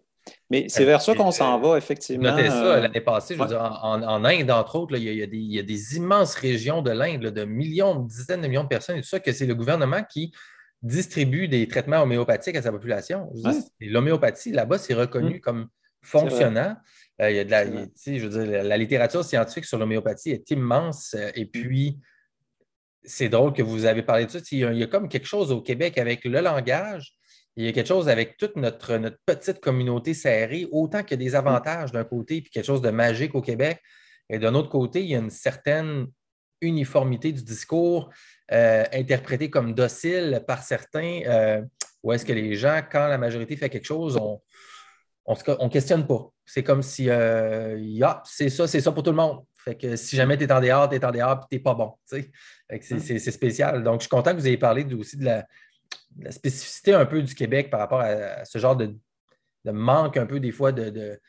[0.49, 2.31] Mais c'est vers ça qu'on s'en va, effectivement.
[2.31, 5.63] Notez ça euh, l'année passée, je veux dire, en, Inde, entre autres, il, y a,
[5.63, 9.07] des, immenses régions de l'Inde, de millions, de dizaines de millions de personnes, et tout
[9.07, 10.33] ça, que c'est le gouvernement qui
[10.81, 13.29] distribue des traitements homéopathiques à sa population.
[13.79, 15.39] L'homéopathie, là-bas, c'est reconnu mm.
[15.39, 15.67] comme
[16.01, 16.75] fonctionnant.
[17.19, 21.15] il y a de la, je veux dire, la littérature scientifique sur l'homéopathie est immense.
[21.35, 21.49] et mm.
[21.49, 21.97] puis,
[23.03, 24.39] c'est drôle que vous avez parlé de ça.
[24.51, 27.13] Il y, a, comme quelque chose au Québec avec le langage.
[27.57, 31.25] Il y a quelque chose avec toute notre, notre petite communauté serrée, autant qu'il y
[31.25, 33.81] a des avantages d'un côté, puis quelque chose de magique au Québec.
[34.29, 36.05] Et d'un autre côté, il y a une certaine
[36.61, 38.11] uniformité du discours
[38.51, 41.61] euh, interprété comme docile par certains, euh,
[42.03, 44.39] ou est-ce que les gens, quand la majorité fait quelque chose, on
[45.33, 46.29] ne questionne pas.
[46.45, 47.77] C'est comme si, euh,
[48.23, 49.43] c'est ça, c'est ça pour tout le monde.
[49.57, 51.63] Fait que si jamais tu es en dehors, tu es en dehors, puis tu n'es
[51.63, 51.93] pas bon.
[52.05, 53.83] C'est spécial.
[53.83, 55.45] Donc, je suis content que vous ayez parlé aussi de la,
[56.29, 58.95] spécificité un peu du Québec par rapport à, ce genre de,
[59.65, 61.19] manque un peu des fois de,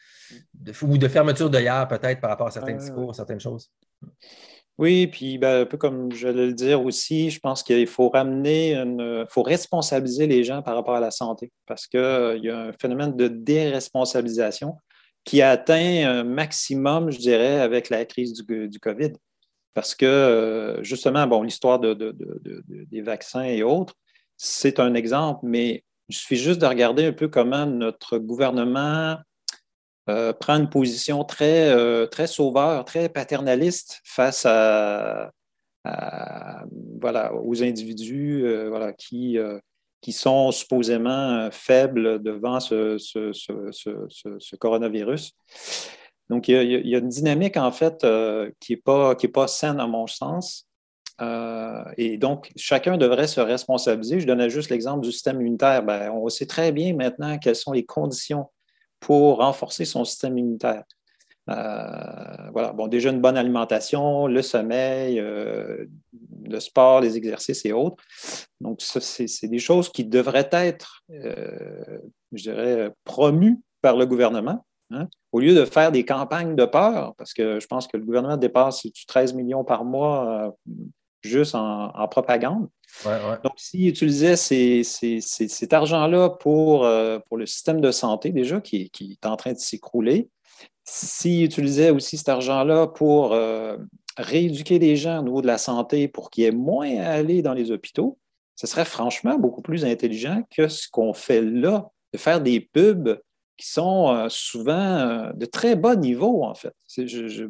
[0.82, 3.70] ou de fermeture d'œillère peut-être par rapport à certains discours, certaines choses.
[4.78, 8.08] Oui, puis ben, un peu comme je vais le dire aussi, je pense qu'il faut
[8.08, 12.48] ramener, il faut responsabiliser les gens par rapport à la santé parce qu'il euh, y
[12.48, 14.76] a un phénomène de déresponsabilisation
[15.24, 19.12] qui a atteint un maximum, je dirais, avec la crise du, COVID.
[19.74, 23.94] Parce que, euh, justement, bon, l'histoire des vaccins et autres,
[24.38, 29.18] c'est un exemple, mais il suffit juste de regarder un peu comment notre gouvernement
[30.08, 35.30] euh, prend une position très, euh, très sauveur, très paternaliste face à,
[36.98, 39.38] voilà, aux individus voilà, qui,
[40.00, 42.96] qui sont supposément euh, faibles devant ce,
[44.56, 45.32] coronavirus.
[46.30, 49.86] Donc, il y, a, une dynamique, en fait, euh, qui n'est pas, pas saine à
[49.86, 50.67] mon sens.
[51.20, 54.20] Euh, et donc, chacun devrait se responsabiliser.
[54.20, 55.82] Je donnais juste l'exemple du système immunitaire.
[55.82, 58.46] Ben, on sait très bien maintenant quelles sont les conditions
[59.00, 60.84] pour renforcer son système immunitaire.
[61.48, 65.86] Euh, voilà, bon, déjà une bonne alimentation, le sommeil, euh,
[66.44, 68.02] le sport, les exercices et autres.
[68.60, 71.98] Donc, c'est des choses qui devraient être, euh,
[72.32, 77.14] je dirais, promues par le gouvernement, hein, au lieu de faire des campagnes de peur,
[77.16, 80.54] parce que je pense que le gouvernement dépasse 13 millions par mois
[81.22, 82.68] juste en, propagande.
[83.44, 86.88] Donc, s'il utilisait cet argent-là pour,
[87.26, 90.28] pour le système de santé, déjà, qui, qui est en train de s'écrouler,
[90.90, 93.76] s'ils utilisaient aussi cet argent-là pour euh,
[94.16, 97.42] rééduquer les gens au niveau de la santé pour qu'il y ait moins à aller
[97.42, 98.18] dans les hôpitaux,
[98.56, 103.20] ce serait franchement beaucoup plus intelligent que ce qu'on fait là, de faire des pubs
[103.56, 106.74] qui sont euh, souvent euh, de très bas niveau, en fait.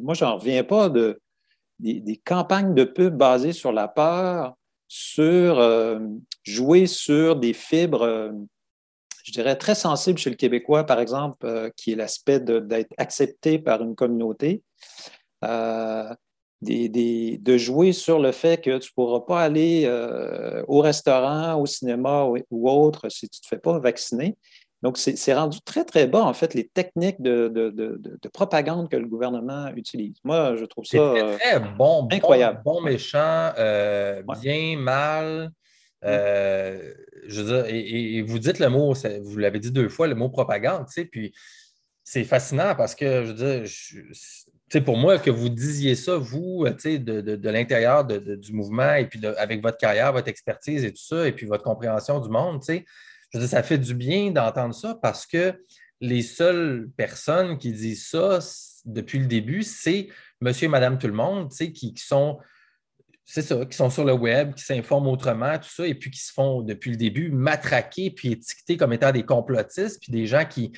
[0.01, 1.21] moi, je n'en reviens pas de,
[1.79, 4.55] des, campagnes de pubs basées sur la peur,
[4.87, 5.61] sur
[6.43, 8.33] jouer sur des fibres
[9.29, 13.59] je dirais, très sensible chez le Québécois, par exemple, euh, qui est l'aspect d'être accepté
[13.59, 14.63] par une communauté,
[15.43, 16.11] euh,
[16.61, 21.67] de jouer sur le fait que tu ne pourras pas aller euh, au restaurant, au
[21.67, 24.35] cinéma ou, autre si tu ne te fais pas vacciner.
[24.81, 27.99] Donc, c'est rendu très, très bas, en fait, les techniques de,
[28.31, 30.15] propagande que le gouvernement utilise.
[30.23, 32.61] Moi, je trouve ça très, bon, incroyable.
[32.63, 33.51] Bon, méchant,
[34.41, 35.51] bien, mal.
[36.05, 36.93] Euh,
[37.27, 40.29] je veux dire, et, vous dites le mot, vous l'avez dit deux fois, le mot
[40.29, 41.33] propagande, tu sais, puis
[42.03, 46.97] c'est fascinant parce que, je veux dire, pour moi, que vous disiez ça, vous, de,
[46.97, 51.27] de, de l'intérieur du mouvement et puis avec votre carrière, votre expertise et tout ça,
[51.27, 52.63] et puis votre compréhension du monde,
[53.31, 55.63] je veux dire, ça fait du bien d'entendre ça parce que
[56.01, 58.39] les seules personnes qui disent ça
[58.85, 60.07] depuis le début, c'est
[60.41, 62.39] monsieur et madame tout le monde, qui, qui sont
[63.31, 66.19] c'est ça, qui sont sur le web, qui s'informent autrement, tout ça, et puis qui
[66.19, 70.45] se font depuis le début matraquer puis étiqueter comme étant des complotistes, puis des gens
[70.45, 70.71] qui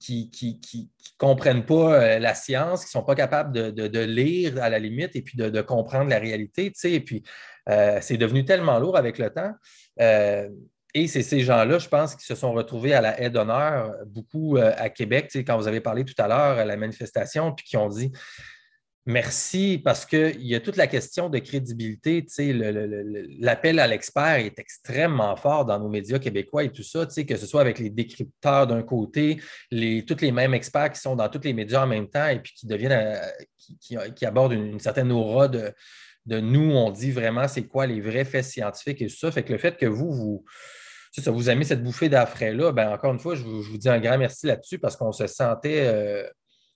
[0.00, 4.68] qui qui, comprennent pas euh, la science, qui ne sont pas capables de, lire à
[4.68, 7.22] la limite et puis de, comprendre la réalité, tu sais, et puis
[7.68, 9.52] euh, c'est devenu tellement lourd avec le temps.
[10.00, 10.48] Euh,
[10.94, 14.58] et c'est ces gens-là, je pense, qui se sont retrouvés à la haie d'honneur, beaucoup
[14.58, 17.88] à Québec, quand vous avez parlé tout à l'heure à la manifestation, puis qui ont
[17.88, 18.12] dit
[19.04, 22.24] Merci, parce qu'il y a toute la question de crédibilité.
[23.40, 27.46] L'appel à l'expert est extrêmement fort dans nos médias québécois et tout ça, que ce
[27.46, 29.40] soit avec les décrypteurs d'un côté,
[29.72, 32.38] les, tous les mêmes experts qui sont dans tous les médias en même temps et
[32.38, 35.74] puis qui deviennent, euh, qui, abordent une, certaine aura de,
[36.26, 39.32] nous, on dit vraiment c'est quoi les vrais faits scientifiques et tout ça.
[39.32, 40.44] Fait que le fait que vous, vous,
[41.20, 44.00] ça, vous aimez cette bouffée d'air frais-là, ben, encore une fois, je vous, dis un
[44.00, 45.86] grand merci là-dessus parce qu'on se sentait.
[45.86, 46.26] Euh,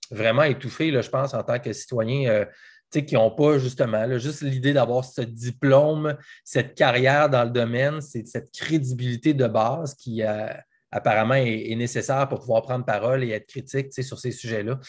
[0.09, 2.29] vraiment étouffé, là, je pense, en tant que citoyen.
[2.29, 2.45] Euh,
[2.89, 6.15] qui n'ont pas justement juste l'idée d'avoir ce diplôme,
[6.45, 10.47] cette carrière dans le domaine, c'est cette crédibilité de base qui euh,
[10.89, 14.79] apparemment est, nécessaire pour pouvoir prendre parole et être critique sur ces sujets-là.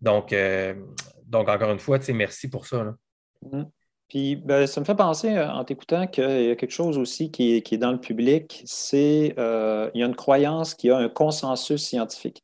[0.00, 0.32] Donc,
[1.26, 2.94] donc, encore une fois, merci pour ça.
[3.42, 3.64] Mm.
[4.08, 7.54] Puis, ben, ça me fait penser, en t'écoutant, qu'il y a quelque chose aussi qui
[7.56, 10.96] est, qui est dans le public, c'est il y a une croyance qu'il y a
[10.96, 12.42] un consensus scientifique.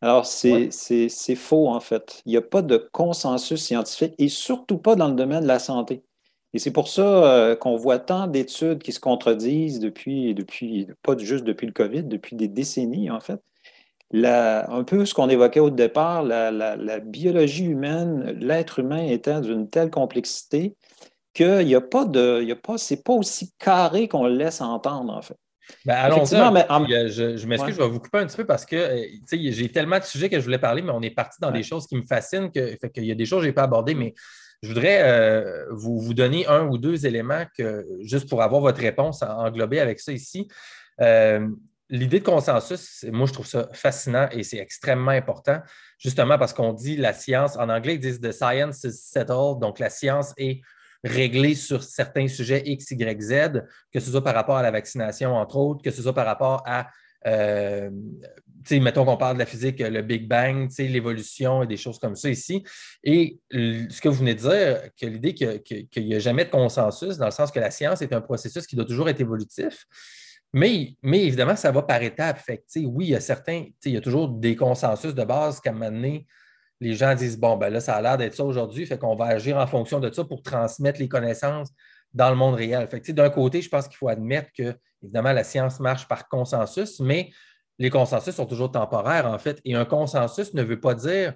[0.00, 2.22] Alors, c'est faux, en fait.
[2.24, 5.58] Il n'y a pas de consensus scientifique et surtout pas dans le domaine de la
[5.58, 6.04] santé.
[6.54, 11.16] Et c'est pour ça euh, qu'on voit tant d'études qui se contredisent depuis, depuis, pas
[11.16, 13.40] juste depuis le COVID, depuis des décennies, en fait.
[14.14, 19.90] Un peu ce qu'on évoquait au départ, la, biologie humaine, l'être humain étant d'une telle
[19.90, 20.76] complexité
[21.34, 22.42] qu'il n'y a pas de.
[22.42, 25.36] Y a pas, c'est pas aussi carré qu'on le laisse entendre, en fait.
[25.84, 27.10] Ben, allons-y.
[27.10, 29.98] Je, je m'excuse, je vais vous couper un petit peu parce que euh, j'ai tellement
[29.98, 32.06] de sujets que je voulais parler, mais on est parti dans des choses qui me
[32.06, 32.50] fascinent.
[32.50, 34.14] Que, fait qu'il y a des choses que je n'ai pas abordées, mais
[34.62, 38.80] je voudrais euh, vous, vous, donner un ou deux éléments que, juste pour avoir votre
[38.80, 40.48] réponse englobée avec ça ici.
[41.00, 41.46] Euh,
[41.90, 45.60] l'idée de consensus, moi, je trouve ça fascinant et c'est extrêmement important,
[45.98, 49.78] justement parce qu'on dit la science, en anglais, ils disent The science is settled, donc
[49.78, 50.60] la science est
[51.04, 53.62] réglée sur certains sujets X, Y, Z,
[53.92, 56.62] que ce soit par rapport à la vaccination, entre autres, que ce soit par rapport
[56.66, 56.88] à
[57.26, 57.90] euh,
[58.70, 62.28] mettons qu'on parle de la physique, le Big Bang, l'évolution et des choses comme ça
[62.28, 62.62] ici.
[63.02, 67.16] Et ce que vous venez de dire, que l'idée qu'il n'y a jamais de consensus,
[67.16, 69.86] dans le sens que la science est un processus qui doit toujours être évolutif,
[70.52, 72.38] mais, évidemment, ça va par étapes.
[72.38, 75.70] Fait oui, il y a certains, il y a toujours des consensus de base qu'à
[75.70, 76.26] un moment donné,
[76.80, 79.26] les gens disent Bon, ben là, ça a l'air d'être ça aujourd'hui, fait qu'on va
[79.26, 81.68] agir en fonction de ça pour transmettre les connaissances
[82.14, 82.88] dans le monde réel.
[83.08, 87.30] D'un côté, je pense qu'il faut admettre que, évidemment, la science marche par consensus, mais
[87.78, 89.60] les consensus sont toujours temporaires, en fait.
[89.64, 91.34] Et un consensus ne veut pas dire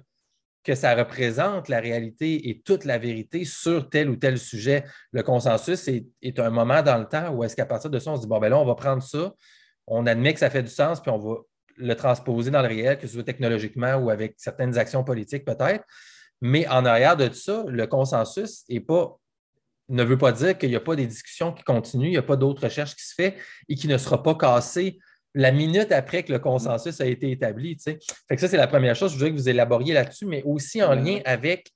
[0.63, 4.85] que ça représente la réalité et toute la vérité sur tel ou tel sujet.
[5.11, 8.15] Le consensus est, un moment dans le temps où est-ce qu'à partir de ça, on
[8.15, 9.33] se dit, bon, ben là, on va prendre ça,
[9.87, 11.35] on admet que ça fait du sens, puis on va
[11.75, 15.83] le transposer dans le réel, que ce soit technologiquement ou avec certaines actions politiques peut-être.
[16.41, 19.17] Mais en arrière de ça, le consensus pas,
[19.89, 22.23] ne veut pas dire qu'il n'y a pas des discussions qui continuent, il n'y a
[22.23, 23.33] pas d'autres recherches qui se font
[23.69, 24.99] et qui ne sera pas cassé
[25.33, 27.77] la minute après que le consensus a été établi.
[27.83, 27.97] Fait
[28.29, 29.11] que ça, c'est la première chose.
[29.11, 31.71] Je voudrais que vous élaboriez là-dessus, mais aussi en lien avec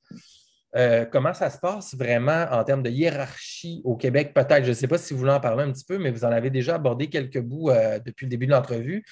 [0.76, 4.64] euh, comment ça se passe vraiment en termes de hiérarchie au Québec, peut-être.
[4.64, 6.32] Je ne sais pas si vous voulez en parler un petit peu, mais vous en
[6.32, 9.04] avez déjà abordé quelques bouts euh, depuis le début de l'entrevue.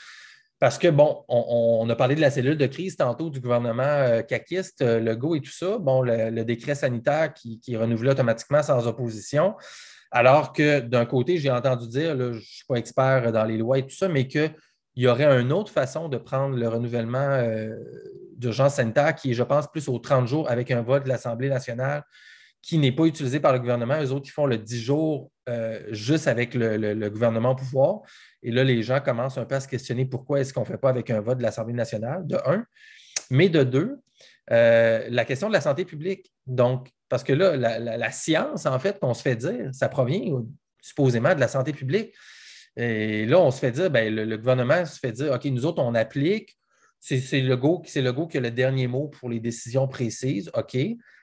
[0.59, 4.21] Parce que, bon, on, a parlé de la cellule de crise tantôt du gouvernement euh,
[4.21, 5.77] caquiste, le GO et tout ça.
[5.79, 9.55] Bon, le, décret sanitaire qui, qui est renouvelé automatiquement sans opposition.
[10.15, 13.79] Alors que d'un côté, j'ai entendu dire, je ne suis pas expert dans les lois
[13.79, 14.55] et tout ça, mais qu'il
[14.95, 17.75] y aurait une autre façon de prendre le renouvellement euh,
[18.37, 21.49] d'urgence sanitaire qui est, je pense, plus aux 30 jours avec un vote de l'Assemblée
[21.49, 22.01] nationale
[22.61, 24.01] qui n'est pas utilisé par le gouvernement.
[24.01, 27.99] Eux autres, ils font le 10 jours euh, juste avec le, gouvernement au pouvoir.
[28.41, 30.77] Et là, les gens commencent un peu à se questionner pourquoi est-ce qu'on ne fait
[30.77, 32.63] pas avec un vote de l'Assemblée nationale, de un.
[33.31, 33.99] Mais de deux,
[34.49, 36.31] euh, la question de la santé publique.
[36.47, 40.43] Donc, parce que là, la, science, en fait, qu'on se fait dire, ça provient
[40.81, 42.13] supposément de la santé publique.
[42.77, 45.81] Et là, on se fait dire, bien, le, gouvernement se fait dire, OK, nous autres,
[45.81, 46.57] on applique.
[46.99, 50.75] C'est le go, le go qui a le dernier mot pour les décisions précises, OK,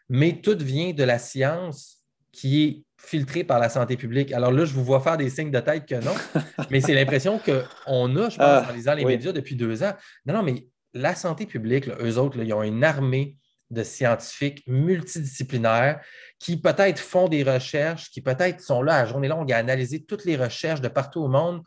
[0.09, 4.33] mais tout vient de la science qui est filtrée par la santé publique.
[4.33, 6.15] Alors là, je vous vois faire des signes de tête que non,
[6.71, 9.93] mais c'est l'impression qu'on a, je pense, ah, en lisant les médias depuis deux ans.
[10.25, 13.37] Non, non, mais la santé publique, eux autres, ils ont une armée
[13.73, 16.01] de scientifiques multidisciplinaires
[16.39, 20.25] qui peut-être font des recherches, qui peut-être sont là à journée longue à analyser toutes
[20.25, 21.63] les recherches de partout au monde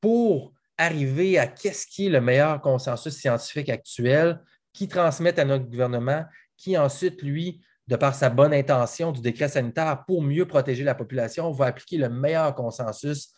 [0.00, 4.40] pour arriver à qu'est-ce qui est le meilleur consensus scientifique actuel,
[4.72, 6.24] qui transmettent à notre gouvernement,
[6.56, 10.94] qui ensuite, lui, de par sa bonne intention du décret sanitaire pour mieux protéger la
[10.94, 13.32] population, va appliquer le meilleur consensus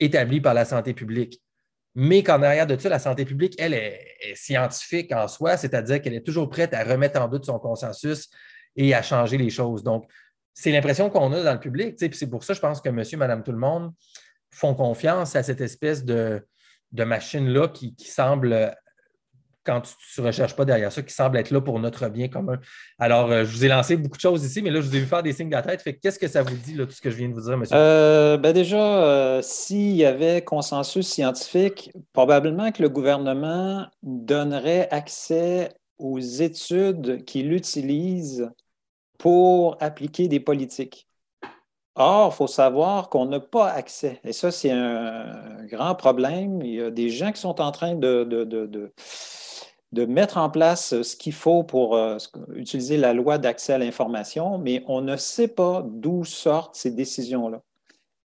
[0.00, 1.40] établi par la santé publique
[1.94, 4.04] mais qu'en arrière de ça, la santé publique, elle, est,
[4.34, 8.28] scientifique en soi, c'est-à-dire qu'elle est toujours prête à remettre en doute son consensus
[8.76, 9.82] et à changer les choses.
[9.82, 10.08] Donc,
[10.54, 11.96] c'est l'impression qu'on a dans le public.
[11.98, 13.92] C'est pour ça, je pense que monsieur, madame, tout le monde
[14.50, 16.44] font confiance à cette espèce de,
[16.92, 18.74] machine-là qui, semble
[19.68, 22.58] quand tu ne recherches pas derrière ça, qui semble être là pour notre bien commun.
[22.98, 25.00] Alors, euh, je vous ai lancé beaucoup de choses ici, mais là, je vous ai
[25.00, 25.84] vu faire des signes de la tête.
[26.00, 27.76] Qu'est-ce que ça vous dit, tout ce que je viens de vous dire, monsieur?
[27.76, 35.68] Euh, ben déjà, euh, s'il y avait consensus scientifique, probablement que le gouvernement donnerait accès
[35.98, 38.50] aux études qu'il utilise
[39.18, 41.08] pour appliquer des politiques.
[41.94, 44.20] Or, il faut savoir qu'on n'a pas accès.
[44.24, 46.62] Et ça, c'est un grand problème.
[46.62, 48.24] Il y a des gens qui sont en train de
[49.92, 52.16] mettre en place euh, ce qu'il faut pour euh,
[52.54, 57.60] utiliser la loi d'accès à l'information, mais on ne sait pas d'où sortent ces décisions-là.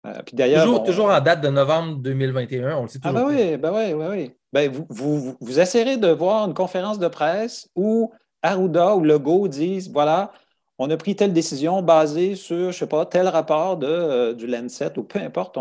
[0.07, 3.17] Euh, puis d'ailleurs, toujours, en date de novembre 2021, on le sait toujours.
[3.19, 4.31] Ah ben oui, ben oui, ben oui.
[4.51, 8.11] Ben, vous, vous, vous, essayerez de voir une conférence de presse où
[8.41, 10.31] Arruda ou Legault disent, voilà,
[10.79, 14.47] on a pris telle décision basée sur, je ne sais pas, tel rapport de, du
[14.47, 15.57] Lancet ou peu importe,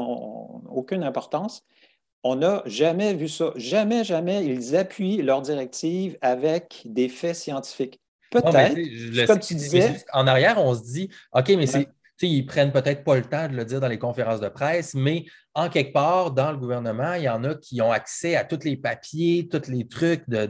[0.71, 1.63] aucune importance.
[2.23, 3.53] On n'a jamais vu ça.
[3.57, 8.01] Jamais, jamais, ils appuient leurs directives avec des faits scientifiques.
[8.31, 10.05] Peut-être, comme tu disais.
[10.13, 11.89] En arrière, on se dit, OK, mais c'est
[12.29, 15.25] ils prennent peut-être pas le temps de le dire dans les conférences de presse, mais
[15.55, 18.65] en quelque part, dans le gouvernement, il y en a qui ont accès à tous
[18.65, 20.47] les papiers, tous les trucs de.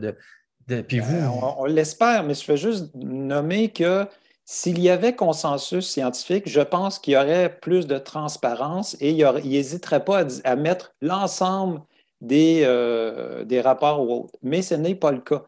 [0.67, 1.17] de, puis vous.
[1.17, 4.07] Ben, on, l'espère, mais je veux juste nommer que
[4.53, 9.25] s'il y avait consensus scientifique, je pense qu'il y aurait plus de transparence et il
[9.45, 11.81] n'hésiterait pas à, mettre l'ensemble
[12.21, 14.37] des, euh, des rapports ou autres.
[14.43, 15.45] Mais ce n'est pas le cas.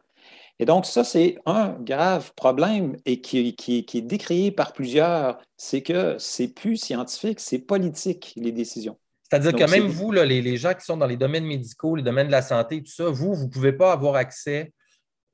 [0.60, 5.82] Et donc, ça, c'est un grave problème et qui, qui, est décrié par plusieurs, c'est
[5.82, 8.96] que c'est plus scientifique, c'est politique, les décisions.
[9.28, 12.32] C'est-à-dire que même vous, les, gens qui sont dans les domaines médicaux, les domaines de
[12.32, 14.72] la santé, tout ça, vous, vous ne pouvez pas avoir accès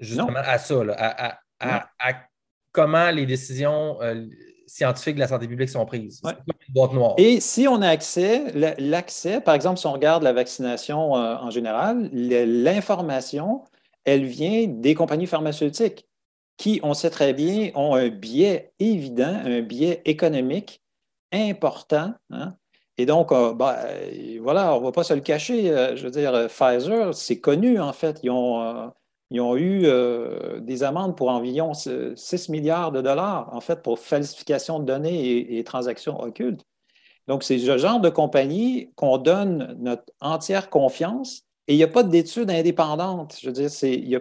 [0.01, 1.39] justement à ça, à,
[2.79, 4.25] comment les décisions euh,
[4.69, 6.23] scientifiques de la santé publique sont prises.
[6.25, 7.15] Une boîte noire.
[7.19, 11.51] Et si on a accès, l'accès, par exemple, si on regarde la vaccination euh, en
[11.51, 13.65] général, l'information
[14.05, 16.07] elle vient des compagnies pharmaceutiques
[16.57, 20.81] qui, on sait très bien, ont un biais évident, un biais économique
[21.33, 22.15] important.
[22.31, 22.55] Hein.
[22.97, 23.77] Et donc, euh, ben,
[24.41, 25.95] voilà, on ne va pas se le cacher.
[25.95, 28.21] Je veux dire, Pfizer, c'est connu, en fait.
[28.23, 28.93] Ils ont,
[29.31, 29.83] ils ont eu
[30.61, 35.65] des amendes pour environ 6 milliards de dollars, en fait, pour falsification de données et,
[35.65, 36.65] transactions occultes.
[37.27, 41.89] Donc, c'est ce genre de compagnie qu'on donne notre entière confiance et il n'y a
[41.89, 43.37] pas d'études indépendantes.
[43.41, 44.17] Je veux dire, il, y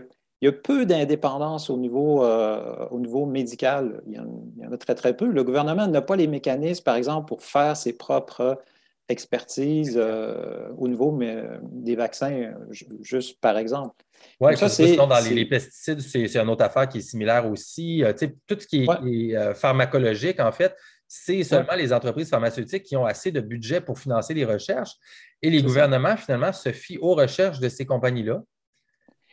[0.47, 4.03] a, peu d'indépendance au, niveau, euh, au niveau médical.
[4.07, 5.27] Il y, en, a très, très peu.
[5.27, 8.61] Le gouvernement n'a pas les mécanismes, par exemple, pour faire ses propres
[9.09, 11.17] expertises euh, au niveau
[11.61, 12.53] des vaccins,
[13.01, 13.95] juste par exemple.
[14.39, 14.95] Oui, ça, c'est.
[14.95, 18.03] Dans les, pesticides, c'est une autre affaire qui est similaire aussi.
[18.03, 18.13] Euh,
[18.47, 20.75] tout ce qui est, pharmacologique, en fait,
[21.07, 24.95] c'est seulement les entreprises pharmaceutiques qui ont assez de budget pour financer les recherches.
[25.41, 28.41] Et les gouvernements, finalement, se fient aux recherches de ces compagnies-là.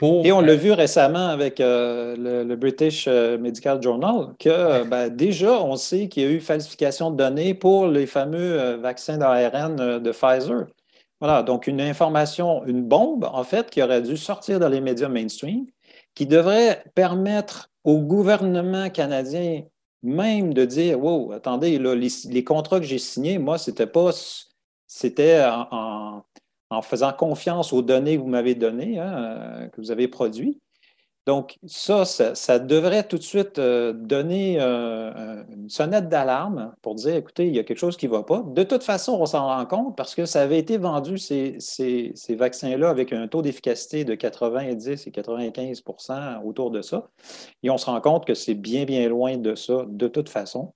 [0.02, 5.08] Et on l'a euh, vu récemment avec euh, le, British euh, Medical Journal que ben,
[5.08, 10.00] déjà, on sait qu'il y a eu falsification de données pour les fameux vaccins d'ARN
[10.00, 10.66] de Pfizer.
[11.20, 15.08] Voilà, donc une information, une bombe, en fait, qui aurait dû sortir dans les médias
[15.08, 15.66] mainstream,
[16.14, 19.62] qui devrait permettre au gouvernement canadien
[20.02, 24.10] même de dire Wow, attendez, les, contrats que j'ai signés, moi, c'était pas.
[24.86, 26.22] C'était en,
[26.82, 30.60] faisant confiance aux données que vous m'avez données, hein, euh, que vous avez produites.
[31.26, 37.16] Donc, ça, ça, devrait tout de suite euh, donner euh, une sonnette d'alarme pour dire,
[37.16, 38.44] écoutez, il y a quelque chose qui ne va pas.
[38.46, 41.58] De toute façon, on s'en rend compte parce que ça avait été vendu, ces
[42.28, 47.08] vaccins-là, avec un taux d'efficacité de 90 et 95% autour de ça.
[47.62, 50.74] Et on se rend compte que c'est bien, bien loin de ça, de toute façon.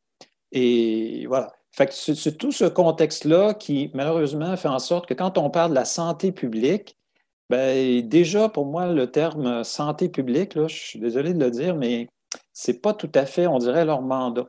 [0.52, 1.57] Et voilà.
[1.78, 5.70] Fait que c'est tout ce contexte-là qui, malheureusement, fait en sorte que quand on parle
[5.70, 6.98] de la santé publique,
[7.50, 11.76] Bien, déjà, pour moi, le terme santé publique, là, je suis désolé de le dire,
[11.76, 12.08] mais
[12.52, 14.48] ce n'est pas tout à fait, on dirait, leur mandat.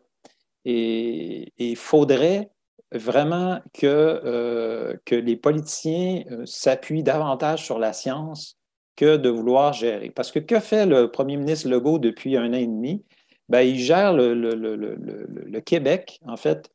[0.66, 2.52] Et il faudrait
[2.92, 8.58] vraiment que, euh, que les politiciens euh, s'appuient davantage sur la science
[8.98, 10.10] que de vouloir gérer.
[10.10, 13.06] Parce que que fait le premier ministre Legault depuis un an et demi?
[13.48, 16.70] Bien, il gère le, le, Québec, en fait,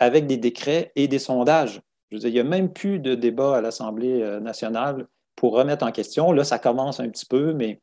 [0.00, 1.80] avec des décrets et des sondages.
[2.10, 5.06] Je veux dire, il n'y a même plus de débat à l'Assemblée euh, nationale
[5.36, 6.32] pour remettre en question.
[6.32, 7.80] Là, ça commence un petit peu, mais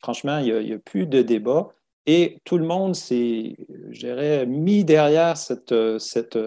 [0.00, 1.68] franchement, il n'y a, plus de débat.
[2.04, 3.56] Et tout le monde s'est,
[3.90, 6.38] je dirais, mis derrière cette, cette,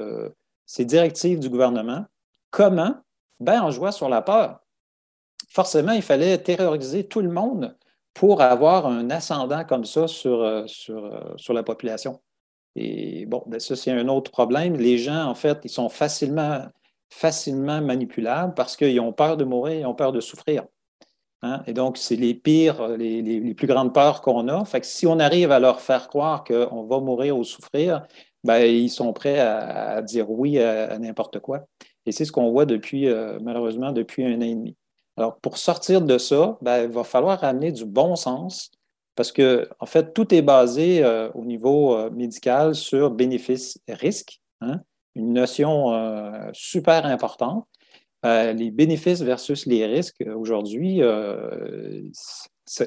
[0.65, 2.05] ces directives du gouvernement.
[2.51, 2.95] Comment?
[3.39, 4.59] Ben, en jouant sur la peur.
[5.49, 7.75] Forcément, il fallait terroriser tout le monde
[8.13, 12.21] pour avoir un ascendant comme ça sur, sur, sur la population.
[12.75, 14.75] Et bon, ben ça, c'est un autre problème.
[14.75, 16.65] Les gens, en fait, ils sont facilement
[17.09, 20.63] facilement manipulables parce qu'ils ont peur de mourir, ils ont peur de souffrir.
[21.41, 21.61] Hein.
[21.67, 24.65] Et donc, c'est les pires, les, plus grandes peurs qu'on a.
[24.65, 28.05] Fait que si on arrive à leur faire croire qu'on va mourir ou souffrir,
[28.43, 31.65] ben, ils sont prêts à, dire oui à, n'importe quoi.
[32.05, 34.75] Et c'est ce qu'on voit depuis, euh, malheureusement, depuis un an et demi.
[35.17, 38.71] Alors, pour sortir de ça, ben, il va falloir amener du bon sens
[39.15, 44.41] parce que, en fait, tout est basé euh, au niveau euh, médical sur bénéfices-risques.
[44.61, 44.81] Hein
[45.17, 47.65] une notion euh, super importante.
[48.23, 50.99] Les bénéfices versus les risques, aujourd'hui,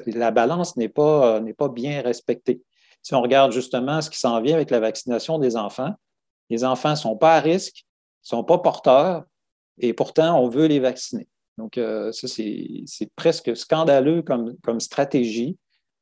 [0.05, 2.61] la balance n'est pas, pas bien respectée.
[3.01, 5.93] Si on regarde justement ce qui s'en vient avec la vaccination des enfants,
[6.49, 7.85] les enfants ne sont pas à risque,
[8.25, 9.23] ne sont pas porteurs,
[9.77, 11.29] et pourtant, on veut les vacciner.
[11.57, 11.79] Donc,
[12.11, 15.57] ça, c'est presque scandaleux comme, comme stratégie.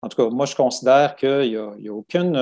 [0.08, 2.38] En tout cas, moi, je considère qu'il n'y a, aucune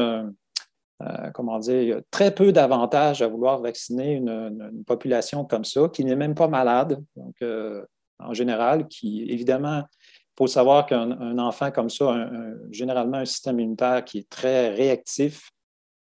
[1.02, 5.66] euh, comment dire, il y a très peu d'avantages à vouloir vacciner une, population comme
[5.66, 7.04] ça, qui n'est même pas malade.
[7.16, 7.84] Donc, euh,
[8.20, 12.30] en général, qui, évidemment, il faut savoir qu'un enfant comme ça a
[12.70, 15.50] généralement un système immunitaire qui est très réactif,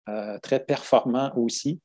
[0.09, 1.81] euh, très performant aussi.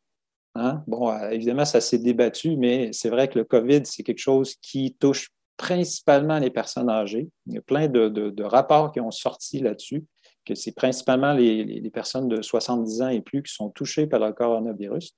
[0.56, 0.82] Hein.
[0.88, 4.56] Bon, euh, évidemment, ça s'est débattu, mais c'est vrai que le COVID, c'est quelque chose
[4.62, 5.28] qui touche
[5.58, 7.30] principalement les personnes âgées.
[7.48, 10.06] Il y a plein de, rapports qui ont sorti là-dessus,
[10.46, 14.32] que c'est principalement les, personnes de 70 ans et plus qui sont touchées par le
[14.32, 15.14] coronavirus.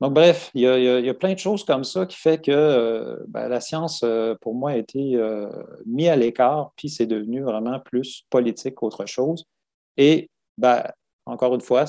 [0.00, 3.48] Donc, bref, il y, a, plein de choses comme ça qui fait que euh, ben,
[3.48, 5.48] la science, euh, pour moi, a été euh,
[5.86, 9.44] mise à l'écart, puis c'est devenu vraiment plus politique qu'autre chose.
[9.96, 10.28] Et,
[10.58, 10.82] ben,
[11.24, 11.86] encore une fois,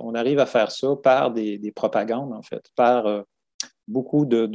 [0.00, 3.24] on arrive à faire ça par des, propagandes, en fait, par
[3.86, 4.46] beaucoup de,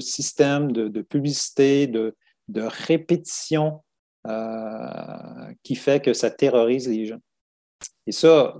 [0.00, 2.14] systèmes de, publicité, de,
[2.56, 3.82] répétition
[5.62, 7.20] qui fait que ça terrorise les gens.
[8.06, 8.56] Et ça,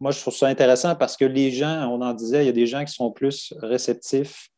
[0.00, 2.52] moi, je trouve ça intéressant parce que les gens, on en disait, il y a
[2.52, 4.48] des gens qui sont plus réceptifs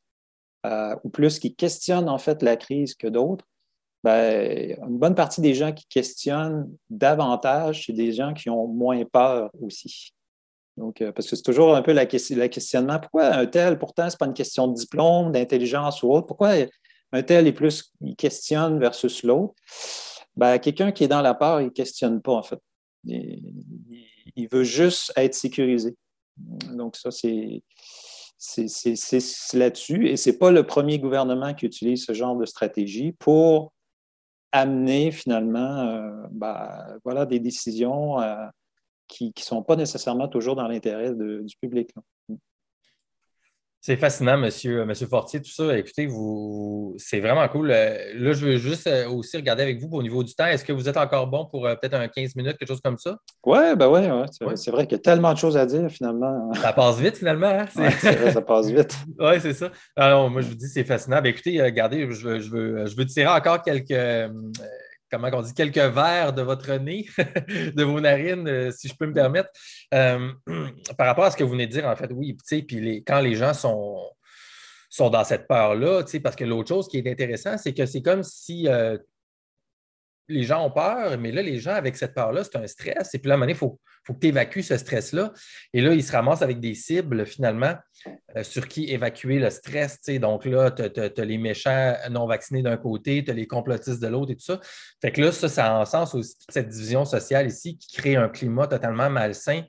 [0.64, 3.44] euh, ou plus qui questionnent en fait la crise que d'autres.
[4.02, 9.04] Ben, une bonne partie des gens qui questionnent davantage, c'est des gens qui ont moins
[9.04, 10.12] peur aussi.
[10.76, 14.14] Donc, euh, parce que c'est toujours un peu la, questionnement pourquoi un tel, pourtant, ce
[14.14, 16.52] n'est pas une question de diplôme, d'intelligence ou autre, pourquoi
[17.12, 19.54] un tel est plus, il questionne versus l'autre?
[20.36, 22.60] Ben, quelqu'un qui est dans la peur, il ne questionne pas, en fait
[24.36, 25.96] il veut juste être sécurisé.
[26.74, 27.62] Donc, ça, c'est
[29.54, 30.08] là-dessus.
[30.08, 33.72] Et ce n'est pas le premier gouvernement qui utilise ce genre de stratégie pour
[34.52, 38.46] amener finalement euh, ben, voilà, des décisions euh,
[39.08, 41.90] qui ne sont pas nécessairement toujours dans l'intérêt du public.
[43.86, 45.78] C'est fascinant, monsieur, monsieur Fortier, tout ça.
[45.78, 47.70] Écoutez, vous, c'est vraiment cool.
[47.70, 50.46] Euh, là, je veux juste euh, aussi regarder avec vous au niveau du temps.
[50.46, 52.96] Est-ce que vous êtes encore bon pour euh, peut-être un 15 minutes, quelque chose comme
[52.96, 53.16] ça?
[53.44, 54.56] Oui, ben ouais, ouais.
[54.56, 56.52] C'est, vrai qu'il y a tellement de choses à dire finalement.
[56.54, 57.46] Ça passe vite finalement.
[57.46, 57.66] Hein?
[58.32, 58.98] ça passe vite.
[59.20, 59.70] oui, c'est ça.
[59.94, 61.22] Alors, moi, je vous dis, c'est fascinant.
[61.22, 63.94] Ben, écoutez, regardez, je veux, je, veux, je veux tirer encore quelques
[65.10, 69.06] comment on dit, quelques verres de votre nez, de vos narines, euh, si je peux
[69.06, 69.50] me permettre.
[69.94, 70.32] Euh,
[70.98, 73.20] par rapport à ce que vous venez de dire, en fait, oui, puis les, quand
[73.20, 73.96] les gens sont,
[74.90, 78.22] sont dans cette peur-là, parce que l'autre chose qui est intéressant, c'est que c'est comme
[78.22, 78.98] si euh,
[80.28, 83.14] les gens ont peur, mais là, les gens, avec cette peur-là, c'est un stress.
[83.14, 85.32] Et puis à un moment donné, il faut, que tu évacues ce stress-là.
[85.72, 87.74] Et là, ils se ramassent avec des cibles, finalement,
[88.36, 90.00] euh, sur qui évacuer le stress.
[90.20, 94.06] Donc là, tu as, les méchants non vaccinés d'un côté, tu as les complotistes de
[94.06, 94.60] l'autre et tout ça.
[95.00, 98.16] Fait que là, ça, ça en sens aussi toute cette division sociale ici qui crée
[98.16, 99.62] un climat totalement malsain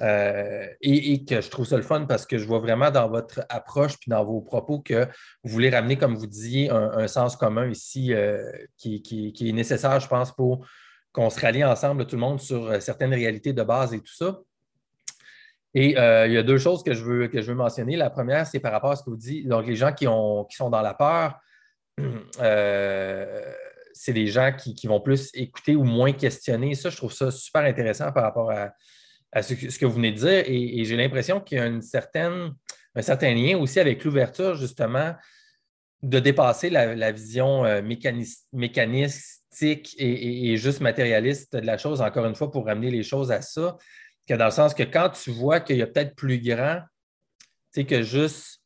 [0.00, 3.44] euh, et, que je trouve ça le fun parce que je vois vraiment dans votre
[3.48, 5.06] approche puis dans vos propos que
[5.44, 8.42] vous voulez ramener, comme vous disiez, un, sens commun ici euh,
[8.76, 10.66] qui, est nécessaire, je pense, pour
[11.12, 14.14] qu'on se rallie ensemble, tout le monde, sur euh, certaines réalités de base et tout
[14.14, 14.40] ça.
[15.76, 17.96] Et il y a deux choses que je veux, que je veux mentionner.
[17.96, 19.48] La première, c'est par rapport à ce que vous dites.
[19.48, 21.34] Donc, les gens qui, ont, qui sont dans la peur,
[23.92, 26.76] c'est des gens qui, qui, vont plus écouter ou moins questionner.
[26.76, 28.70] Ça, je trouve ça super intéressant par rapport à,
[29.34, 30.44] à ce que, vous venez de dire.
[30.46, 32.54] Et, j'ai l'impression qu'il y a une certaine,
[32.94, 35.14] un certain lien aussi avec l'ouverture, justement,
[36.02, 37.82] de dépasser la, vision euh,
[38.52, 43.42] mécanistique et, juste matérialiste de la chose, encore une fois, pour ramener les choses à
[43.42, 43.76] ça.
[44.26, 46.80] Que dans le sens que quand tu vois qu'il y a peut-être plus grand,
[47.74, 48.60] tu sais, que juste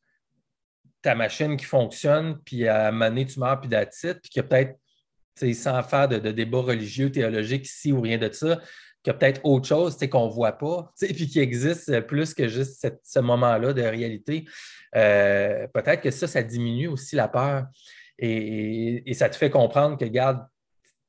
[1.01, 4.47] ta machine qui fonctionne, puis à donné, tu meurs, puis d'attitude, puis qu'il y a
[4.47, 4.77] peut-être,
[5.55, 8.59] sans faire de, de débat religieux, théologique ici ou rien de ça,
[9.03, 12.47] qu'il y a peut-être autre chose qu'on ne voit pas, puis qui existe plus que
[12.47, 14.45] juste ce moment-là de réalité.
[14.95, 17.65] Euh, peut-être que ça, ça diminue aussi la peur.
[18.17, 20.45] Et, ça te fait comprendre que, regarde,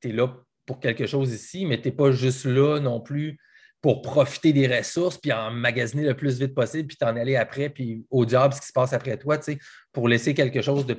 [0.01, 0.29] tu es là
[0.65, 3.39] pour quelque chose ici, mais tu n'es pas juste là non plus
[3.81, 7.71] pour profiter des ressources, puis en magasiner le plus vite possible, puis t'en aller après,
[7.71, 9.39] puis au diable ce qui se passe après toi,
[9.93, 10.97] pour laisser quelque chose de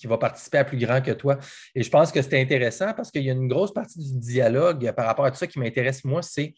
[0.00, 1.38] qui va participer à plus grand que toi.
[1.74, 4.90] Et je pense que c'est intéressant parce qu'il y a une grosse partie du dialogue
[4.92, 6.54] par rapport à tout ça qui m'intéresse, moi, c'est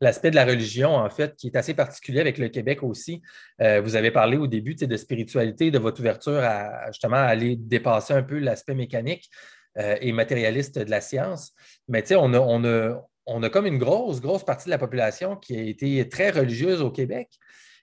[0.00, 3.20] l'aspect de la religion, en fait, qui est assez particulier avec le Québec aussi.
[3.60, 8.14] Euh, vous avez parlé au début de spiritualité, de votre ouverture à justement aller dépasser
[8.14, 9.28] un peu l'aspect mécanique
[9.76, 11.52] euh, et matérialiste de la science.
[11.88, 14.70] Mais tu sais, on a, on, a, on a comme une grosse, grosse partie de
[14.70, 17.28] la population qui a été très religieuse au Québec.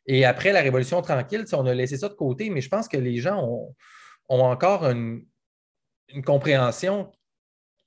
[0.07, 2.98] Et après la Révolution tranquille, on a laissé ça de côté, mais je pense que
[2.98, 3.76] les gens ont,
[4.30, 5.26] ont encore une,
[6.24, 7.12] compréhension.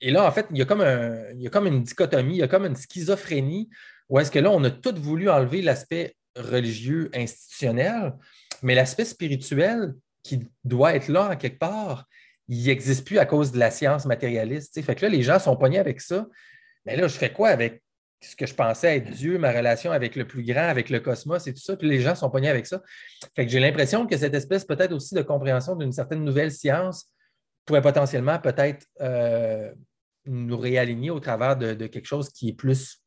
[0.01, 2.43] Et là, en fait, il y, a comme un, il comme une dichotomie, il y
[2.43, 3.71] a comme une schizophrénie
[4.09, 8.15] où est-ce que là, on a tout voulu enlever l'aspect religieux institutionnel,
[8.63, 12.07] mais l'aspect spirituel qui doit être là en quelque part,
[12.49, 14.81] il n'existe plus à cause de la science matérialiste.
[14.83, 16.27] Fait que là, les gens sont pognés avec ça.
[16.87, 17.83] Mais là, je fais quoi avec
[18.21, 21.47] ce que je pensais être Dieu, ma relation avec le plus grand, avec le cosmos
[21.47, 22.83] et tout ça, puis les gens sont pognés avec ça.
[23.37, 27.07] Fait que j'ai l'impression que cette espèce peut-être aussi de compréhension d'une certaine nouvelle science
[27.65, 29.71] pourrait potentiellement peut-être euh,
[30.27, 33.03] nous réaligner au travers de, quelque chose qui est plus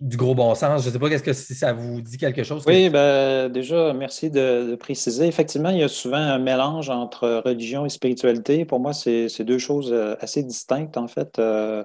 [0.00, 0.82] du gros bon sens.
[0.82, 2.64] Je ne sais pas qu'est-ce que si ça vous dit quelque chose.
[2.66, 5.26] Oui, ben, déjà, merci de, préciser.
[5.26, 8.64] Effectivement, il y a souvent un mélange entre religion et spiritualité.
[8.64, 11.38] Pour moi, c'est deux choses euh, assez distinctes, en fait.
[11.38, 11.84] Euh,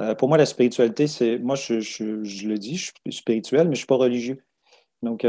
[0.00, 1.38] euh, pour moi, la spiritualité, c'est.
[1.38, 1.74] Moi, je,
[2.46, 4.42] le dis, je suis spirituel, mais je ne suis pas religieux.
[5.02, 5.26] Donc,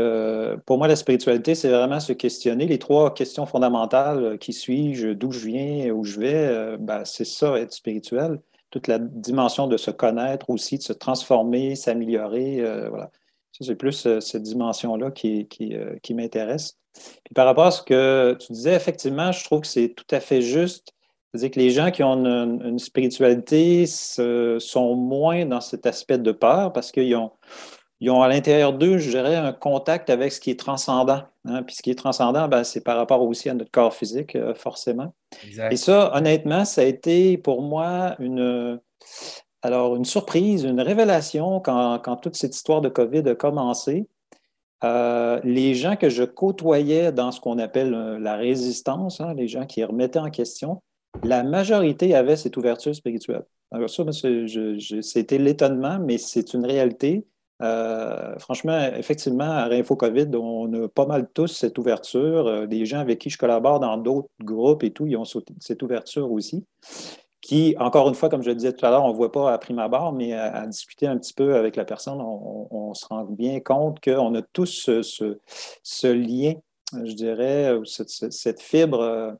[0.65, 2.65] pour moi, la spiritualité, c'est vraiment se questionner.
[2.65, 7.59] Les trois questions fondamentales qui suis-je, d'où je viens, où je vais, ben, c'est ça,
[7.59, 8.39] être spirituel
[8.75, 12.59] toute la dimension de se connaître aussi, de se transformer, s'améliorer.
[12.59, 13.09] Euh, voilà.
[13.57, 16.77] c'est plus euh, cette dimension-là qui, euh, qui, m'intéresse.
[17.23, 20.19] Puis par rapport à ce que tu disais, effectivement, je trouve que c'est tout à
[20.19, 20.93] fait juste.
[21.35, 26.71] C'est-à-dire que les gens qui ont une, spiritualité sont moins dans cet aspect de peur
[26.71, 27.31] parce qu'ils ont,
[27.99, 31.23] ils ont à l'intérieur d'eux, je dirais, un contact avec ce qui est transcendant.
[31.45, 31.63] Hein.
[31.63, 34.53] Puis ce qui est transcendant, ben, c'est par rapport aussi à notre corps physique, euh,
[34.53, 35.13] forcément.
[35.71, 38.79] Et ça, honnêtement, ça a été pour moi une,
[39.61, 44.07] alors, une surprise, une révélation quand, toute cette histoire de COVID a commencé.
[44.83, 49.47] Euh, les gens que je côtoyais dans ce qu'on appelle euh, la résistance, hein, les
[49.47, 50.81] gens qui remettaient en question,
[51.23, 53.45] la majorité avait cette ouverture spirituelle.
[53.71, 57.25] Alors ça, c'était l'étonnement, mais c'est une réalité.
[57.61, 62.47] Euh, franchement, effectivement, à Réinfo COVID, on a pas mal tous cette ouverture.
[62.47, 65.83] Euh, des gens avec qui je collabore dans d'autres groupes et tout, ils ont cette
[65.83, 66.65] ouverture aussi.
[67.41, 69.53] Qui, encore une fois, comme je le disais tout à l'heure, on ne voit pas
[69.53, 73.25] à prime abord, mais à, discuter un petit peu avec la personne, on, se rend
[73.25, 76.53] bien compte qu'on a tous ce, lien,
[76.91, 79.31] je dirais, cette, fibre euh,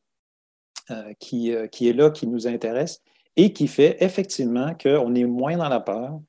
[1.20, 3.02] qui, qui est là, qui nous intéresse
[3.36, 6.20] et qui fait effectivement qu'on est moins dans la peur,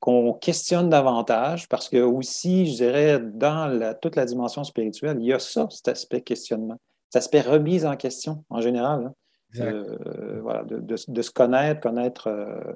[0.00, 5.32] qu'on questionne davantage parce que aussi, je dirais, dans toute la dimension spirituelle, il y
[5.32, 6.76] a ça, cet aspect questionnement,
[7.10, 9.06] cet aspect remise en question en général.
[9.06, 9.14] Hein.
[9.60, 12.74] Euh, voilà, de, se connaître, connaître euh,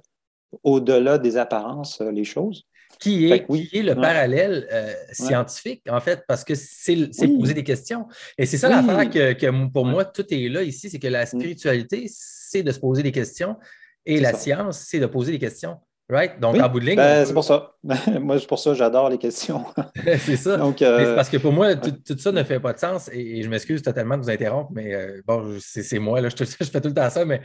[0.63, 2.65] au-delà des apparences euh, les choses.
[2.99, 3.47] Qui est,
[3.83, 4.69] le parallèle
[5.13, 7.09] scientifique, en fait, parce que c'est
[7.39, 8.07] poser des questions.
[8.37, 11.27] Et c'est ça l'affaire que, pour moi, tout est là ici, c'est que la mm.
[11.27, 13.57] spiritualité, c'est de se poser des questions
[14.05, 15.79] et la science, c'est de poser des questions.
[16.11, 16.41] Right?
[16.41, 16.97] Donc, en bout de ligne.
[16.97, 17.77] Ben, c'est pour ça.
[18.21, 19.65] moi, c'est pour ça j'adore les questions.
[20.19, 20.57] c'est ça.
[20.59, 23.49] Donc, euh, parce que pour moi, tout, ça ne fait pas de sens et, je
[23.49, 26.89] m'excuse totalement de vous interrompre, mais euh, bon, c'est moi, là, je, je, fais tout
[26.89, 27.41] le temps ça, mais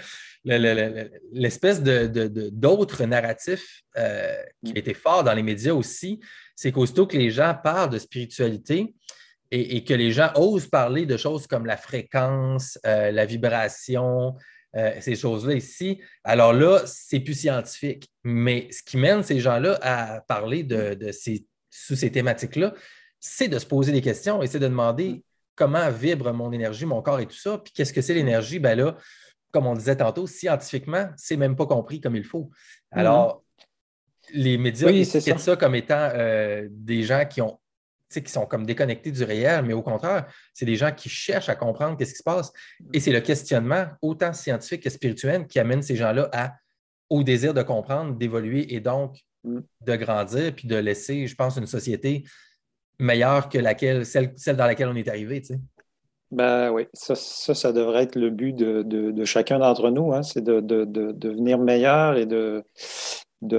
[1.31, 4.33] l'espèce d'autres de, narratifs euh,
[4.65, 6.19] qui a été fort dans les médias aussi,
[6.55, 8.95] c'est qu'aussitôt que les gens parlent de spiritualité,
[9.51, 14.35] et, que les gens osent parler de choses comme la fréquence, la vibration,
[14.75, 16.01] euh, ces choses-là ici.
[16.23, 18.09] Alors là, c'est plus scientifique.
[18.23, 22.73] Mais ce qui mène ces gens-là à parler de, ces, sous ces thématiques-là,
[23.19, 25.23] c'est de se poser des questions et c'est de demander
[25.55, 27.57] comment vibre mon énergie, mon corps et tout ça.
[27.57, 28.59] Puis qu'est-ce que c'est l'énergie?
[28.59, 28.97] Ben là,
[29.51, 32.49] comme on disait tantôt, scientifiquement, c'est même pas compris comme il faut.
[32.91, 32.99] Mm-hmm.
[32.99, 33.43] Alors,
[34.33, 35.21] les médias oui, ça.
[35.21, 35.55] ça.
[35.55, 37.59] comme étant euh, des gens qui ont
[38.21, 41.55] qui sont comme déconnectés du réel, mais au contraire, c'est des gens qui cherchent à
[41.55, 42.51] comprendre qu'est-ce qui se passe.
[42.93, 46.29] Et c'est le questionnement, autant scientifique que spirituel, qui amène ces gens-là
[47.09, 49.59] au désir de comprendre, d'évoluer et donc mm.
[49.81, 52.23] de grandir, puis de laisser, je pense, une société
[52.99, 55.41] meilleure que laquelle, celle, celle dans laquelle on est arrivé.
[56.31, 60.23] Ben oui, ça, ça, devrait être le but de, chacun d'entre nous, hein.
[60.23, 62.63] c'est de, devenir meilleur et de,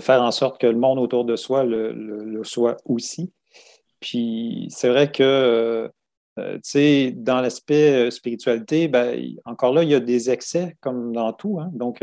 [0.00, 3.32] faire en sorte que le monde autour de soi le soit aussi.
[4.00, 5.88] Puis c'est vrai que, euh,
[6.38, 10.76] euh, tu sais, dans l'aspect euh, spiritualité, ben, encore là, il y a des excès
[10.80, 11.58] comme dans tout.
[11.60, 11.70] Hein.
[11.72, 12.02] Donc,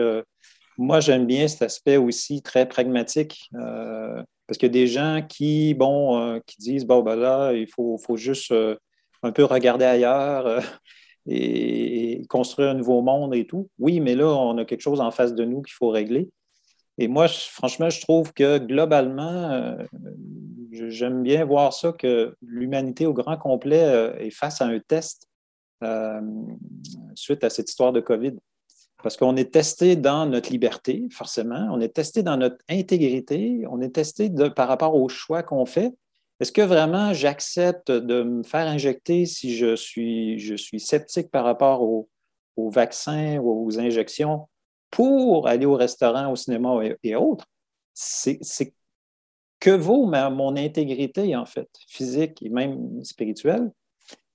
[0.77, 3.49] moi, j'aime bien cet aspect aussi très pragmatique.
[3.51, 7.97] parce qu'il y a des gens qui, bon, qui disent, bon, ben là, il faut,
[7.97, 8.53] faut juste
[9.23, 10.61] un peu regarder ailleurs
[11.27, 13.69] et construire un nouveau monde et tout.
[13.79, 16.29] Oui, mais là, on a quelque chose en face de nous qu'il faut régler.
[16.97, 19.75] Et moi, franchement, je trouve que globalement,
[20.89, 25.27] j'aime bien voir ça, que l'humanité au grand complet euh, est face à un test
[25.83, 26.21] euh,
[27.15, 28.33] suite à cette histoire de COVID.
[29.01, 33.81] Parce qu'on est testé dans notre liberté, forcément, on est testé dans notre intégrité, on
[33.81, 35.93] est testé par rapport aux choix qu'on fait.
[36.39, 41.43] Est-ce que vraiment j'accepte de me faire injecter si je suis, je suis sceptique par
[41.43, 42.07] rapport aux,
[42.55, 44.47] vaccins ou aux injections?
[44.93, 47.47] Pour aller au restaurant, au cinéma et, autres?
[47.95, 48.39] C'est
[49.59, 53.71] que vaut mon intégrité, en fait, physique et même spirituelle?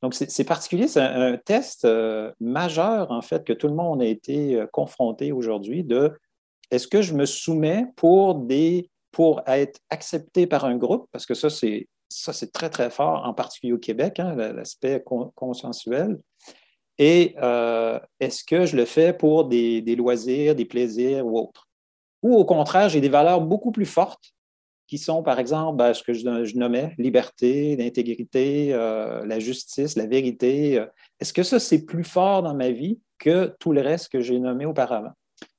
[0.02, 4.04] Donc, c'est particulier, c'est un, test euh, majeur, en fait, que tout le monde a
[4.04, 6.12] été euh, confronté aujourd'hui de
[6.72, 11.34] est-ce que je me soumets pour des pour être accepté par un groupe, parce que
[11.34, 15.04] ça, c'est ça, c'est très, très fort, en particulier au Québec, hein, l'aspect
[15.34, 16.18] consensuel.
[16.98, 21.68] Et euh, est-ce que je le fais pour des, loisirs, des plaisirs ou autres?
[22.22, 24.32] Ou au contraire, j'ai des valeurs beaucoup plus fortes
[24.88, 30.06] qui sont, par exemple, ben, ce que je, nommais, liberté, l'intégrité, euh, la justice, la
[30.06, 30.84] vérité.
[31.20, 34.38] Est-ce que ça, c'est plus fort dans ma vie que tout le reste que j'ai
[34.38, 35.12] nommé auparavant?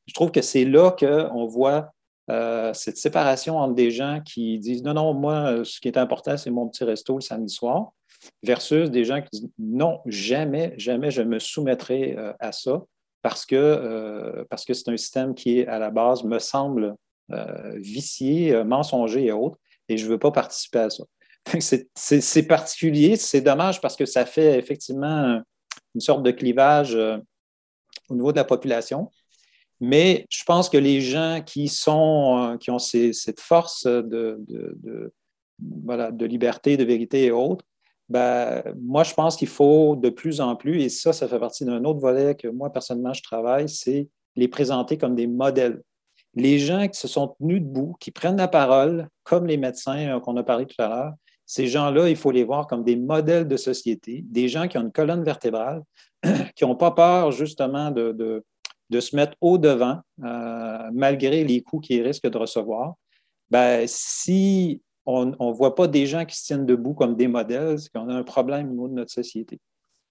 [0.08, 1.92] Je trouve que c'est là qu'on voit
[2.30, 6.36] euh, cette séparation entre des gens qui disent non, non, moi, ce qui est important,
[6.36, 7.94] c'est mon petit resto le samedi soir,
[8.44, 12.84] versus des gens qui disent non, jamais, jamais je me soumettrai euh, à ça
[13.22, 16.96] parce que euh, parce que c'est un système qui à la base, me semble
[17.76, 21.04] vicié, mensonger et autres, et je ne veux pas participer à ça.
[21.96, 25.40] C'est particulier, c'est dommage parce que ça fait effectivement
[25.94, 29.12] une sorte de clivage au niveau de la population.
[29.80, 34.44] Mais je pense que les gens qui, sont, euh, qui ont cette force de,
[35.60, 37.64] voilà, de liberté, de vérité et autres,
[38.10, 41.64] ben, moi, je pense qu'il faut de plus en plus, et ça, ça fait partie
[41.64, 45.82] d'un autre volet que moi, personnellement, je travaille, c'est les présenter comme des modèles.
[46.36, 50.20] Les gens qui se sont tenus debout, qui prennent la parole, comme les médecins euh,
[50.20, 51.14] qu'on a parlé tout à l'heure,
[51.46, 54.82] ces gens-là, il faut les voir comme des modèles de société, des gens qui ont
[54.82, 55.82] une colonne vertébrale,
[56.56, 58.44] qui n'ont pas peur justement de,
[58.90, 62.96] de se mettre au-devant, euh, malgré les coûts qu'ils risquent de recevoir,
[63.50, 67.80] ben, si on ne voit pas des gens qui se tiennent debout comme des modèles,
[67.80, 69.60] c'est qu'on a un problème au niveau de notre société.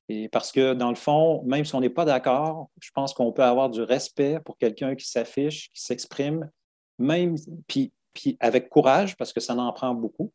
[0.08, 3.30] Et parce que, dans le fond, même si on n'est pas d'accord, je pense qu'on
[3.30, 6.50] peut avoir du respect pour quelqu'un qui s'affiche, qui s'exprime,
[6.98, 7.36] même,
[8.40, 10.32] avec courage, parce que ça en prend beaucoup.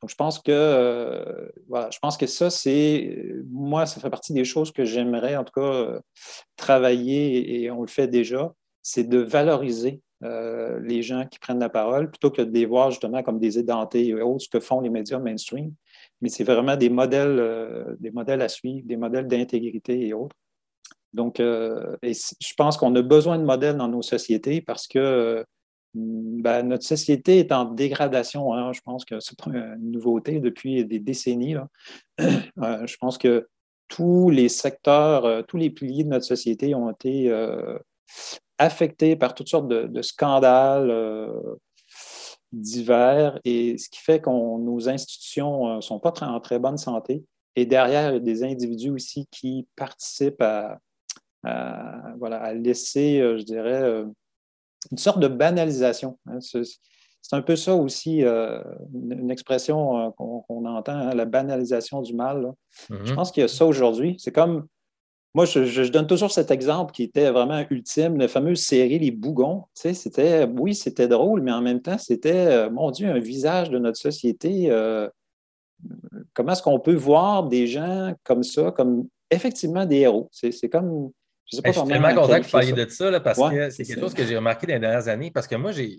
[0.00, 1.48] Donc, je pense que, euh,
[1.90, 3.16] je pense que ça, c'est,
[3.50, 6.00] moi, ça fait partie des choses que j'aimerais, en tout cas,
[6.56, 11.68] travailler, et on le fait déjà, c'est de valoriser euh, les gens qui prennent la
[11.68, 14.80] parole plutôt que de les voir justement comme des édentés et autres, ce que font
[14.80, 15.72] les médias mainstream.
[16.20, 20.36] Mais c'est vraiment des modèles, des modèles à suivre, des modèles d'intégrité et autres.
[21.12, 25.44] Donc, et je pense qu'on a besoin de modèles dans nos sociétés parce que
[25.94, 28.54] ben, notre société est en dégradation.
[28.54, 28.72] Hein.
[28.72, 31.56] Je pense que ce n'est pas une nouveauté depuis des décennies.
[32.20, 33.48] Euh, je pense que
[33.88, 37.30] tous les secteurs, euh, tous les piliers de notre société ont été
[38.62, 40.92] euh, affectés par toutes sortes de, scandales
[42.52, 47.24] divers, et ce qui fait que nos institutions ne sont pas en très bonne santé.
[47.56, 50.78] Et derrière, il y a des individus aussi qui participent à,
[52.18, 54.04] voilà, à laisser, je dirais,
[54.90, 56.18] une sorte de banalisation.
[56.26, 56.38] Hein.
[57.22, 58.60] C'est un peu ça aussi, euh,
[58.92, 62.52] une, expression euh, qu'on entend, hein, la banalisation du mal.
[62.88, 63.14] Je mm-hmm.
[63.14, 64.16] pense qu'il y a ça aujourd'hui.
[64.18, 64.66] C'est comme,
[65.34, 69.64] moi, je, donne toujours cet exemple qui était vraiment ultime, la fameuse série Les Bougons.
[69.74, 73.78] c'était, oui, c'était drôle, mais en même temps, c'était, euh, mon Dieu, un visage de
[73.78, 74.70] notre société.
[76.34, 80.28] comment est-ce qu'on peut voir des gens comme ça, comme effectivement des héros?
[80.32, 81.10] C'est comme
[81.52, 84.24] je, suis tellement content que vous parliez de ça parce que c'est quelque chose que
[84.24, 85.30] j'ai remarqué dans les dernières années.
[85.30, 85.98] Parce que moi, j'ai.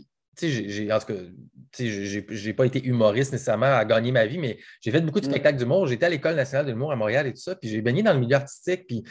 [0.92, 1.14] En tout cas,
[1.78, 5.28] je n'ai pas été humoriste nécessairement à gagner ma vie, mais j'ai fait beaucoup de
[5.28, 5.30] mm.
[5.30, 5.88] spectacles d'humour.
[5.88, 8.14] J'étais à l'École nationale de l'humour à Montréal et tout ça, puis j'ai baigné dans
[8.14, 8.86] le milieu artistique.
[8.88, 9.04] Puis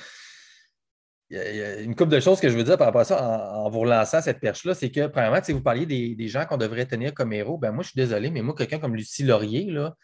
[1.30, 3.55] il y, a une couple de choses que je veux dire par rapport à ça
[3.55, 6.84] en, vous relançant cette perche-là, c'est que, premièrement, vous parliez des, des gens qu'on devrait
[6.84, 7.56] tenir comme héros.
[7.56, 9.94] Ben moi, je suis désolé, mais moi, quelqu'un comme Lucie Laurier, là,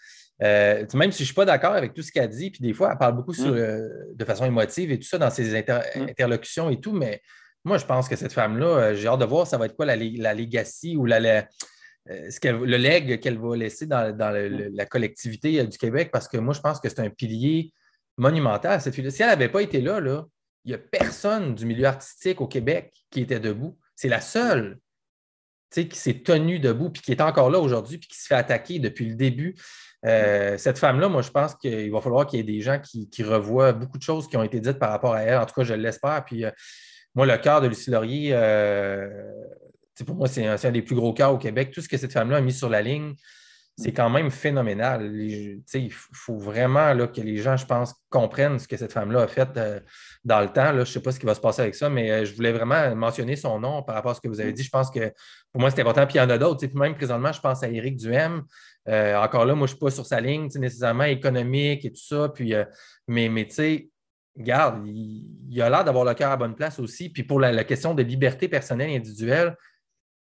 [0.42, 2.72] euh, même si je ne suis pas d'accord avec tout ce qu'elle dit, puis des
[2.72, 4.14] fois, elle parle beaucoup sur, mm.
[4.14, 5.82] de façon émotive et tout ça dans ses mm.
[6.08, 7.20] interlocutions et tout, mais
[7.64, 9.84] moi, je pense que cette femme-là, euh, j'ai hâte de voir ça va être quoi
[9.84, 11.46] la, la legacy ou la,
[12.10, 14.74] euh, le leg qu'elle va laisser dans, mm.
[14.74, 17.72] la collectivité du Québec, parce que moi, je pense que c'est un pilier
[18.16, 18.80] monumental.
[18.80, 20.26] Cette Si elle n'avait pas été là, là
[20.64, 23.78] il n'y a personne du milieu artistique au Québec qui était debout.
[23.96, 24.78] C'est la seule
[25.70, 28.78] qui s'est tenue debout, puis qui est encore là aujourd'hui, puis qui se fait attaquer
[28.78, 29.54] depuis le début.
[30.06, 33.22] Euh, cette femme-là, moi, je pense qu'il va falloir qu'il y ait des gens qui,
[33.22, 35.38] revoient beaucoup de choses qui ont été dites par rapport à elle.
[35.38, 36.24] En tout cas, je l'espère.
[36.24, 36.50] Puis, euh,
[37.14, 39.08] moi, le cœur de Lucie Laurier, euh,
[40.04, 41.70] pour moi, c'est un, des plus gros cœurs au Québec.
[41.72, 43.14] Tout ce que cette femme-là a mis sur la ligne,
[43.76, 45.08] c'est quand même phénoménal.
[45.14, 49.28] il faut vraiment là, que les gens, je pense, comprennent ce que cette femme-là a
[49.28, 49.48] fait
[50.24, 50.72] dans le temps.
[50.72, 52.94] Je ne sais pas ce qui va se passer avec ça, mais je voulais vraiment
[52.96, 54.64] mentionner son nom par rapport à ce que vous avez dit.
[54.64, 55.12] Je pense que
[55.52, 56.04] pour moi, c'est important.
[56.06, 56.66] Puis il y en a d'autres.
[56.74, 58.42] Même présentement, je pense à Éric Duhem,
[58.88, 62.02] euh, encore là, moi, je ne suis pas sur sa ligne nécessairement économique et tout
[62.02, 62.30] ça.
[62.30, 62.64] Puis, euh,
[63.06, 63.90] mais, mais tu sais,
[64.38, 67.10] regarde, il, a l'air d'avoir le cœur à bonne place aussi.
[67.10, 69.56] Puis pour la, question de liberté personnelle et individuelle,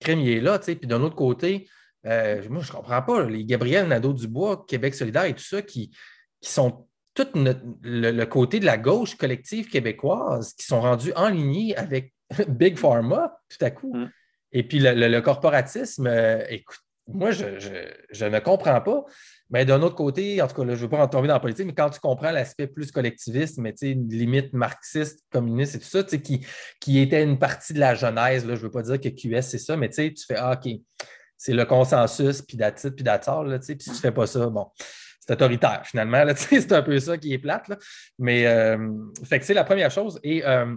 [0.01, 0.59] crime, il est là.
[0.59, 1.69] Puis d'un autre côté,
[2.07, 3.25] euh, moi, je ne comprends pas.
[3.25, 5.91] Les Gabriel Nadeau-Dubois, Québec solidaire et tout ça, qui,
[6.41, 11.75] qui sont tout le, côté de la gauche collective québécoise, qui sont rendus en ligne
[11.77, 12.15] avec
[12.49, 13.95] Big Pharma tout à coup.
[13.95, 14.11] Mm.
[14.53, 16.09] Et puis le, corporatisme,
[16.49, 19.05] écoute, moi, je, ne comprends pas.
[19.51, 21.41] Mais d'un autre côté, en tout cas, je ne veux pas en tomber dans la
[21.41, 26.03] politique, mais quand tu comprends l'aspect plus collectiviste, mais limite marxiste, communiste et tout ça,
[26.03, 26.47] qui,
[26.81, 29.43] qui était une partie de la genèse, là, je ne veux pas dire que QS,
[29.43, 30.71] c'est ça, mais tu fais ah, OK,
[31.39, 34.67] c'est le consensus, puis d'attitude, puis d'attard, puis si tu ne fais pas ça, bon,
[35.29, 37.71] c'est autoritaire finalement, c'est un peu ça qui est plate.
[38.19, 38.93] Mais euh,
[39.25, 40.19] fait que c'est la première chose.
[40.23, 40.75] Et euh,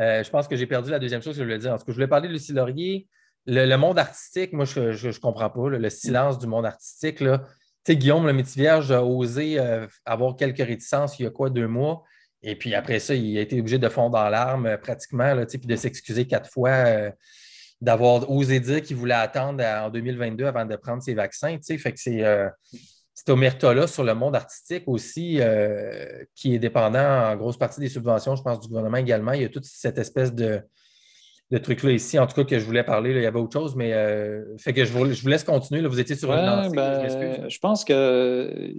[0.00, 1.72] euh, je pense que j'ai perdu la deuxième chose que je voulais dire.
[1.72, 3.08] En tout cas, je voulais parler de Lucie Laurier.
[3.46, 5.68] Le, monde artistique, moi, je ne comprends pas.
[5.68, 7.20] le silence du monde artistique.
[7.20, 7.44] Là.
[7.86, 9.58] Guillaume, le métier vierge, a osé
[10.04, 12.02] avoir quelques réticences il y a quoi, deux mois.
[12.42, 15.58] Et puis après ça, il a été obligé de fondre dans l'arme pratiquement, là, puis
[15.58, 17.12] de s'excuser quatre fois
[17.84, 21.56] d'avoir osé dire qu'il voulait attendre en 2022 avant de prendre ses vaccins.
[21.62, 22.48] Fait que c'est euh,
[23.12, 27.88] cette omerta-là sur le monde artistique aussi, euh, qui est dépendant en grosse partie des
[27.88, 29.32] subventions, je pense, du gouvernement également.
[29.32, 30.62] Il y a toute cette espèce de,
[31.50, 33.10] de truc-là ici, en tout cas, que je voulais parler.
[33.10, 35.86] il y avait autre chose, mais euh, fait que je vous, je vous, laisse continuer.
[35.86, 36.74] vous étiez sur une lancée.
[36.74, 38.72] Ben, je, pense que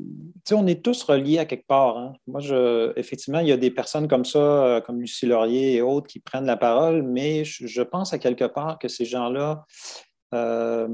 [0.51, 1.97] on est tous reliés à quelque part.
[1.97, 2.13] Hein.
[2.27, 5.81] Moi, je, effectivement, il y a des personnes comme ça, euh, comme Lucie Laurier et
[5.81, 9.63] autres, qui prennent la parole, mais je, pense à quelque part que ces gens-là
[10.33, 10.87] euh,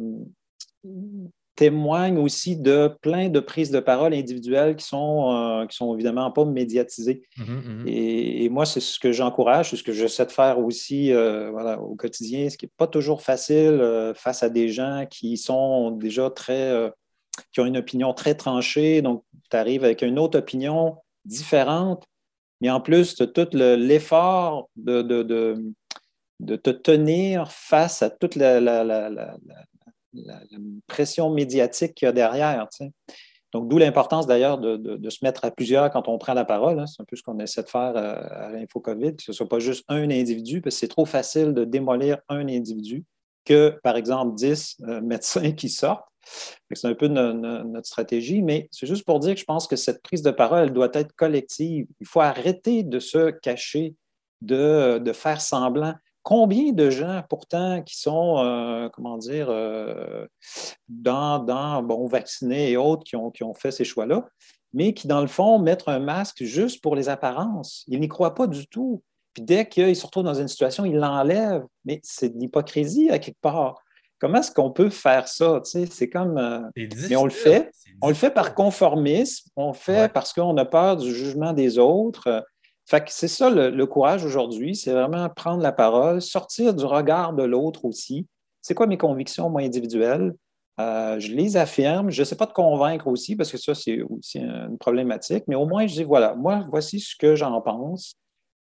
[1.55, 6.31] témoigne aussi de plein de prises de parole individuelles qui sont, euh, qui sont évidemment
[6.31, 7.23] pas médiatisées.
[7.37, 7.83] Mhm, mhm.
[7.87, 11.79] Et, moi, c'est ce que j'encourage, c'est ce que j'essaie de faire aussi euh, voilà,
[11.79, 15.91] au quotidien, ce qui n'est pas toujours facile euh, face à des gens qui sont
[15.91, 16.91] déjà très,
[17.53, 19.01] qui ont une opinion très tranchée.
[19.01, 22.05] Donc, tu arrives avec une autre opinion différente,
[22.61, 25.23] mais en plus, tu as tout l'effort de, de,
[26.39, 29.37] de, te tenir face à toute la la,
[30.87, 32.67] pression médiatique qu'il y a derrière.
[33.53, 36.79] Donc, d'où l'importance d'ailleurs de, se mettre à plusieurs quand on prend la parole.
[36.79, 36.87] Hein.
[36.87, 39.49] C'est un peu ce qu'on essaie de faire euh, à l'InfoCovid, que ce ne soit
[39.49, 43.03] pas juste un individu, parce que c'est trop facile de démolir un individu
[43.43, 46.05] que, par exemple, 10 euh, médecins qui sortent.
[46.71, 50.03] C'est un peu notre stratégie, mais c'est juste pour dire que je pense que cette
[50.03, 51.87] prise de parole, elle doit être collective.
[51.99, 53.95] Il faut arrêter de se cacher,
[54.41, 55.95] de faire semblant.
[56.23, 60.27] Combien de gens, pourtant, qui sont, euh, comment dire, euh,
[60.87, 64.27] dans, dans, bon, vaccinés et autres, qui ont, qui ont fait ces choix-là,
[64.73, 67.83] mais qui, dans le fond, mettent un masque juste pour les apparences?
[67.87, 69.01] Ils n'y croient pas du tout.
[69.33, 71.65] Puis dès qu'ils se retrouvent dans une situation, ils l'enlèvent.
[71.85, 73.81] Mais c'est de l'hypocrisie à quelque part.
[74.19, 75.61] Comment est-ce qu'on peut faire ça?
[75.63, 76.37] c'est comme.
[76.37, 76.61] Euh,
[77.09, 77.71] mais on le fait.
[78.01, 79.49] On le fait par conformisme.
[79.55, 82.45] On le fait parce qu'on a peur du jugement des autres
[83.07, 87.85] c'est ça le, courage aujourd'hui, c'est vraiment prendre la parole, sortir du regard de l'autre
[87.85, 88.27] aussi.
[88.61, 90.33] C'est quoi mes convictions, moi, individuelles?
[90.79, 92.09] Euh, je les affirme.
[92.11, 95.55] Je ne sais pas de convaincre aussi, parce que ça, c'est aussi une problématique, mais
[95.55, 98.15] au moins, je dis, voilà, moi, voici ce que j'en pense.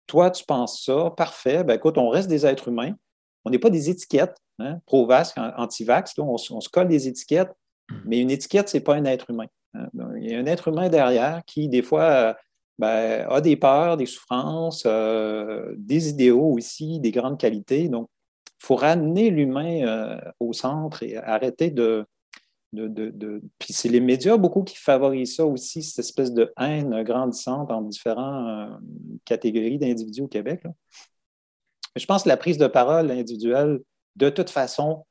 [0.07, 1.63] Toi, tu penses ça, parfait.
[1.63, 2.93] Ben, écoute, on reste des êtres humains.
[3.43, 4.79] On n'est pas des étiquettes, hein?
[4.85, 7.51] pro-vax, anti-vax, on, se colle des étiquettes,
[7.89, 7.95] mmh.
[8.05, 9.47] mais une étiquette, ce n'est pas un être humain.
[9.75, 9.87] Hein.
[10.17, 12.35] Il y a un être humain derrière qui, des fois,
[12.77, 17.87] ben, a des peurs, des souffrances, euh, des idéaux aussi, des grandes qualités.
[17.87, 18.09] Donc,
[18.47, 22.05] il faut ramener l'humain euh, au centre et arrêter de,
[22.73, 27.89] Puis c'est les médias beaucoup qui favorisent ça aussi, cette espèce de haine grandissante entre
[27.89, 28.77] différentes euh,
[29.23, 30.63] catégories d'individus au Québec.
[31.95, 33.79] Je pense que la prise de parole individuelle,
[34.17, 35.05] de toute façon,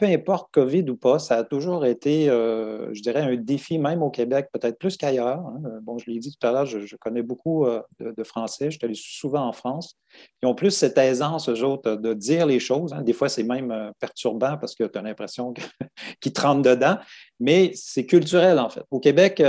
[0.00, 4.02] peu importe COVID ou pas, ça a toujours été, euh, je dirais, un défi, même
[4.02, 5.40] au Québec, peut-être plus qu'ailleurs.
[5.40, 5.60] Hein.
[5.82, 8.84] Bon, je l'ai dit tout à l'heure, je, connais beaucoup euh, de, Français, je suis
[8.86, 9.98] allé souvent en France.
[10.42, 12.94] Ils ont plus cette aisance, eux autres, de dire les choses.
[12.94, 13.02] Hein.
[13.02, 15.52] Des fois, c'est même euh, perturbant parce que tu as l'impression
[16.22, 16.96] qu'ils te rentrent dedans,
[17.38, 18.84] mais c'est culturel, en fait.
[18.90, 19.42] Au Québec,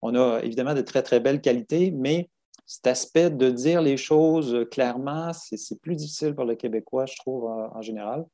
[0.00, 2.30] on a évidemment de très, très belles qualités, mais
[2.66, 7.46] cet aspect de dire les choses clairement, c'est plus difficile pour le Québécois, je trouve,
[7.46, 8.24] en général.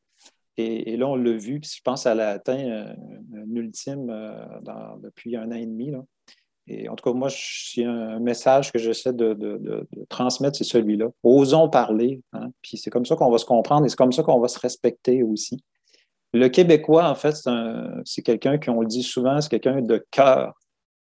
[0.61, 2.93] Et, là, on l'a vu, puis je pense qu'elle a atteint euh,
[3.37, 4.45] un, ultime euh,
[5.01, 5.93] depuis un an et demi.
[6.67, 11.07] Et en tout cas, moi, c'est un message que j'essaie de, transmettre, c'est celui-là.
[11.23, 12.21] Osons parler.
[12.33, 12.51] Hein.
[12.61, 14.59] Puis c'est comme ça qu'on va se comprendre et c'est comme ça qu'on va se
[14.59, 15.63] respecter aussi.
[16.33, 17.37] Le Québécois, en fait,
[18.05, 20.55] c'est quelqu'un qui, on le dit souvent, c'est quelqu'un de cœur.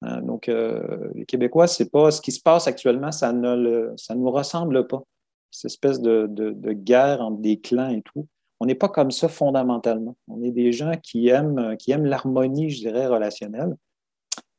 [0.03, 0.23] Hein.
[0.23, 4.15] Donc, euh, les Québécois, c'est pas ce qui se passe actuellement, ça ne le, ça
[4.15, 5.03] nous ressemble pas.
[5.51, 8.29] Cette espèce de, de, guerre entre des clans et tout.
[8.61, 10.17] On n'est pas comme ça fondamentalement.
[10.29, 13.75] On est des gens qui aiment, qui aiment l'harmonie, je dirais, relationnelle.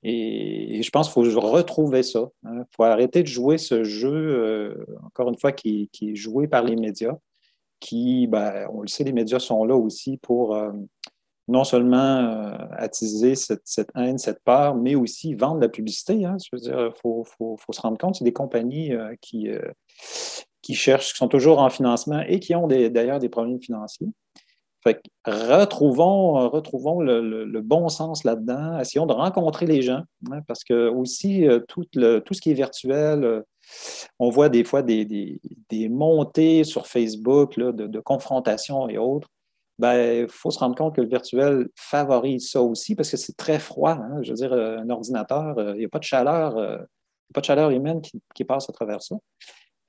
[0.04, 2.30] Et, je pense qu'il faut retrouver ça.
[2.44, 2.66] Il hein.
[2.76, 6.76] faut arrêter de jouer ce jeu, euh, encore une fois, qui, est joué par les
[6.76, 7.18] médias,
[7.80, 10.72] qui, ben, on le sait, les médias sont là aussi pour euh,
[11.48, 16.26] non seulement euh, attiser cette, haine, cette peur, mais aussi vendre la publicité.
[16.26, 16.38] Hein.
[16.44, 17.24] Je veux dire, il faut,
[17.72, 19.50] se rendre compte, c'est des compagnies qui,
[20.62, 24.08] qui cherchent, qui sont toujours en financement et qui ont d'ailleurs des, problèmes financiers.
[24.84, 28.80] Fait retrouvons, retrouvons le, bon sens là-dedans.
[28.80, 30.02] Essayons de rencontrer les gens,
[30.32, 33.42] hein, parce que aussi, euh, tout, ce qui est virtuel, euh,
[34.18, 35.40] on voit des fois des,
[35.90, 39.28] montées sur Facebook de, confrontation et autres.
[39.78, 43.36] Il ben, faut se rendre compte que le virtuel favorise ça aussi parce que c'est
[43.36, 43.94] très froid.
[43.94, 44.20] Hein.
[44.22, 46.56] Je veux dire, un ordinateur, il n'y a pas de chaleur,
[47.34, 48.02] pas de chaleur humaine
[48.34, 49.16] qui, passe à travers ça.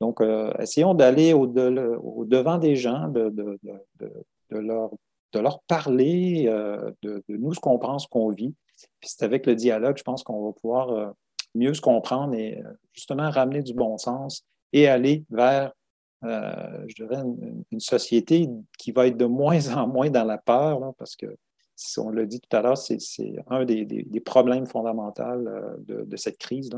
[0.02, 0.20] Donc,
[0.58, 3.56] essayons d'aller au, devant des gens, de,
[4.50, 8.52] leur, parler euh, de, nous, ce qu'on pense, ce qu'on vit.
[8.98, 11.10] Puis c'est avec le dialogue, je pense qu'on va pouvoir euh,
[11.54, 15.72] mieux se comprendre et euh, justement ramener du bon sens et aller vers,
[16.24, 17.22] je dirais,
[17.70, 18.48] une, société
[18.80, 21.36] qui va être de moins en moins dans la peur, parce que,
[21.98, 22.98] on l'a dit tout à l'heure, c'est
[23.46, 25.22] un des, problèmes fondamentaux
[25.78, 26.70] de, cette crise.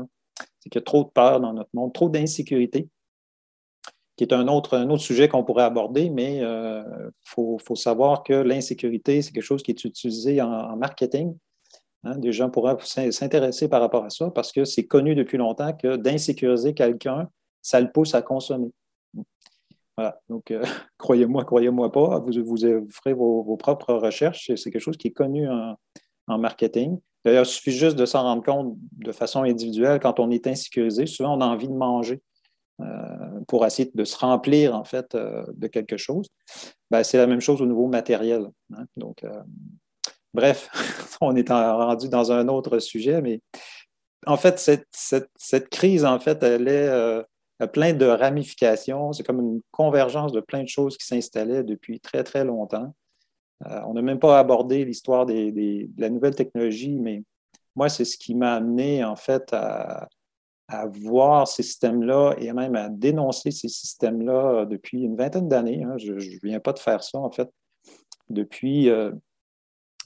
[0.59, 2.87] C'est qu'il y a trop de peur dans notre monde, trop d'insécurité
[4.15, 9.21] qui est un autre, sujet qu'on pourrait aborder, mais il euh, faut, savoir que l'insécurité,
[9.21, 11.35] c'est quelque chose qui est utilisé en, marketing.
[12.03, 12.17] Hein.
[12.17, 15.95] des gens pourraient s'intéresser par rapport à ça parce que c'est connu depuis longtemps que
[15.95, 17.27] d'insécuriser quelqu'un,
[17.61, 18.71] ça le pousse à consommer.
[19.97, 20.19] Voilà.
[20.29, 20.63] Donc, euh,
[20.97, 22.57] croyez-moi, croyez-moi pas, vous, vous,
[22.91, 24.51] ferez vos, propres recherches.
[24.55, 25.75] C'est quelque chose qui est connu en,
[26.27, 26.99] en marketing.
[27.25, 29.99] D'ailleurs, il suffit juste de s'en rendre compte de façon individuelle.
[29.99, 32.21] Quand on est insécurisé, souvent, on a envie de manger.
[32.81, 36.27] Euh, pour essayer de se remplir en fait euh, de quelque chose.
[36.91, 38.49] Ben, c'est la même chose au niveau matériel.
[38.75, 38.83] Hein.
[38.97, 39.41] Donc, euh,
[40.33, 40.69] bref,
[41.21, 43.39] on est rendu dans un autre sujet, mais
[44.27, 49.13] en fait, cette, crise, en fait, elle est plein de ramifications.
[49.13, 52.93] C'est comme une convergence de plein de choses qui s'installaient depuis très, très longtemps.
[53.63, 57.23] on n'a même pas abordé l'histoire de la nouvelle technologie, mais
[57.75, 60.07] moi, c'est ce qui m'a amené, en fait, à,
[60.67, 65.83] à voir ces systèmes-là et même à dénoncer ces systèmes-là depuis une vingtaine d'années.
[65.83, 65.95] Hein.
[65.97, 67.49] Je ne viens pas de faire ça, en fait.
[68.29, 69.11] Depuis, euh,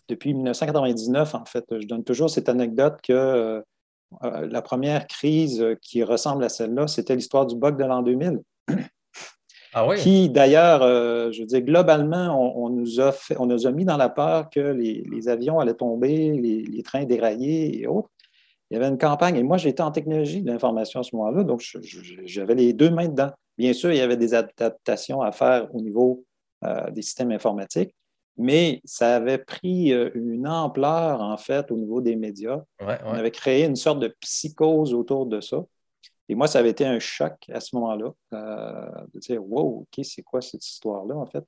[0.10, 3.62] depuis 1999, en fait, je donne toujours cette anecdote que euh,
[4.24, 8.42] euh, la première crise qui ressemble à celle-là, c'était l'histoire du bug de l'an 2000.
[9.72, 9.98] Ah oui?
[9.98, 10.82] Qui, d'ailleurs,
[11.32, 14.60] je veux dire, globalement, on, nous a on nous a mis dans la peur que
[14.60, 18.10] les, avions allaient tomber, les, les trains dérailler et autres
[18.70, 21.44] il y avait une campagne, et moi j'étais en technologie de l'information à ce moment-là,
[21.44, 21.64] donc
[22.26, 23.32] j'avais les deux mains dedans.
[23.58, 26.24] Bien sûr, il y avait des adaptations à faire au niveau
[26.66, 27.96] euh, des systèmes informatiques,
[28.38, 32.62] mais ça avait pris euh, une ampleur, en fait, au niveau des médias.
[32.80, 35.66] On avait créé une sorte de psychose autour de ça.
[36.30, 40.06] Et moi, ça avait été un choc à ce moment-là, euh, de dire Wow, OK,
[40.06, 41.44] c'est quoi cette histoire-là, en fait?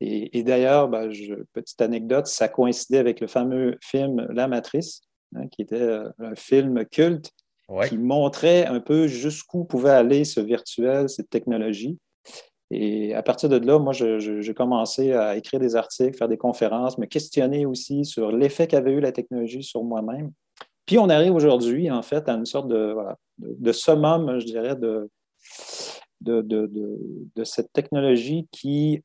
[0.00, 1.08] Et, d'ailleurs, ben,
[1.52, 5.02] petite anecdote, ça coïncidait avec le fameux film La Matrice,
[5.34, 7.30] Hein, qui était euh, un film culte
[7.88, 11.98] qui montrait un peu jusqu'où pouvait aller ce virtuel, cette technologie.
[12.70, 16.98] Et à partir de là, moi, j'ai commencé à écrire des articles, faire des conférences,
[16.98, 20.32] me questionner aussi sur l'effet qu'avait eu la technologie sur moi-même.
[20.84, 22.94] Puis on arrive aujourd'hui, en fait, à une sorte de,
[23.38, 25.08] de, summum, je dirais, de,
[26.20, 29.02] de, de, cette technologie qui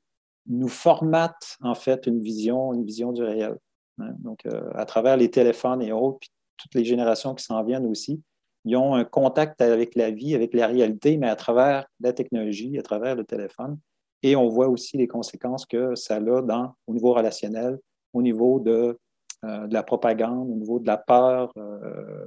[0.47, 3.57] nous formate, en fait, une vision, une vision du réel.
[3.99, 4.13] Hein.
[4.19, 7.85] Donc, euh, à travers les téléphones et autres, puis toutes les générations qui s'en viennent
[7.85, 8.21] aussi,
[8.65, 12.77] ils ont un contact avec la vie, avec la réalité, mais à travers la technologie,
[12.77, 13.77] à travers le téléphone.
[14.23, 17.79] Et on voit aussi les conséquences que ça a dans, au niveau relationnel,
[18.13, 18.97] au niveau de,
[19.45, 22.25] euh, la propagande, au niveau de la peur, euh,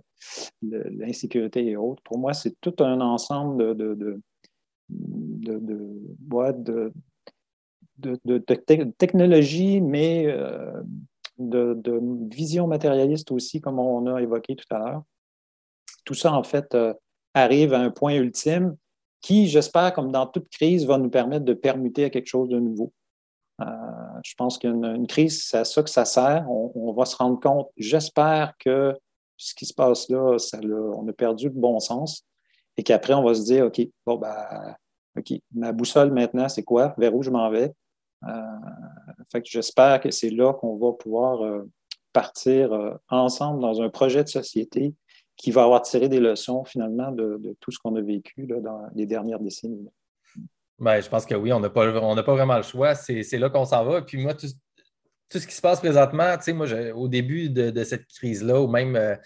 [0.62, 2.02] de l'insécurité et autres.
[2.04, 4.20] Pour moi, c'est tout un ensemble de, de,
[4.88, 5.58] de,
[6.48, 6.92] de,
[8.24, 8.38] de
[8.96, 10.32] technologies, mais
[11.48, 12.00] de,
[12.30, 15.02] vision matérialiste aussi, comme on a évoqué tout à l'heure.
[16.04, 16.94] Tout ça, en fait, euh,
[17.34, 18.76] arrive à un point ultime
[19.20, 22.58] qui, j'espère, comme dans toute crise, va nous permettre de permuter à quelque chose de
[22.58, 22.92] nouveau.
[23.60, 23.66] Euh,
[24.24, 26.46] je pense qu'une crise, c'est à ça que ça sert.
[26.50, 28.96] On, va se rendre compte, j'espère que
[29.36, 32.26] ce qui se passe là, ça, on a perdu le bon sens
[32.76, 34.74] et qu'après, on va se dire, OK, bon, ben,
[35.18, 36.94] OK, ma boussole maintenant, c'est quoi?
[36.96, 37.72] Vers où je m'en vais?
[38.28, 41.68] Euh, j'espère que c'est là qu'on va pouvoir euh,
[42.12, 44.94] partir euh, ensemble dans un projet de société
[45.36, 49.06] qui va avoir tiré des leçons finalement de, tout ce qu'on a vécu dans les
[49.06, 49.88] dernières décennies.
[50.78, 52.94] Ben, je pense que oui, on n'a pas, pas vraiment le choix.
[52.94, 54.02] C'est là qu'on s'en va.
[54.02, 54.48] Puis moi, tout,
[55.30, 59.18] ce qui se passe présentement, moi, au début de, cette crise-là, ou même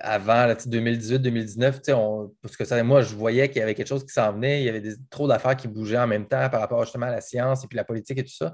[0.00, 4.60] avant 2018-2019, parce que moi, je voyais qu'il y avait quelque chose qui s'en venait,
[4.60, 7.20] il y avait trop d'affaires qui bougeaient en même temps par rapport justement à la
[7.20, 8.52] science et puis la politique et tout ça.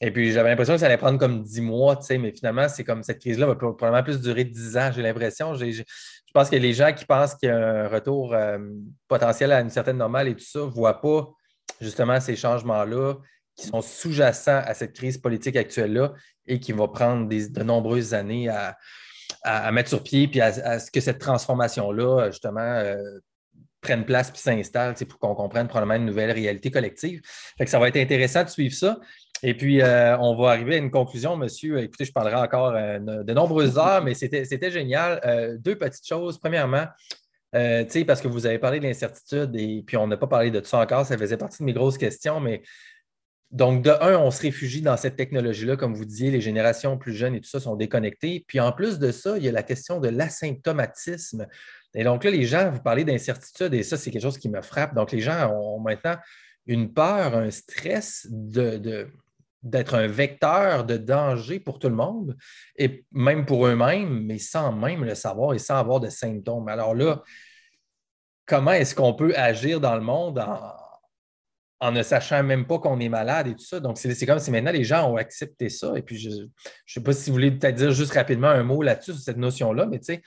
[0.00, 3.02] Et puis j'avais l'impression que ça allait prendre comme dix mois, mais finalement, c'est comme
[3.02, 5.54] cette crise-là va probablement plus durer dix ans, j'ai l'impression.
[5.54, 5.82] Je
[6.32, 8.58] pense que les gens qui pensent qu'il y a un retour euh,
[9.08, 11.28] potentiel à une certaine normale et tout ça ne voient pas
[11.80, 13.14] justement ces changements-là
[13.56, 16.12] qui sont sous-jacents à cette crise politique actuelle-là
[16.46, 18.76] et qui vont prendre de nombreuses années à,
[19.72, 22.96] mettre sur pied, puis à, ce que cette transformation-là, justement, euh,
[23.80, 27.20] prenne place puis s'installe pour qu'on comprenne probablement une nouvelle réalité collective.
[27.56, 28.98] Fait que ça va être intéressant de suivre ça.
[29.42, 31.78] Et puis, euh, on va arriver à une conclusion, monsieur.
[31.78, 35.58] Écoutez, je parlerai encore euh, de nombreuses heures, mais c'était génial.
[35.60, 36.38] deux petites choses.
[36.38, 36.86] Premièrement,
[37.52, 40.80] parce que vous avez parlé de l'incertitude et puis on n'a pas parlé de ça
[40.80, 42.62] encore, ça faisait partie de mes grosses questions, mais
[43.50, 47.14] donc, de un, on se réfugie dans cette technologie-là, comme vous disiez, les générations plus
[47.14, 48.44] jeunes et tout ça sont déconnectées.
[48.46, 51.46] Puis en plus de ça, il y a la question de l'asymptomatisme.
[51.94, 54.60] Et donc là, les gens, vous parlez d'incertitude et ça, c'est quelque chose qui me
[54.60, 54.94] frappe.
[54.94, 56.16] Donc, les gens ont maintenant
[56.66, 59.08] une peur, un stress de,
[59.62, 62.36] d'être un vecteur de danger pour tout le monde
[62.76, 66.68] et même pour eux-mêmes, mais sans même le savoir et sans avoir de symptômes.
[66.68, 67.22] Alors là,
[68.44, 70.74] comment est-ce qu'on peut agir dans le monde en,
[71.80, 73.78] en ne sachant même pas qu'on est malade et tout ça.
[73.80, 75.92] Donc, c'est comme si maintenant les gens ont accepté ça.
[75.96, 76.46] Et puis, je ne
[76.86, 79.86] sais pas si vous voulez peut-être dire juste rapidement un mot là-dessus, sur cette notion-là,
[79.86, 80.22] mais tu sais,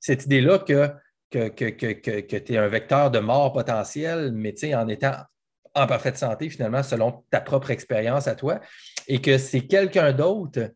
[0.00, 0.90] cette idée-là que,
[1.30, 5.14] que, tu es un vecteur de mort potentiel, mais tu sais, en étant
[5.74, 8.60] en parfaite santé, finalement, selon ta propre expérience à toi,
[9.06, 10.70] et que c'est quelqu'un d'autre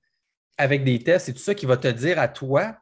[0.59, 2.77] avec des tests et tout ça qui va te dire à toi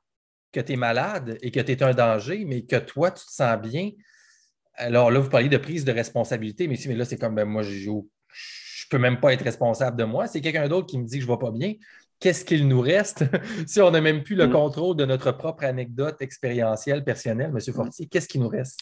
[0.52, 3.30] que tu es malade et que tu es un danger, mais que toi, tu te
[3.30, 3.92] sens bien
[4.78, 7.44] alors là, vous parliez de prise de responsabilité, mais si, mais là, c'est comme ben,
[7.44, 8.00] moi, je ne
[8.90, 10.26] peux même pas être responsable de moi.
[10.26, 11.74] C'est quelqu'un d'autre qui me dit que je ne vais pas bien.
[12.20, 13.24] Qu'est-ce qu'il nous reste?
[13.66, 14.52] Si on n'a même plus le mm.
[14.52, 17.74] contrôle de notre propre anecdote expérientielle, personnelle, M.
[17.74, 18.06] Fortier?
[18.06, 18.80] Qu'est-ce qui nous reste?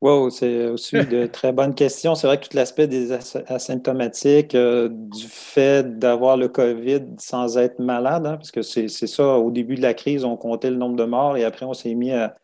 [0.00, 2.14] Wow, c'est aussi de très bonnes questions.
[2.14, 7.78] C'est vrai que tout l'aspect des asymptomatiques, euh, du fait d'avoir le COVID sans être
[7.78, 10.96] malade, hein, parce que c'est ça, au début de la crise, on comptait le nombre
[10.96, 12.36] de morts et après, on s'est mis à,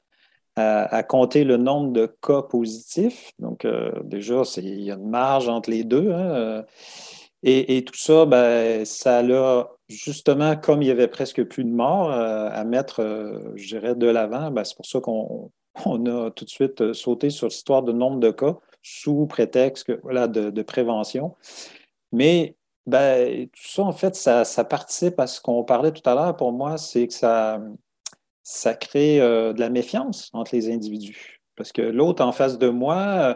[0.57, 3.33] à, compter le nombre de cas positifs.
[3.39, 6.13] Donc, euh, déjà, il y a une marge entre les deux.
[6.13, 6.63] Hein, euh,
[7.43, 12.11] et, tout ça, ben, ça a justement, comme il y avait presque plus de morts
[12.11, 13.03] euh, à mettre,
[13.55, 15.51] je dirais, de l'avant, ben, c'est pour ça qu'on
[16.07, 20.63] a tout de suite sauté sur l'histoire de nombre de cas sous prétexte voilà, de,
[20.63, 21.35] prévention.
[22.13, 22.57] Mais
[22.87, 26.53] ben, tout ça, en fait, ça participe à ce qu'on parlait tout à l'heure pour
[26.53, 27.61] moi, c'est que ça,
[28.45, 31.41] ça crée euh, de la méfiance entre les individus.
[31.57, 33.35] Parce que l'autre en face de moi, euh,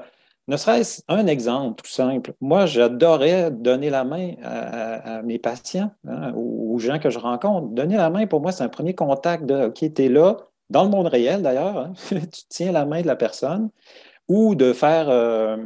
[0.48, 2.34] ne serait-ce un exemple tout simple.
[2.40, 7.68] Moi, j'adorais donner la main à, mes patients, hein, aux, gens que je rencontre.
[7.68, 10.36] Donner la main, pour moi, c'est un premier contact de OK, tu es là,
[10.70, 13.70] dans le monde réel d'ailleurs, hein, tu tiens la main de la personne,
[14.28, 15.56] ou de faire, euh,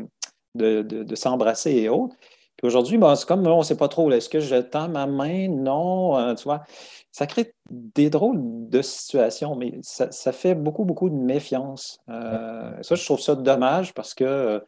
[0.55, 2.17] de, s'embrasser et autres.
[2.57, 5.07] Puis aujourd'hui, ben, c'est comme on ne sait pas trop, est-ce que je tends ma
[5.07, 5.49] main?
[5.49, 6.65] Non, tu vois
[7.13, 12.01] ça crée des drôles de situations, mais ça, fait beaucoup, beaucoup de méfiance.
[12.09, 14.63] Euh, ça, je trouve ça dommage parce que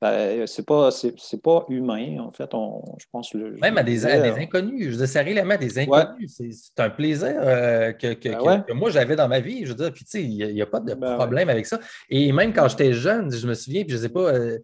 [0.00, 2.50] ben, c'est pas, c'est, pas humain, en fait.
[2.52, 4.84] On, je pense le, Même à des, inconnus.
[4.84, 6.36] Je veux dire, la main à des inconnus.
[6.36, 9.64] C'est, un plaisir euh, ben que, moi j'avais dans ma vie.
[9.64, 11.80] Je veux dire, puis tu sais, il n'y a, pas de ben problème avec ça.
[12.10, 14.58] Et même quand j'étais jeune, je me souviens, puis je ne sais pas, euh,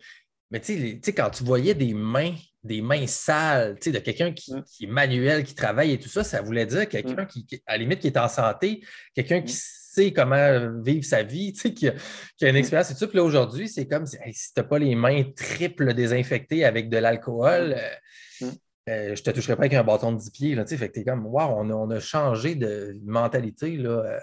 [0.55, 2.33] mais tu sais, quand tu voyais des mains
[2.65, 4.35] des mains sales, de quelqu'un mm.
[4.35, 7.27] qui, est manuel, qui travaille et tout ça, ça voulait dire quelqu'un mm.
[7.27, 8.83] qui, à la limite, qui est en santé,
[9.15, 9.59] quelqu'un qui mm.
[9.59, 11.95] sait comment vivre sa vie, qui a,
[12.37, 13.07] qui a une expérience et tout ça.
[13.07, 16.97] Puis là, aujourd'hui, c'est comme si, tu n'as pas les mains triples désinfectées avec de
[16.97, 18.47] l'alcool, euh,
[18.91, 20.55] euh, je ne te toucherai pas avec un bâton de 10 pieds.
[20.55, 23.77] Là, fait que tu es comme, waouh, on, a, changé de mentalité.
[23.77, 24.21] Là,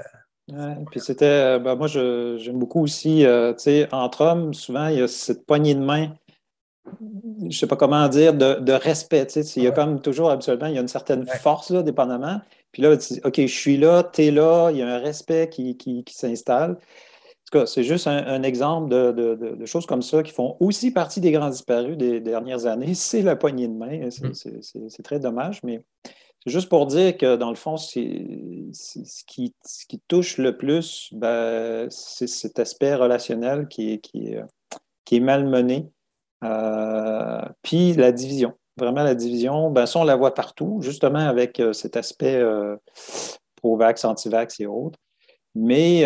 [0.53, 0.76] euh.
[0.91, 3.26] puis c'était, ben, moi, j'aime beaucoup aussi,
[3.91, 6.14] entre hommes, souvent, il y a cette poignée de main
[6.86, 9.28] je ne sais pas comment dire, de, respect.
[9.56, 12.41] il y a comme toujours, absolument, il y a une certaine force, là, dépendamment.
[12.72, 12.94] Puis là,
[13.24, 16.72] OK, je suis là, tu es là, il y a un respect qui, qui, s'installe.
[16.72, 21.20] En tout cas, c'est juste un, exemple de, choses comme ça qui font aussi partie
[21.20, 22.94] des grands disparus des dernières années.
[22.95, 24.08] C'est la poignée de main.
[24.08, 24.34] Mm.
[24.90, 25.84] C'est très dommage, mais
[26.44, 31.10] c'est juste pour dire que, dans le fond, ce qui, ce, qui, touche le plus,
[31.12, 34.34] ben, c'est cet aspect relationnel qui est, qui
[35.06, 35.91] qui est malmené.
[36.43, 38.53] Euh, puis la division.
[38.77, 42.76] Vraiment, la division, ben, ça, on la voit partout, justement avec euh, cet aspect euh,
[43.57, 44.97] pro-vax, anti-vax et autres.
[45.53, 46.05] Mais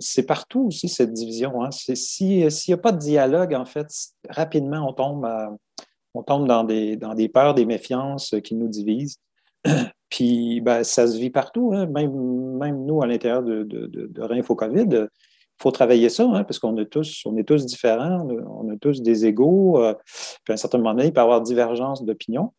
[0.00, 1.62] c'est partout aussi, cette division.
[1.62, 1.70] Hein.
[1.70, 3.86] S'il n'y a pas de dialogue, en fait,
[4.28, 5.28] rapidement, on tombe,
[6.14, 9.18] on tombe dans, des, dans des peurs, des méfiances qui nous divisent.
[10.08, 11.86] Puis, ben, ça se vit partout, hein.
[11.86, 12.12] même,
[12.58, 15.08] même nous, à l'intérieur de, de, de, de
[15.62, 19.00] faut travailler ça, hein, parce qu'on est tous, on est tous différents, on a tous
[19.02, 19.82] des égaux.
[19.82, 19.94] Euh,
[20.44, 22.52] puis à un certain moment donné, il peut y avoir divergence d'opinion.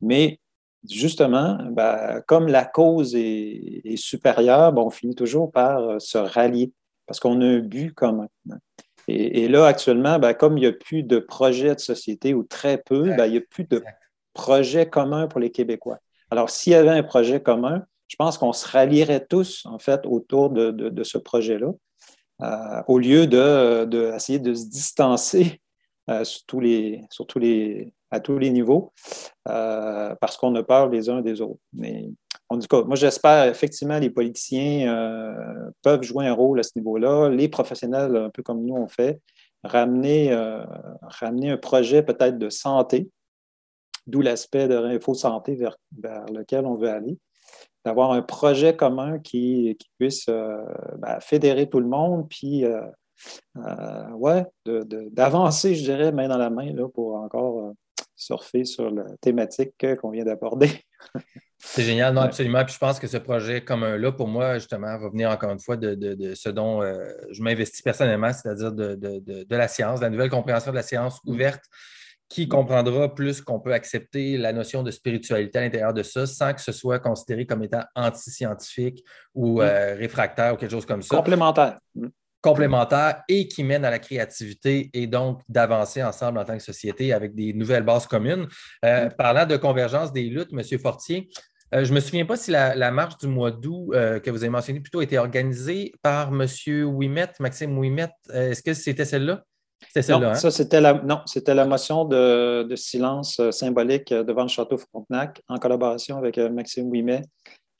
[0.00, 0.40] Mais
[0.88, 6.18] justement, ben, comme la cause est, est supérieure, ben, on finit toujours par euh, se
[6.18, 6.72] rallier,
[7.06, 8.28] parce qu'on a un but commun.
[8.50, 8.58] Hein.
[9.10, 12.76] Et, là, actuellement, ben, comme il n'y a plus de projet de société ou très
[12.76, 13.82] peu, ben, il n'y a plus de
[14.34, 15.98] projet commun pour les Québécois.
[16.30, 20.04] Alors, s'il y avait un projet commun, je pense qu'on se rallierait tous, en fait,
[20.04, 21.72] autour de, ce projet-là,
[22.42, 25.60] euh, au lieu d'essayer de, de, se distancer
[26.08, 28.92] euh, sur tous les, à tous les niveaux,
[29.48, 31.60] euh, parce qu'on a peur les uns des autres.
[31.72, 32.08] Mais
[32.48, 35.34] en tout cas, moi, j'espère effectivement les politiciens
[35.82, 37.28] peuvent jouer un rôle à ce niveau-là.
[37.28, 39.20] Les professionnels, un peu comme nous, on fait,
[39.64, 40.34] ramener,
[41.02, 43.10] ramener un projet peut-être de santé,
[44.06, 45.76] d'où l'aspect de Réinfo Santé vers,
[46.32, 47.18] lequel on veut aller,
[47.88, 52.64] d'avoir un projet commun qui, puisse ben, fédérer tout le monde, puis
[53.54, 57.72] ouais, d'avancer, je dirais, main dans la main là, pour encore
[58.14, 60.70] surfer sur la thématique qu'on vient d'aborder.
[61.60, 62.64] C'est génial, non, absolument.
[62.64, 65.76] Puis je pense que ce projet commun-là, pour moi, justement, va venir encore une fois
[65.76, 70.70] de, ce dont euh, je m'investis personnellement, c'est-à-dire de, la science, de la nouvelle compréhension
[70.70, 71.32] de la science mm.
[72.28, 76.52] Qui comprendra plus qu'on peut accepter la notion de spiritualité à l'intérieur de ça sans
[76.52, 79.62] que ce soit considéré comme étant anti-scientifique ou mm.
[79.62, 81.16] euh, réfractaire ou quelque chose comme ça.
[81.16, 81.78] Complémentaire.
[81.94, 82.08] Mm
[82.40, 87.12] complémentaires et qui mènent à la créativité et donc d'avancer ensemble en tant que société
[87.12, 88.46] avec des nouvelles bases communes.
[88.84, 89.12] Euh, mm.
[89.14, 90.78] parlant de convergence des luttes, M.
[90.78, 91.28] Fortier,
[91.74, 94.42] euh, je ne me souviens pas si la, marche du mois d'août euh, que vous
[94.42, 96.46] avez mentionnée plutôt a été organisée par M.
[96.86, 98.08] Ouimet, Maxime Ouimet.
[98.32, 99.44] Est-ce que c'était celle-là?
[99.86, 100.26] C'était celle-là.
[100.26, 100.34] Non, hein?
[100.34, 105.42] ça, c'était la, non, c'était la motion de, de, silence symbolique devant le château Frontenac
[105.48, 107.22] en collaboration avec Maxime Ouimet,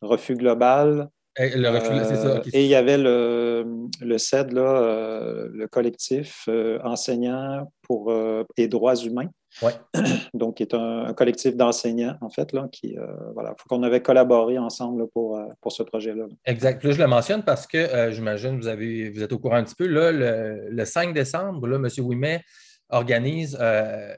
[0.00, 1.08] Refus Global,
[1.38, 3.64] et, euh, il y avait le,
[4.00, 8.12] le CED, là, euh, le collectif euh, enseignant pour
[8.56, 9.30] les droits humains.
[10.34, 12.96] Donc, qui est un, collectif d'enseignants, en fait, là, qui,
[13.34, 16.26] voilà, faut qu'on avait collaboré ensemble pour, pour ce projet-là.
[16.44, 16.84] Exact.
[16.84, 19.74] Là, je le mentionne parce que j'imagine vous avez vous êtes au courant un petit
[19.74, 19.86] peu.
[19.86, 22.04] Là, le, 5 décembre, là, M.
[22.04, 22.42] Ouimet
[22.90, 23.54] organise,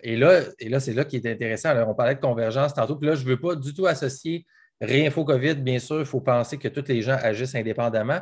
[0.02, 1.74] et là, et là c'est là qui est intéressant.
[1.86, 4.46] on parlait de convergence tantôt, puis là, je ne veux pas du tout associer
[4.80, 8.20] Réinfo COVID, bien sûr, il faut penser que tous les gens agissent indépendamment.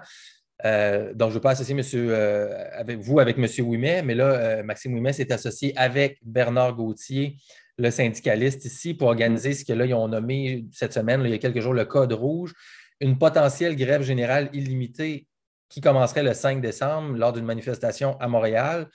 [0.65, 3.47] Euh, donc, je ne veux pas associer monsieur, euh, avec vous avec M.
[3.65, 7.37] Ouimet, mais là, euh, Maxime Ouimet s'est associé avec Bernard Gauthier,
[7.77, 11.35] le syndicaliste ici, pour organiser ce que là, ils ont nommé cette semaine, il y
[11.35, 12.53] a quelques jours, le Code rouge,
[13.01, 15.29] une potentielle grève générale illimitée
[15.69, 18.89] qui commencerait le 5 décembre lors d'une manifestation à Montréal.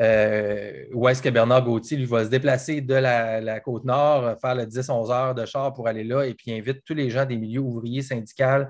[0.00, 4.54] Euh, où est-ce que Bernard Gauthier lui va se déplacer de la, côte nord, faire
[4.54, 7.36] le 10-11 heures de char pour aller là, et puis invite tous les gens des
[7.36, 8.66] milieux ouvriers syndicaux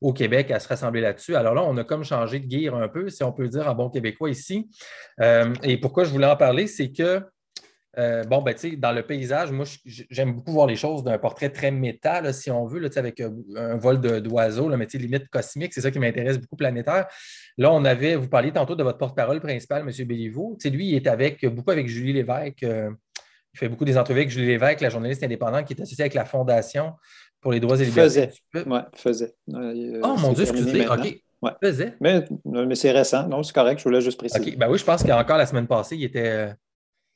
[0.00, 1.36] au Québec à se rassembler là-dessus.
[1.36, 3.74] Alors là, on a comme changé de guire un peu, si on peut dire en
[3.74, 4.68] bon québécois ici.
[5.20, 7.22] Euh, et pourquoi je voulais en parler, c'est que
[7.98, 11.70] euh, bon, ben, dans le paysage, moi, j'aime beaucoup voir les choses d'un portrait très
[11.70, 15.90] méta, si on veut, là, avec euh, un vol d'oiseaux, mais limite cosmique, c'est ça
[15.90, 17.06] qui m'intéresse beaucoup planétaire.
[17.56, 20.06] Là, on avait, vous parliez tantôt de votre porte-parole principal, M.
[20.06, 20.58] Béliveau.
[20.66, 22.64] Lui, il est avec, beaucoup avec Julie Lévesque.
[22.64, 22.90] Euh,
[23.54, 26.12] il fait beaucoup des entrevues avec Julie Lévesque, la journaliste indépendante qui est associée avec
[26.12, 26.92] la Fondation
[27.40, 28.28] pour les droits et libertés.
[28.52, 28.66] Faisait.
[28.66, 29.34] Oui, faisait.
[29.48, 30.86] oh mon Dieu, excusez.
[30.86, 31.22] OK.
[31.62, 31.94] Faisait.
[32.00, 33.26] Mais, mais c'est récent.
[33.26, 33.78] Non, c'est correct.
[33.78, 34.52] Je voulais juste préciser.
[34.52, 34.58] OK.
[34.58, 36.50] Ben oui, je pense qu'encore la semaine passée, il était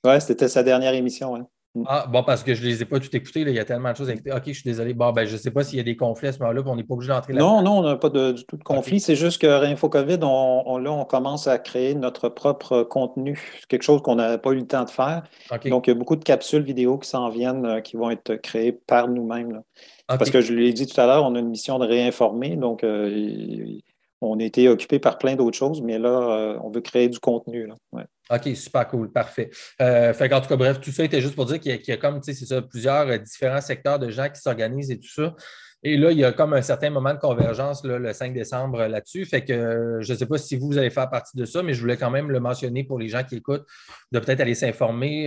[0.04, 1.46] oui, c'était sa dernière émission.
[1.74, 1.84] Mm.
[1.86, 3.42] Ah, bon, parce que je ne les ai pas toutes écoutées.
[3.42, 4.32] Il y a tellement de choses à écouter.
[4.32, 4.92] OK, je suis désolé.
[4.92, 6.74] Bon, ben, je ne sais pas s'il y a des conflits à ce moment-là, on
[6.74, 7.40] n'est pas obligé d'entrer là.
[7.40, 8.98] Non, non, on n'a pas de, du tout de conflit.
[8.98, 13.40] C'est juste que Réinfo COVID, on, là, on commence à créer notre propre contenu.
[13.60, 15.22] C'est quelque chose qu'on n'a pas eu le temps de faire.
[15.66, 18.34] Donc, il y a beaucoup de capsules vidéo qui s'en viennent, euh, qui vont être
[18.36, 19.62] créées par nous-mêmes.
[20.08, 22.56] Parce que je l'ai dit tout à l'heure, on a une mission de réinformer.
[22.56, 23.78] Donc, euh,
[24.20, 27.68] on été occupé par plein d'autres choses, mais là, euh, on veut créer du contenu.
[27.92, 29.50] OK, super cool, parfait.
[29.80, 31.96] Euh, fait en tout cas, bref, tout ça était juste pour dire qu'il y, a
[31.96, 35.08] comme, tu sais, c'est ça, plusieurs euh, différents secteurs de gens qui s'organisent et tout
[35.08, 35.34] ça.
[35.82, 39.24] Et là, il y a comme un certain moment de convergence le 5 décembre là-dessus.
[39.24, 41.80] Fait que je ne sais pas si vous, allez faire partie de ça, mais je
[41.80, 43.64] voulais quand même le mentionner pour les gens qui écoutent,
[44.12, 45.24] de peut-être aller s'informer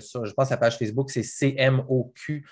[0.00, 2.44] sur, je pense, la page Facebook, c'est CMOQ.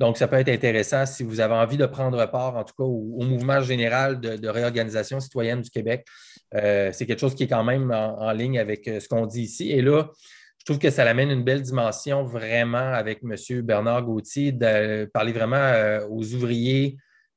[0.00, 2.84] Donc, ça peut être intéressant si vous avez envie de prendre part, en tout cas,
[2.84, 6.06] au, mouvement général de, réorganisation citoyenne du Québec.
[6.54, 9.42] Euh, c'est quelque chose qui est quand même en, ligne avec euh, ce qu'on dit
[9.42, 9.70] ici.
[9.70, 10.08] Et là,
[10.58, 13.60] je trouve que ça amène une belle dimension vraiment avec M.
[13.60, 16.96] Bernard Gauthier, de parler vraiment euh, aux ouvriers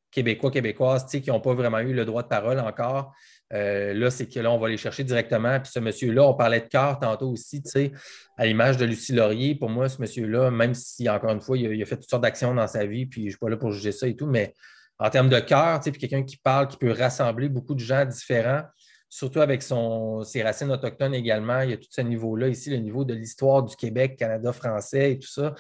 [0.09, 3.13] québécois, québécoises, qui n'ont pas vraiment eu le droit de parole encore.
[3.53, 5.59] Euh, là, c'est que là, on va les chercher directement.
[5.59, 7.91] Puis ce monsieur-là, on parlait de cœur tantôt aussi, tu sais,
[8.37, 9.55] à l'image de Lucie Laurier.
[9.55, 12.53] Pour moi, ce monsieur-là, même si, encore une fois, il a, fait toutes sortes d'actions
[12.53, 14.53] dans sa vie, puis je ne suis pas là pour juger ça et tout, mais
[14.99, 17.79] en termes de cœur, tu sais, puis quelqu'un qui parle, qui peut rassembler beaucoup de
[17.79, 18.63] gens différents,
[19.09, 21.61] surtout avec son, ses racines autochtones également.
[21.61, 25.11] Il y a tout ce niveau-là ici, le niveau de l'histoire du Québec, Canada français
[25.11, 25.53] et tout ça.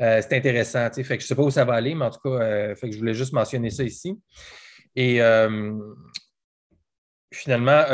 [0.00, 0.88] Euh, c'est intéressant.
[0.92, 2.74] Fait que je ne sais pas où ça va aller, mais en tout cas, euh,
[2.80, 4.16] je voulais juste mentionner ça ici.
[4.94, 5.20] Et
[7.32, 7.84] Finalement,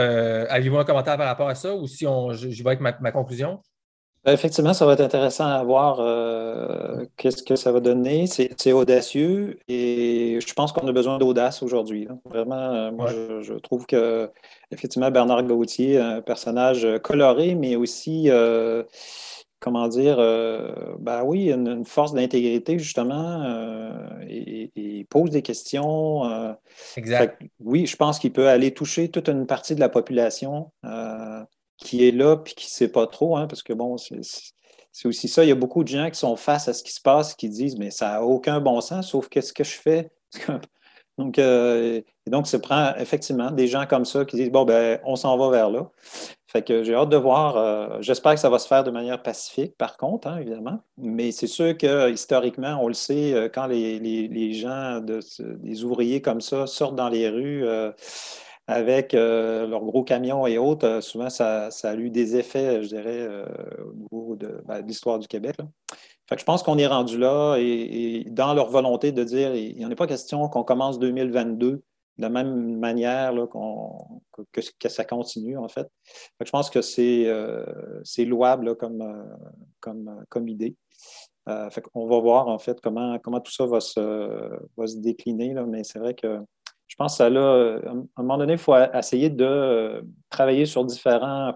[0.48, 3.60] avez-vous un commentaire par rapport à ça ou si on, je, vais avec ma conclusion?
[4.26, 8.26] Ben, effectivement, ça va être intéressant à voir euh, qu'est-ce que ça va donner.
[8.26, 12.08] C'est audacieux et je pense qu'on a besoin d'audace aujourd'hui.
[12.24, 13.06] Vraiment, euh, moi,
[13.40, 14.28] je, trouve que
[14.72, 18.82] effectivement Bernard Gauthier, un personnage coloré, mais aussi, euh,
[19.60, 20.16] comment dire,
[20.98, 23.42] ben oui, une, force d'intégrité justement,
[24.28, 26.56] et, et, pose des questions.
[26.96, 27.42] exact.
[27.60, 30.70] oui, je pense qu'il peut aller toucher toute une partie de la population
[31.78, 35.28] qui est là puis qui ne sait pas trop, hein, parce que bon, c'est aussi
[35.28, 35.44] ça.
[35.44, 37.48] Il y a beaucoup de gens qui sont face à ce qui se passe, qui
[37.48, 40.10] disent Mais ça n'a aucun bon sens, sauf qu'est-ce que je fais?
[41.18, 44.98] donc, euh, et donc, ça prend effectivement des gens comme ça qui disent Bon, ben,
[45.04, 45.90] on s'en va vers là.
[46.48, 47.56] Fait que j'ai hâte de voir.
[47.56, 50.78] Euh, j'espère que ça va se faire de manière pacifique, par contre, hein, évidemment.
[50.96, 55.20] Mais c'est sûr que historiquement, on le sait, euh, quand les, les, gens, de,
[55.56, 57.64] des ouvriers comme ça sortent dans les rues,
[58.68, 63.28] avec euh, leurs gros camions et autres, souvent ça, a eu des effets, je dirais,
[63.84, 64.36] au niveau
[64.66, 65.56] ben, de, l'histoire du Québec.
[66.28, 69.84] Fait je pense qu'on est rendu là et, dans leur volonté de dire, il n'y
[69.84, 71.82] en a pas question qu'on commence 2022
[72.18, 73.34] de la même manière
[74.52, 75.86] que, ça continue, en fait.
[76.44, 79.38] je pense que c'est louable comme,
[79.80, 80.76] comme, comme idée.
[81.46, 84.00] on va voir, en fait, comment, comment tout ça va se,
[84.76, 86.40] va se décliner, là, mais c'est vrai que
[86.88, 90.66] je pense que là, euh, à un moment donné, il faut essayer de euh, travailler
[90.66, 91.54] sur différents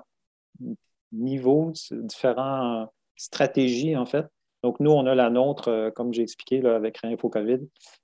[1.13, 4.27] niveaux, différentes stratégies, en fait.
[4.63, 7.61] Donc, nous, on a la nôtre, euh, comme j'ai expliqué là, avec Réinfo COVID,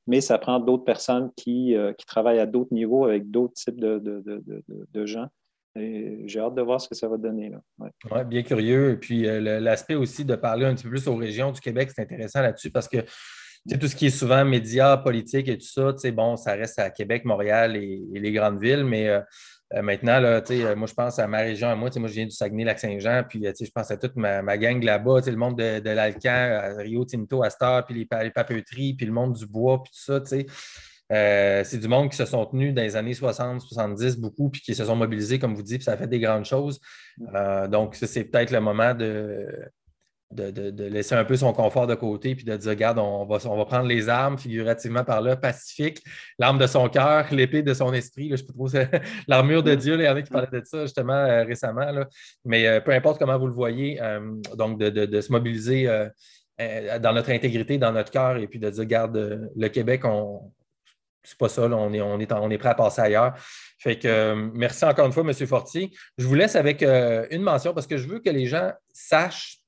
[0.07, 1.77] mais ça prend d'autres personnes qui,
[2.07, 5.29] travaillent à d'autres niveaux avec d'autres types de, gens.
[5.75, 7.53] j'ai hâte de voir ce que ça va donner.
[7.79, 8.93] Oui, ouais, bien curieux.
[8.93, 12.03] Et puis, l'aspect aussi de parler un petit peu plus aux régions du Québec, c'est
[12.03, 12.99] intéressant là-dessus parce que
[13.75, 17.25] tout ce qui est souvent médias, politique et tout ça, bon, ça reste à Québec,
[17.25, 19.21] Montréal et, les grandes villes, mais euh,
[19.75, 22.25] euh, maintenant, là, euh, moi, je pense à ma région, à moi, moi, je viens
[22.27, 26.77] du Saguenay-Lac-Saint-Jean, puis je pense à toute ma, gang là-bas, le monde de, de l'Alcan,
[26.79, 30.23] Rio Tinto, Astor, puis les, les, papeteries, puis le monde du bois, puis tout ça,
[31.65, 34.75] c'est du monde qui se sont tenus dans les années 60, 70, beaucoup, puis qui
[34.75, 36.81] se sont mobilisés, comme vous dites, puis ça a fait des grandes choses.
[37.69, 39.49] donc, c'est peut-être le moment de,
[40.33, 43.57] de, laisser un peu son confort de côté puis de dire regarde, on va, on
[43.57, 46.03] va prendre les armes figurativement par là, pacifique,
[46.39, 48.31] l'arme de son cœur, l'épée de son esprit.
[48.37, 48.69] je peux trop
[49.29, 49.95] l'armure de Dieu.
[49.95, 51.87] il y en a qui parlaient de ça justement euh, récemment.
[52.45, 54.21] Mais euh, peu importe comment vous le voyez, euh,
[54.57, 55.89] donc de, se mobiliser
[56.59, 60.53] dans notre intégrité, dans notre cœur, et puis de dire regarde, le Québec, on.
[61.23, 63.35] C'est pas ça, on, est, on, est on est prêt à passer ailleurs.
[63.81, 65.33] Fait que merci encore une fois, M.
[65.49, 65.91] Fortier.
[66.19, 69.59] Je vous laisse avec une mention parce que je veux que les gens sachent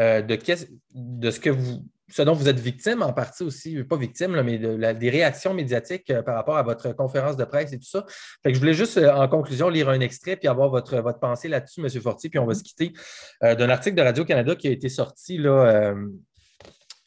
[0.00, 4.40] euh, de, ce que vous, ce dont vous êtes victime en partie aussi, pas victime,
[4.42, 4.58] mais
[4.94, 8.04] des réactions médiatiques euh, par rapport à votre conférence de presse et tout ça.
[8.42, 11.20] Fait que je voulais juste, euh, en conclusion, lire un extrait puis avoir votre, votre
[11.20, 11.88] pensée là-dessus, M.
[12.00, 12.92] Fortier, puis on va se quitter
[13.40, 15.94] d'un article de Radio-Canada qui a été sorti là,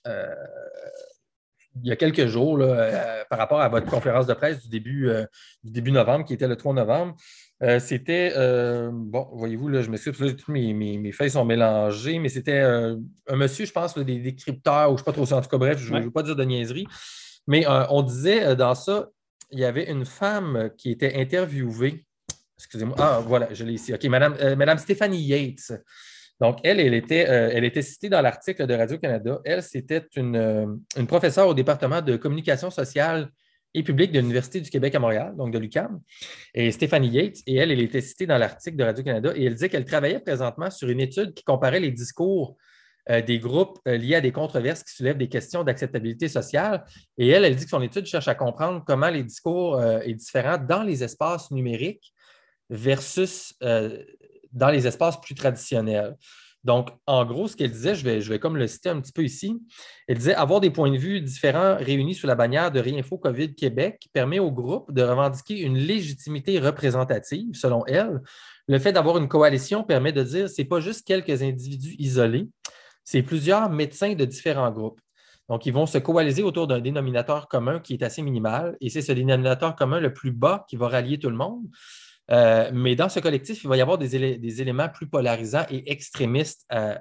[0.05, 2.57] il y a quelques jours
[3.29, 5.11] par rapport à votre conférence de presse du début,
[5.63, 7.15] du début novembre, qui était le 3 novembre.
[7.63, 12.29] Euh, c'était, euh, bon, voyez-vous, là, je m'excuse, toutes mes, mes, feuilles sont mélangées, mais
[12.29, 12.95] c'était euh,
[13.27, 15.57] un monsieur, je pense, des décrypteurs, ou je ne sais pas trop, en tout cas,
[15.57, 16.85] bref, je ne veux pas dire de niaiserie,
[17.47, 19.07] mais on disait dans ça,
[19.49, 22.05] il y avait une femme qui était interviewée,
[22.57, 25.73] excusez-moi, ah, voilà, je l'ai ici, OK, Madame, Madame Stéphanie Yates.
[26.39, 29.39] Donc, elle, elle était, elle était citée dans l'article de Radio-Canada.
[29.43, 33.31] Elle, c'était une, une professeure au département de communication sociale
[33.77, 35.99] et publique de l'Université du Québec à Montréal, donc de l'UQAM,
[36.53, 37.37] et Stéphanie Yates.
[37.45, 40.71] Et elle, elle était citée dans l'article de Radio-Canada et elle disait qu'elle travaillait présentement
[40.71, 42.57] sur une étude qui comparait les discours
[43.09, 46.83] euh, des groupes euh, liés à des controverses qui soulèvent des questions d'acceptabilité sociale.
[47.19, 50.15] Et elle, elle dit que son étude cherche à comprendre comment les discours euh, est
[50.15, 52.13] différent dans les espaces numériques
[52.69, 53.53] versus
[54.51, 56.15] dans les espaces plus traditionnels.
[56.67, 59.57] Donc, en gros, ce qu'elle disait, je vais, comme le citer un petit peu ici,
[60.05, 63.55] elle disait avoir des points de vue différents réunis sous la bannière de Réinfo COVID
[63.55, 68.21] Québec permet au groupe de revendiquer une légitimité représentative, selon elle.
[68.67, 72.49] Le fait d'avoir une coalition permet de dire ce n'est pas juste quelques individus isolés,
[73.05, 74.99] c'est plusieurs médecins de différents groupes.
[75.47, 79.01] Donc, ils vont se coaliser autour d'un dénominateur commun qui est assez minimal, et c'est
[79.01, 81.63] ce dénominateur commun le plus bas qui va rallier tout le monde.
[82.31, 84.15] Euh, mais dans ce collectif, il va y avoir des,
[84.61, 86.95] éléments plus polarisants et extrémistes euh,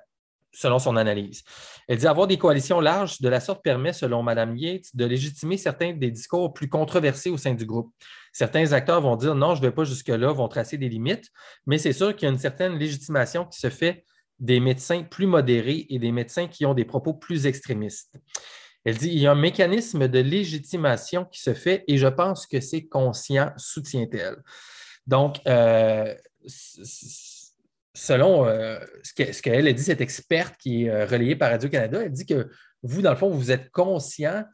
[0.53, 1.43] selon son analyse.
[1.87, 5.59] Elle dit avoir des coalitions larges de la sorte permet, selon Mme Yates, de légitimer
[5.59, 7.93] certains des discours plus controversés au sein du groupe.
[8.33, 11.29] Certains acteurs vont dire non, je ne vais pas jusque-là, vont tracer des limites,
[11.67, 14.05] mais c'est sûr qu'il y a une certaine légitimation qui se fait
[14.39, 18.19] des médecins plus modérés et des médecins qui ont des propos plus extrémistes.
[18.85, 22.47] Elle dit il y a un mécanisme de légitimation qui se fait et je pense
[22.47, 24.37] que c'est conscient, soutient-elle.
[25.07, 25.39] Donc,
[27.95, 28.45] selon
[29.03, 32.51] ce qu'elle a dit, cette experte qui est relayée par Radio-Canada, elle dit que
[32.83, 34.45] vous, dans le fond, vous êtes conscient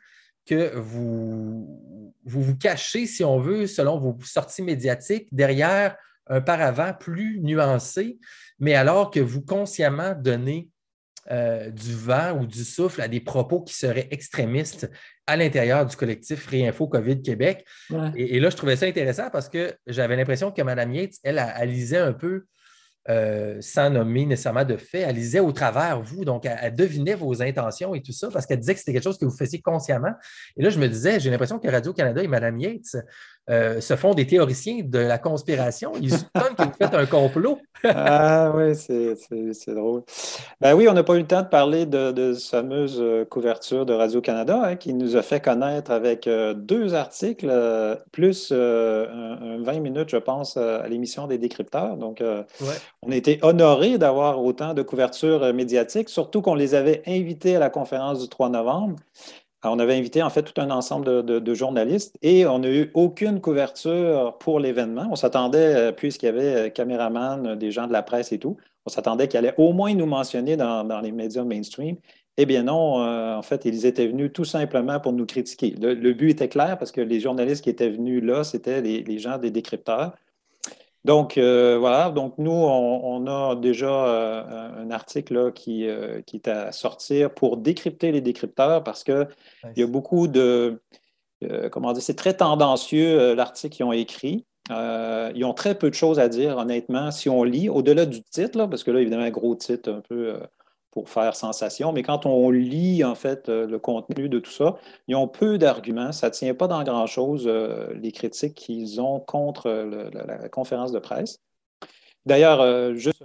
[0.46, 5.96] que vous, vous vous cachez, si on veut, selon vos sorties médiatiques, derrière
[6.26, 8.18] un paravent plus nuancé,
[8.58, 10.68] mais alors que vous consciemment donnez
[11.30, 14.90] euh, du vent ou du souffle à des propos qui seraient extrémistes
[15.26, 17.64] à l'intérieur du collectif Réinfo COVID Québec.
[18.16, 21.70] Et, là, je trouvais ça intéressant parce que j'avais l'impression que Mme Yates, elle, elle,
[21.70, 22.46] lisait un peu
[23.08, 27.42] euh, sans nommer nécessairement de fait, elle lisait au travers vous, donc elle, devinait vos
[27.42, 30.12] intentions et tout ça, parce qu'elle disait que c'était quelque chose que vous faisiez consciemment.
[30.56, 32.96] Et là, je me disais, j'ai l'impression que Radio-Canada et Mme Yates
[33.50, 35.92] euh, se font des théoriciens de la conspiration.
[36.00, 37.58] Ils soupçonnent que vous faites un complot.
[37.84, 40.02] ah oui, c'est drôle.
[40.60, 43.24] Ben oui, on n'a pas eu le temps de parler de, de cette fameuse euh,
[43.24, 47.50] couverture de Radio-Canada hein, qui nous a fait connaître avec deux articles,
[48.12, 51.96] plus un, 20 minutes, je pense, à l'émission des décrypteurs.
[51.96, 52.66] Donc, ouais
[53.04, 57.56] on a été honorés d'avoir autant de couverture euh, médiatique, surtout qu'on les avait invités
[57.56, 58.96] à la conférence du 3 novembre.
[59.64, 63.40] On avait invité en fait tout un ensemble de, journalistes et on n'a eu aucune
[63.40, 65.08] couverture pour l'événement.
[65.10, 68.56] On s'attendait, euh, puisqu'il y avait euh, caméraman, des gens de la presse et tout,
[68.86, 71.96] on s'attendait qu'ils allaient au moins nous mentionner dans, les médias mainstream.
[72.38, 75.74] Eh bien non, en fait, ils étaient venus tout simplement pour nous critiquer.
[75.78, 79.36] Le, but était clair parce que les journalistes qui étaient venus là, c'était les gens
[79.36, 80.12] des décrypteurs.
[81.04, 82.10] Donc, euh, voilà.
[82.10, 87.56] Donc, nous, on, a déjà euh, un article qui, euh, qui, est à sortir pour
[87.56, 89.26] décrypter les décrypteurs parce qu'il
[89.76, 90.80] y a beaucoup de.
[91.72, 94.46] comment dire, c'est très tendancieux l'article qu'ils ont écrit.
[94.70, 98.66] ils ont très peu de choses à dire, honnêtement, si on lit, au-delà du titre,
[98.66, 100.36] parce que là, évidemment, un gros titre un peu
[100.92, 101.90] pour faire sensation.
[101.92, 104.76] Mais quand on lit, en fait, euh, le contenu de tout ça,
[105.08, 106.12] ils ont peu d'arguments.
[106.12, 110.98] Ça ne tient pas dans grand-chose, euh, les critiques qu'ils ont contre la, conférence de
[111.00, 111.40] presse.
[112.26, 113.24] D'ailleurs, euh, juste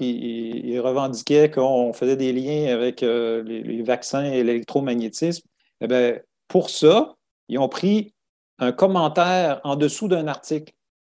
[0.00, 5.46] il, il, revendiquait qu'on faisait des liens avec les, vaccins et l'électromagnétisme.
[5.82, 6.18] Eh bien,
[6.48, 7.16] pour ça,
[7.48, 8.14] ils ont pris
[8.58, 10.72] un commentaire en dessous d'un article.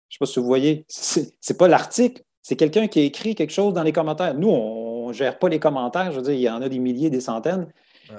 [0.08, 3.02] Je ne sais pas si vous voyez, ce n'est pas l'article, c'est quelqu'un qui a
[3.02, 4.34] écrit quelque chose dans les commentaires.
[4.34, 6.10] Nous, on, on ne gère pas les commentaires.
[6.10, 7.68] Je veux dire, il y en a des milliers, des centaines.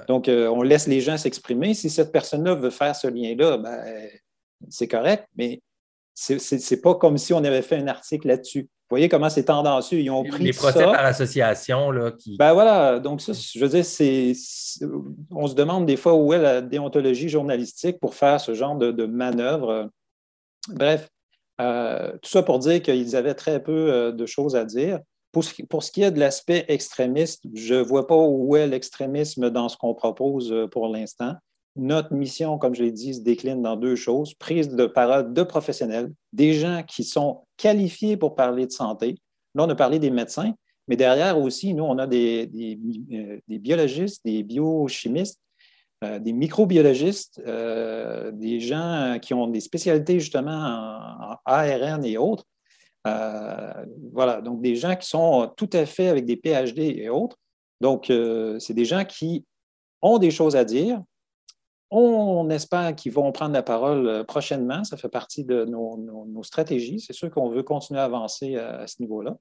[0.06, 1.74] Donc, euh, on laisse les gens s'exprimer.
[1.74, 4.08] Si cette personne-là veut faire ce lien-là, ben,
[4.68, 5.60] c'est correct, mais
[6.14, 8.62] ce n'est pas comme si on avait fait un article là-dessus.
[8.62, 10.00] Vous voyez comment c'est tendancieux.
[10.00, 11.90] Ils ont pris Les procès par association.
[11.90, 12.38] Là, qui...
[12.38, 12.98] Ben voilà.
[12.98, 14.32] Donc, ça, je veux dire, c'est,
[15.30, 19.04] on se demande des fois où est la déontologie journalistique pour faire ce genre de,
[19.04, 19.90] manœuvre.
[20.70, 21.10] Bref,
[21.60, 25.00] euh, tout ça pour dire qu'ils avaient très peu euh, de choses à dire.
[25.32, 29.68] Pour ce, qui est de l'aspect extrémiste, je ne vois pas où est l'extrémisme dans
[29.68, 31.34] ce qu'on propose euh, pour l'instant.
[31.76, 34.34] Notre mission, comme je l'ai dit, se décline dans deux choses.
[34.34, 39.16] Prise de parole de professionnels, des gens qui sont qualifiés pour parler de santé.
[39.54, 40.54] Là, on a parlé des médecins,
[40.88, 42.50] mais derrière aussi, nous, on a des,
[43.12, 45.40] euh, biologistes, des biochimistes,
[46.04, 52.44] euh, des microbiologistes, des gens qui ont des spécialités justement en ARN et autres,
[53.08, 57.36] euh, voilà, donc des gens qui sont tout à fait avec des PhD et autres.
[57.80, 59.44] Donc, euh, c'est des gens qui
[60.02, 61.02] ont des choses à dire.
[61.90, 64.84] On espère qu'ils vont prendre la parole euh, prochainement.
[64.84, 67.00] Ça fait partie de nos, stratégies.
[67.00, 69.36] C'est sûr qu'on veut continuer à avancer à, ce niveau-là.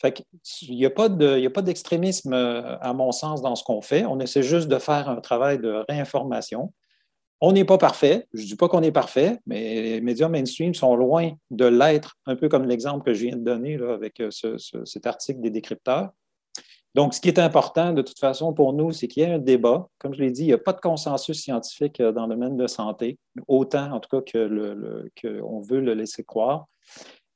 [0.00, 0.24] Fait
[0.62, 4.04] il n'y a pas d'extrémisme, à mon sens, dans ce qu'on fait.
[4.06, 6.72] On essaie juste de faire un travail de réinformation.
[7.40, 8.26] On n'est pas parfait.
[8.32, 12.16] Je ne dis pas qu'on est parfait, mais les médias mainstream sont loin de l'être,
[12.26, 14.30] un peu comme l'exemple que je viens de donner là, avec euh,
[14.84, 16.10] cet article des décrypteurs.
[16.94, 19.38] Donc, ce qui est important de toute façon pour nous, c'est qu'il y ait un
[19.38, 19.88] débat.
[19.98, 22.56] Comme je l'ai dit, il n'y a pas de consensus scientifique euh, dans le domaine
[22.56, 26.66] de santé, autant en tout cas qu'on le, veut le laisser croire.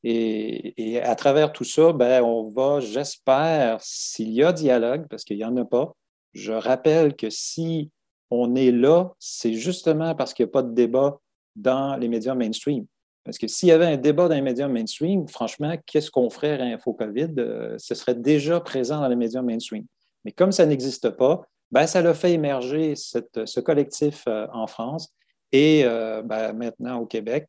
[0.05, 5.37] Et, à travers tout ça, ben, on va, j'espère, s'il y a dialogue, parce qu'il
[5.37, 5.95] n'y en a pas,
[6.33, 7.91] je rappelle que si
[8.35, 11.19] on est là, c'est justement parce qu'il n'y a pas de débat
[11.55, 12.87] dans les médias mainstream.
[13.25, 16.59] Parce que s'il y avait un débat dans les médias mainstream, franchement, qu'est-ce qu'on ferait
[16.59, 17.39] à InfoCovid?
[17.39, 19.85] Euh, ce serait déjà présent dans les médias mainstream.
[20.25, 25.13] Mais comme ça n'existe pas, ben, ça l'a fait émerger ce collectif euh, en France
[25.53, 27.47] et euh, ben, maintenant au Québec.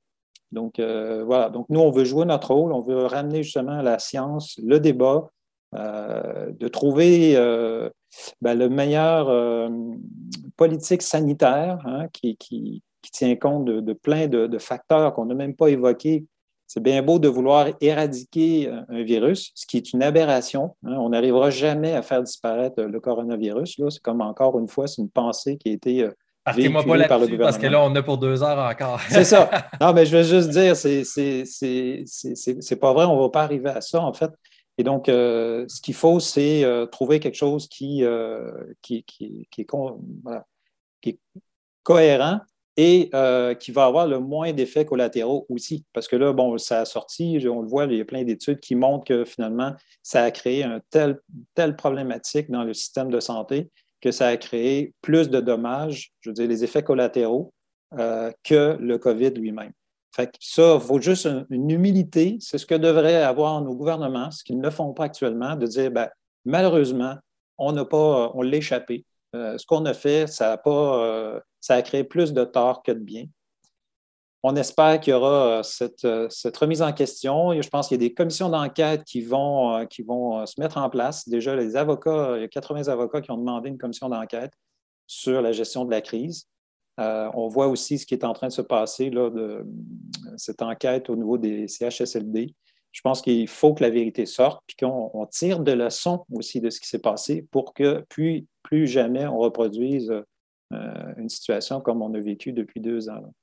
[0.52, 1.50] Donc, voilà.
[1.50, 5.30] Donc, nous, on veut jouer notre rôle, on veut ramener justement la science, le débat,
[5.74, 7.34] de trouver
[8.40, 9.32] ben, le meilleur
[10.64, 12.82] politique sanitaire hein, qui,
[13.12, 16.26] tient compte de, plein de, facteurs qu'on n'a même pas évoqués.
[16.68, 20.76] C'est bien beau de vouloir éradiquer un virus, ce qui est une aberration.
[20.86, 20.96] Hein.
[20.98, 23.82] On n'arrivera jamais à faire disparaître le coronavirus.
[23.90, 26.12] C'est comme encore une fois, c'est une pensée qui a été euh,
[26.46, 29.02] Partez-moi pas là-dessus parce que là, on a pour deux heures encore.
[29.10, 29.50] c'est ça.
[29.82, 31.04] Non, mais je veux juste dire, c'est
[32.80, 34.32] pas vrai, on ne va pas arriver à ça, en fait.
[34.78, 39.48] Et donc, euh, ce qu'il faut, c'est euh, trouver quelque chose qui, euh, qui, qui,
[39.52, 39.66] qui, est
[41.04, 41.20] qui, est
[41.84, 42.40] cohérent
[42.76, 43.12] et
[43.60, 45.86] qui va avoir le moins d'effets collatéraux aussi.
[45.94, 48.60] Parce que là, bon, ça a sorti, on le voit, il y a plein d'études
[48.60, 53.70] qui montrent que finalement, ça a créé une telle, problématique dans le système de santé
[54.02, 57.54] que ça a créé plus de dommages, je veux dire, les effets collatéraux,
[57.92, 59.72] que le COVID lui-même.
[60.40, 62.38] Ça, il faut juste une, humilité.
[62.40, 65.92] C'est ce que devraient avoir nos gouvernements, ce qu'ils ne font pas actuellement, de dire
[65.92, 66.10] ben,
[66.46, 67.16] malheureusement,
[67.58, 69.06] on n'a pas, on l'a échappé.
[69.36, 72.84] Euh, ce qu'on a fait, ça a, pas, euh, ça a créé plus de tort
[72.84, 73.26] que de bien.
[74.44, 77.60] On espère qu'il y aura euh, cette, remise en question.
[77.60, 80.90] Je pense qu'il y a des commissions d'enquête qui vont, qui vont se mettre en
[80.90, 81.28] place.
[81.28, 84.54] Déjà, les avocats, il y a 80 avocats qui ont demandé une commission d'enquête
[85.08, 86.48] sur la gestion de la crise.
[86.98, 89.66] On voit aussi ce qui est en train de se passer, là, de,
[90.38, 92.54] cette enquête au niveau des CHSLD.
[92.92, 96.70] Je pense qu'il faut que la vérité sorte, puis qu'on tire de leçons aussi de
[96.70, 100.12] ce qui s'est passé pour que puis, plus jamais on reproduise
[100.74, 103.34] euh, une situation comme on a vécu depuis deux ans.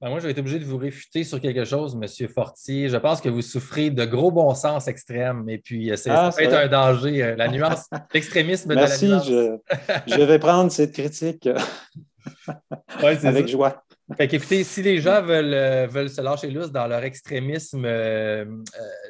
[0.00, 2.28] Ben, moi, je vais être obligé de vous réfuter sur quelque chose, M.
[2.28, 2.88] Fortier.
[2.88, 5.46] Je pense que vous souffrez de gros bon sens extrême.
[5.50, 7.34] Et puis, euh, ah, ça peut être un danger.
[7.36, 9.02] La nuance, l'extrémisme de la nuance.
[9.02, 9.60] Merci,
[10.06, 11.48] je, vais prendre cette critique.
[13.02, 13.84] Avec joie.
[14.16, 18.44] Fait qu'écoutez, si les gens veulent, euh, veulent se lâcher lousse dans leur extrémisme euh,
[18.44, 18.48] euh,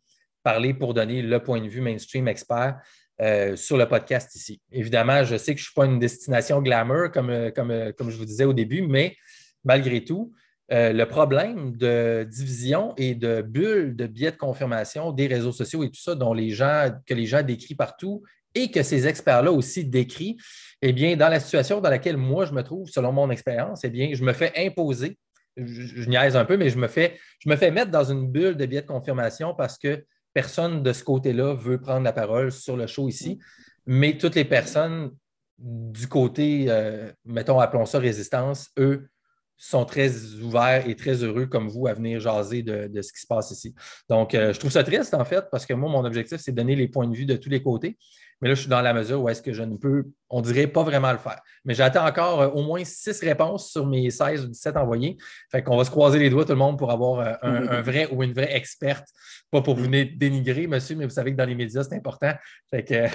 [0.43, 2.81] parler pour donner le point de vue mainstream expert.
[3.21, 4.61] Euh, sur le podcast ici.
[4.73, 7.93] Évidemment, je sais que je ne suis pas une destination glamour, comme, euh, comme, euh,
[7.93, 9.17] comme je vous disais au début, mais
[9.65, 10.33] malgré tout,
[10.75, 15.91] le problème de division et de bulle de biais de confirmation des réseaux sociaux et
[15.91, 18.23] tout ça, dont les gens, que les gens décrivent partout
[18.55, 20.41] et que ces experts-là aussi décrivent,
[20.81, 23.91] eh bien, dans la situation dans laquelle moi je me trouve, selon mon expérience, eh
[23.91, 25.19] bien, je me fais imposer,
[25.59, 28.27] je, je, niaise un peu, mais je me, fais, je me fais mettre dans une
[28.33, 30.03] bulle de biais de confirmation parce que
[30.33, 33.39] personne de ce côté-là veut prendre la parole sur le show ici,
[33.87, 35.11] mais toutes les personnes
[35.59, 39.09] du côté, euh, mettons, appelons ça résistance, eux
[39.57, 40.11] sont très
[40.43, 43.75] ouverts et très heureux comme vous à venir jaser de, ce qui se passe ici.
[44.09, 46.57] Donc, euh, je trouve ça triste en fait parce que moi, mon objectif, c'est de
[46.57, 47.97] donner les points de vue de tous les côtés.
[48.43, 50.67] Mais là, je suis dans la mesure où est-ce que je ne peux, on dirait,
[50.67, 51.41] pas vraiment le faire.
[51.65, 55.17] Mais j'attends encore euh, au moins six réponses sur mes 16 ou 17 envoyés.
[55.53, 58.09] Fait qu'on va se croiser les doigts, tout le monde, pour avoir euh, un, vrai
[58.11, 59.07] ou une vraie experte.
[59.53, 62.33] Pas pour vous dénigrer, monsieur, mais vous savez que dans les médias, c'est important.
[62.69, 63.07] Fait que...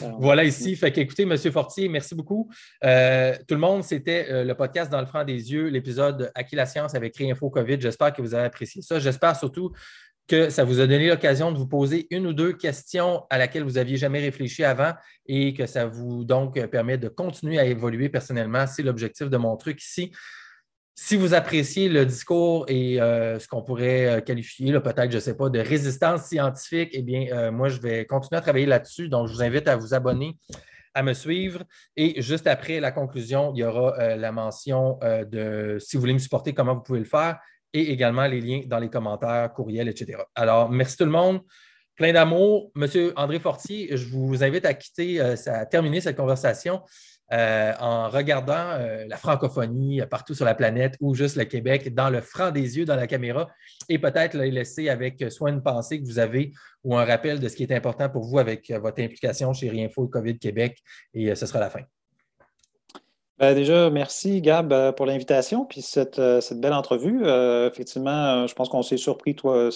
[0.18, 0.74] voilà ici.
[0.74, 2.50] Fait qu'écoutez, monsieur Fortier, merci beaucoup.
[2.82, 6.66] Euh, tout le monde, c'était le podcast Dans le franc des yeux, l'épisode Acquis la
[6.66, 7.80] science avec Réinfo COVID.
[7.80, 8.98] J'espère que vous avez apprécié ça.
[8.98, 9.72] J'espère surtout
[10.32, 13.64] que ça vous a donné l'occasion de vous poser une ou deux questions à laquelle
[13.64, 14.94] vous n'aviez jamais réfléchi avant
[15.26, 18.66] et que ça vous donc permet de continuer à évoluer personnellement.
[18.66, 20.10] C'est l'objectif de mon truc ici.
[20.94, 25.20] Si vous appréciez le discours et euh, ce qu'on pourrait euh, qualifier, peut-être, je ne
[25.20, 29.10] sais pas, de résistance scientifique, eh bien, euh, moi, je vais continuer à travailler là-dessus.
[29.10, 30.38] Donc, je vous invite à vous abonner,
[30.94, 31.62] à me suivre.
[31.94, 36.18] Et juste après la conclusion, il y aura la mention de si vous voulez me
[36.18, 37.38] supporter, comment vous pouvez le faire.
[37.72, 40.18] Et également les liens dans les commentaires, courriels, etc.
[40.34, 41.40] Alors, merci tout le monde.
[41.96, 42.70] Plein d'amour.
[42.74, 46.80] Monsieur André Fortier, je vous invite à quitter, euh, à terminer cette conversation
[47.32, 52.10] euh, en regardant euh, la francophonie partout sur la planète ou juste le Québec dans
[52.10, 53.48] le franc des yeux dans la caméra
[53.88, 57.48] et peut-être les laisser avec soit une pensée que vous avez ou un rappel de
[57.48, 60.78] ce qui est important pour vous avec votre implication chez Rienfo COVID Québec
[61.14, 61.82] et ce sera la fin.
[63.38, 67.22] Ben, déjà, merci Gab pour l'invitation puis cette, belle entrevue.
[67.66, 69.70] effectivement, je pense qu'on s'est surpris, toi,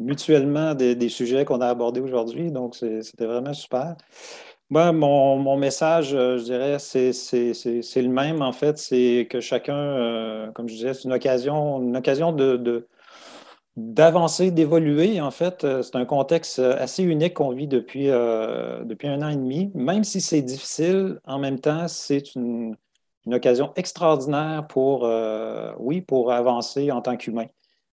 [0.00, 3.96] mutuellement des, sujets qu'on a abordés aujourd'hui, donc c'était vraiment super.
[4.70, 7.12] Moi, mon, message, je dirais, c'est
[8.02, 12.32] le même, en fait, c'est que chacun, comme je disais, c'est une occasion, une occasion
[12.32, 12.88] de,
[13.76, 15.20] d'avancer, d'évoluer.
[15.20, 19.70] En fait, c'est un contexte assez unique qu'on vit depuis, depuis un an et demi.
[19.74, 22.74] Même si c'est difficile, en même temps, c'est une,
[23.26, 27.46] une occasion extraordinaire pour, euh, oui, pour avancer en tant qu'humain.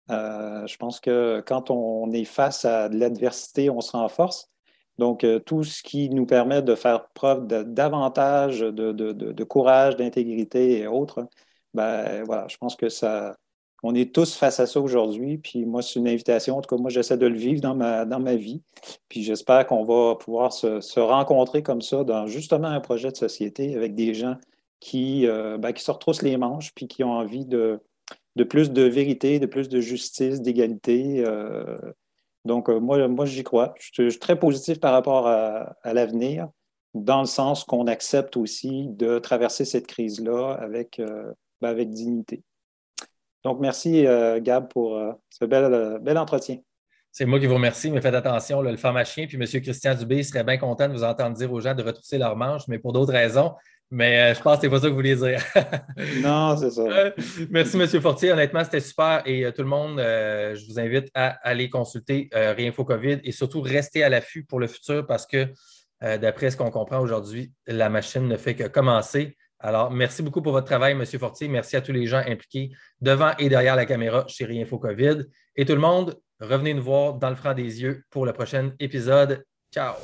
[0.09, 4.49] Euh, je pense que quand on est face à de l'adversité, on se renforce.
[4.97, 10.79] Donc, euh, tout ce qui nous permet de faire preuve de, davantage de, courage, d'intégrité
[10.79, 11.27] et autres,
[11.73, 13.35] ben voilà, je pense que ça,
[13.83, 15.37] on est tous face à ça aujourd'hui.
[15.37, 16.57] Puis moi, c'est une invitation.
[16.57, 18.63] En tout cas, moi, j'essaie de le vivre dans ma, dans ma vie.
[19.09, 23.75] Puis j'espère qu'on va pouvoir se, rencontrer comme ça dans justement un projet de société
[23.75, 24.37] avec des gens
[24.79, 27.81] qui, euh, ben, se retroussent les manches puis qui ont envie de,
[28.49, 31.23] plus de vérité, de plus de justice, d'égalité.
[31.25, 31.77] Euh.
[32.45, 33.73] donc, euh, moi, moi j'y crois.
[33.79, 36.49] Je suis, très positif par rapport à, l'avenir,
[36.93, 41.01] dans le sens qu'on accepte aussi de traverser cette crise-là avec,
[41.61, 42.43] ben, avec dignité.
[43.43, 44.05] Donc, merci,
[44.41, 44.99] Gab, pour
[45.29, 46.57] ce bel, entretien.
[47.11, 49.61] C'est moi qui vous remercie, mais faites attention, le pharmacien puis M.
[49.61, 52.67] Christian Dubé serait bien content de vous entendre dire aux gens de retrousser leurs manches,
[52.67, 53.53] mais pour d'autres raisons.
[53.89, 55.41] Mais euh, je pense que c'est pas ça que vous vouliez dire.
[56.21, 56.81] non, c'est ça.
[56.81, 57.11] Euh,
[57.49, 57.87] merci, M.
[58.01, 58.31] Fortier.
[58.31, 59.21] Honnêtement, c'était super.
[59.25, 63.61] Et euh, tout le monde, je vous invite à aller consulter Réinfo COVID et surtout
[63.61, 65.47] rester à l'affût pour le futur parce que,
[66.01, 69.37] d'après ce qu'on comprend aujourd'hui, la machine ne fait que commencer.
[69.59, 71.03] Alors, merci beaucoup pour votre travail, M.
[71.05, 71.47] Fortier.
[71.47, 75.23] Merci à tous les gens impliqués devant et derrière la caméra chez Réinfo COVID.
[75.55, 78.73] Et tout le monde, revenez nous voir dans le franc des yeux pour le prochain
[78.79, 79.43] épisode.
[79.73, 79.95] Ciao!